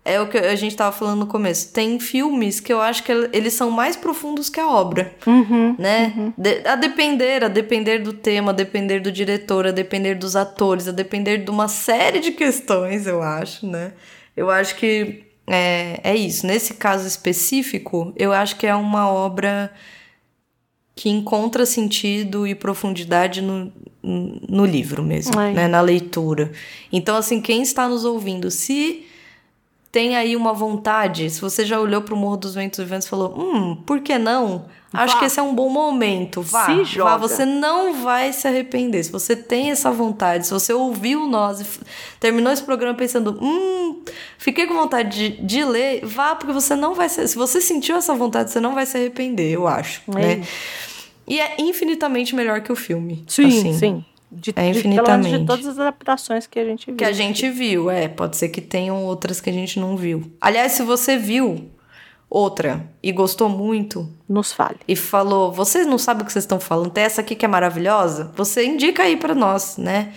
[0.03, 1.75] É o que a gente estava falando no começo.
[1.75, 5.15] Tem filmes que eu acho que eles são mais profundos que a obra.
[5.27, 6.15] Uhum, né?
[6.17, 6.33] Uhum.
[6.39, 10.89] De, a depender, a depender do tema, a depender do diretor, a depender dos atores,
[10.89, 13.93] a depender de uma série de questões, eu acho, né?
[14.35, 16.47] Eu acho que é, é isso.
[16.47, 19.71] Nesse caso específico, eu acho que é uma obra
[21.01, 23.73] que encontra sentido e profundidade no,
[24.03, 25.67] no livro mesmo, né?
[25.67, 26.53] Na leitura.
[26.93, 29.07] Então, assim, quem está nos ouvindo, se
[29.91, 33.09] tem aí uma vontade, se você já olhou para o Morro dos Ventos Viventes e
[33.09, 34.67] falou, hum, por que não?
[34.93, 36.43] Acho que esse é um bom momento.
[36.43, 37.13] Vá, se joga.
[37.13, 39.03] vá, você não vai se arrepender.
[39.03, 41.67] Se você tem essa vontade, se você ouviu nós e
[42.19, 44.03] terminou esse programa pensando, hum,
[44.37, 47.97] fiquei com vontade de, de ler, vá, porque você não vai se, se você sentiu
[47.97, 50.37] essa vontade, você não vai se arrepender, eu acho, é.
[50.37, 50.47] né?
[51.31, 53.25] E é infinitamente melhor que o filme.
[53.29, 53.73] Sim, assim.
[53.73, 54.05] sim.
[54.33, 55.35] De, é infinitamente.
[55.35, 56.97] De, de todas as adaptações que a gente viu.
[56.97, 58.09] Que a gente viu, é.
[58.09, 60.33] Pode ser que tenham outras que a gente não viu.
[60.41, 61.71] Aliás, se você viu
[62.29, 64.81] outra e gostou muito, nos fale.
[64.89, 67.49] E falou: vocês não sabem o que vocês estão falando, tem essa aqui que é
[67.49, 70.13] maravilhosa, você indica aí para nós, né?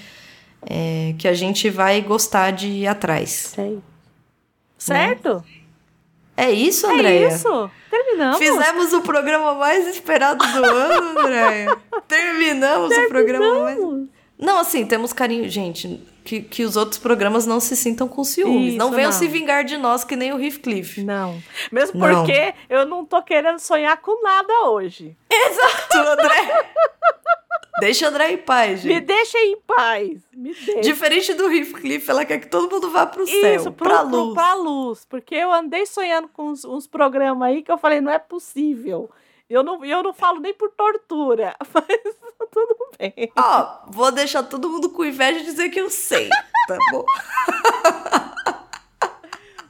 [0.66, 3.52] É, que a gente vai gostar de ir atrás.
[3.54, 3.76] Sei.
[3.76, 3.82] Né?
[4.80, 5.44] Certo?
[6.36, 7.28] É isso, Andréia?
[7.28, 7.70] É isso.
[8.14, 8.38] Terminamos.
[8.38, 11.78] Fizemos o programa mais esperado do ano, Andréia.
[12.08, 13.80] Terminamos, Terminamos, o programa mais.
[14.38, 15.50] Não, assim, temos carinho.
[15.50, 18.70] Gente, que, que os outros programas não se sintam com ciúmes.
[18.70, 19.18] Isso, não venham não.
[19.18, 21.04] se vingar de nós que nem o Heathcliff.
[21.04, 21.42] Não.
[21.72, 22.78] Mesmo porque não.
[22.78, 25.16] eu não tô querendo sonhar com nada hoje.
[25.30, 26.66] Exato, André.
[27.84, 28.94] Deixa André em paz, gente.
[28.94, 30.22] Me deixa em paz.
[30.32, 30.80] Me deixa.
[30.80, 34.12] Diferente do Heathcliff, ela quer que todo mundo vá pro Isso, céu, pro, pra luz.
[34.12, 35.06] Pro, pra luz.
[35.06, 39.12] Porque eu andei sonhando com uns, uns programas aí que eu falei, não é possível.
[39.50, 42.16] Eu não, eu não falo nem por tortura, mas
[42.50, 43.30] tudo bem.
[43.38, 47.04] Ó, vou deixar todo mundo com inveja de dizer que eu sei, tá bom?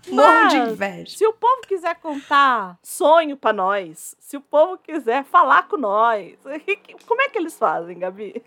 [0.10, 1.18] Morro de inveja.
[1.18, 6.34] Se o povo quiser contar sonho para nós, se o povo quiser falar com nós,
[7.08, 8.42] como é que eles fazem, Gabi?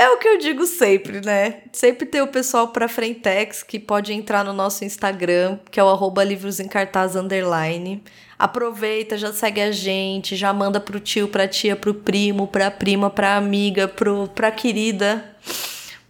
[0.00, 1.62] É o que eu digo sempre, né?
[1.72, 5.88] Sempre tem o pessoal pra Frentex que pode entrar no nosso Instagram, que é o
[5.88, 8.04] arroba livros em cartaz underline.
[8.38, 13.10] Aproveita, já segue a gente, já manda pro tio, pra tia, pro primo, pra prima,
[13.10, 15.36] pra amiga, pro, pra querida,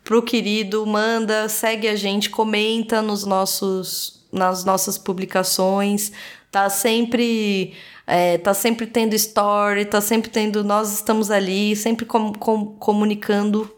[0.05, 6.13] pro querido, manda, segue a gente, comenta nos nossos, nas nossas publicações,
[6.51, 7.75] tá sempre
[8.07, 10.65] é, tá sempre tendo story, tá sempre tendo.
[10.65, 13.71] Nós estamos ali, sempre com, com, comunicando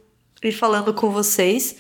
[0.42, 1.76] e falando com vocês.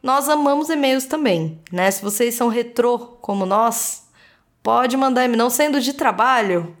[0.00, 1.90] Nós amamos e-mails também, né?
[1.90, 4.04] Se vocês são retrô como nós,
[4.62, 6.76] pode mandar não sendo de trabalho,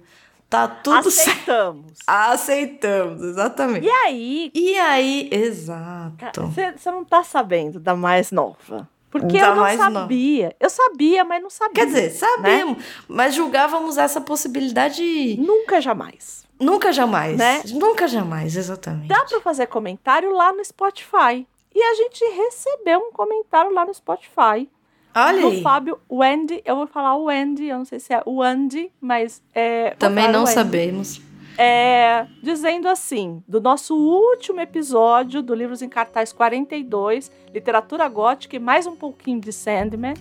[0.54, 1.86] tá tudo Aceitamos.
[1.86, 2.04] Certo.
[2.06, 3.86] Aceitamos, exatamente.
[3.86, 4.50] E aí?
[4.54, 6.42] E aí, exato.
[6.46, 8.88] Você não tá sabendo da mais nova.
[9.10, 10.46] Porque eu não sabia.
[10.46, 10.54] Não.
[10.58, 11.74] Eu sabia, mas não sabia.
[11.74, 12.84] Quer dizer, sabíamos, né?
[13.06, 15.36] mas julgávamos essa possibilidade.
[15.38, 16.44] Nunca jamais.
[16.58, 17.36] Nunca jamais.
[17.36, 17.62] Né?
[17.72, 19.08] Nunca jamais, exatamente.
[19.08, 21.46] Dá para fazer comentário lá no Spotify.
[21.74, 24.68] E a gente recebeu um comentário lá no Spotify.
[25.14, 25.62] Olha do aí.
[25.62, 26.62] Fábio Wendy.
[26.64, 29.90] Eu vou falar o Wendy, eu não sei se é o Wendy, mas é.
[29.90, 31.22] Também não sabemos
[31.58, 38.58] é, dizendo assim, do nosso último episódio do Livros em Cartaz 42, Literatura Gótica e
[38.58, 40.14] mais um pouquinho de Sandman,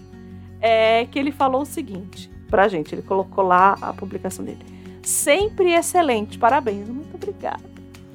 [0.61, 4.63] é, que ele falou o seguinte pra gente, ele colocou lá a publicação dele.
[5.01, 7.72] Sempre excelente, parabéns, muito obrigada.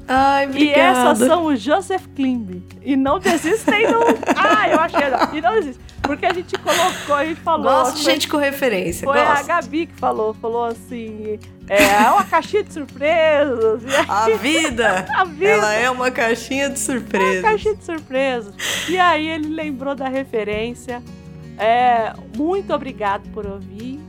[0.08, 0.78] Ai, obrigada.
[0.78, 2.62] E essas são o Joseph Klimb.
[2.82, 4.00] E não desistem no...
[4.34, 5.36] ah, eu achei...
[5.36, 5.88] E não desistem.
[6.08, 7.64] Porque a gente colocou, gente falou.
[7.64, 9.06] Gosto de gente com referência.
[9.06, 9.40] Foi gosto.
[9.40, 11.38] a Gabi que falou, falou assim:
[11.68, 13.82] é, é uma caixinha de surpresas.
[14.08, 15.50] A vida, a vida.
[15.50, 17.36] Ela é uma caixinha de surpresas.
[17.36, 18.54] É uma caixinha de surpresas.
[18.88, 21.02] E aí ele lembrou da referência.
[21.58, 24.00] É, muito obrigado por ouvir.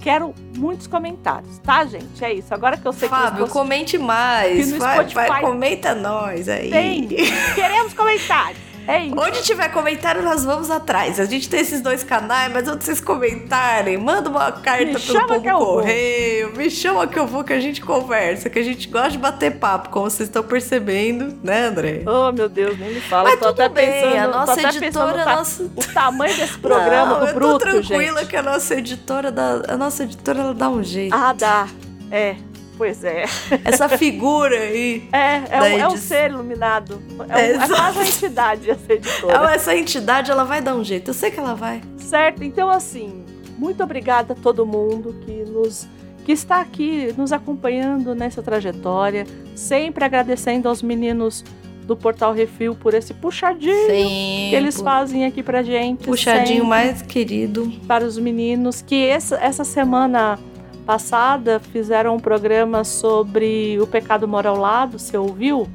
[0.00, 2.24] Quero muitos comentários, tá, gente?
[2.24, 2.54] É isso.
[2.54, 4.70] Agora que eu sei Fábio, que comente mais.
[4.72, 6.70] Vai, vai, comenta nós aí.
[6.70, 7.08] Tem.
[7.54, 8.67] Queremos comentários.
[8.88, 9.20] É isso.
[9.20, 11.20] Onde tiver comentário, nós vamos atrás.
[11.20, 15.26] A gente tem esses dois canais, mas onde vocês comentarem, manda uma carta me pelo
[15.26, 19.10] pombo correio, me chama que eu vou, que a gente conversa, que a gente gosta
[19.10, 22.02] de bater papo, como vocês estão percebendo, né, André?
[22.06, 23.24] Oh, meu Deus, nem me fala.
[23.24, 25.24] Mas tô tudo bem, pensando, a nossa editora...
[25.26, 25.62] Nossa...
[25.64, 27.76] O tamanho desse programa Não, do Bruto, gente.
[27.76, 28.30] eu tô tranquila gente.
[28.30, 31.14] que a nossa editora, dá, a nossa editora, ela dá um jeito.
[31.14, 31.68] Ah, dá.
[32.10, 32.36] É.
[32.78, 33.24] Pois é.
[33.64, 35.08] Essa figura aí.
[35.12, 37.02] É, é, um, é um ser iluminado.
[37.28, 39.52] É, um, é quase uma entidade essa editora.
[39.52, 41.10] Essa entidade, ela vai dar um jeito.
[41.10, 41.82] Eu sei que ela vai.
[41.96, 42.44] Certo.
[42.44, 43.24] Então, assim,
[43.58, 45.88] muito obrigada a todo mundo que nos
[46.24, 49.26] que está aqui nos acompanhando nessa trajetória.
[49.56, 51.42] Sempre agradecendo aos meninos
[51.84, 56.04] do Portal Refil por esse puxadinho Sim, que eles fazem aqui pra gente.
[56.04, 57.72] Puxadinho mais querido.
[57.88, 58.82] Para os meninos.
[58.82, 60.38] Que essa, essa semana
[60.88, 65.68] passada fizeram um programa sobre o pecado moral lado, você ouviu?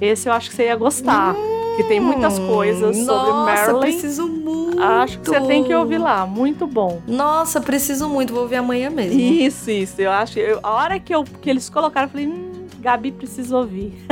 [0.00, 1.36] Esse eu acho que você ia gostar.
[1.36, 3.78] Hum, que tem muitas coisas sobre nossa, Marilyn.
[3.78, 4.82] preciso muito.
[4.82, 7.00] Acho que você tem que ouvir lá, muito bom.
[7.06, 9.20] Nossa, preciso muito, vou ouvir amanhã mesmo.
[9.20, 10.02] Isso, isso.
[10.02, 13.56] Eu acho, eu, a hora que, eu, que eles colocaram, eu falei, hum, Gabi precisa
[13.56, 14.04] ouvir.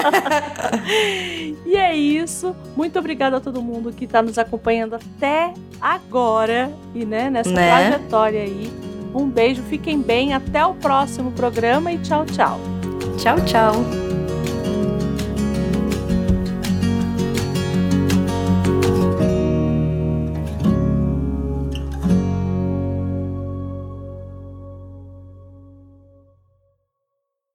[1.66, 2.56] e é isso.
[2.74, 7.68] Muito obrigada a todo mundo que está nos acompanhando até agora e né, nessa né?
[7.68, 8.91] trajetória aí.
[9.14, 12.58] Um beijo, fiquem bem, até o próximo programa e tchau, tchau.
[13.18, 14.31] Tchau, tchau.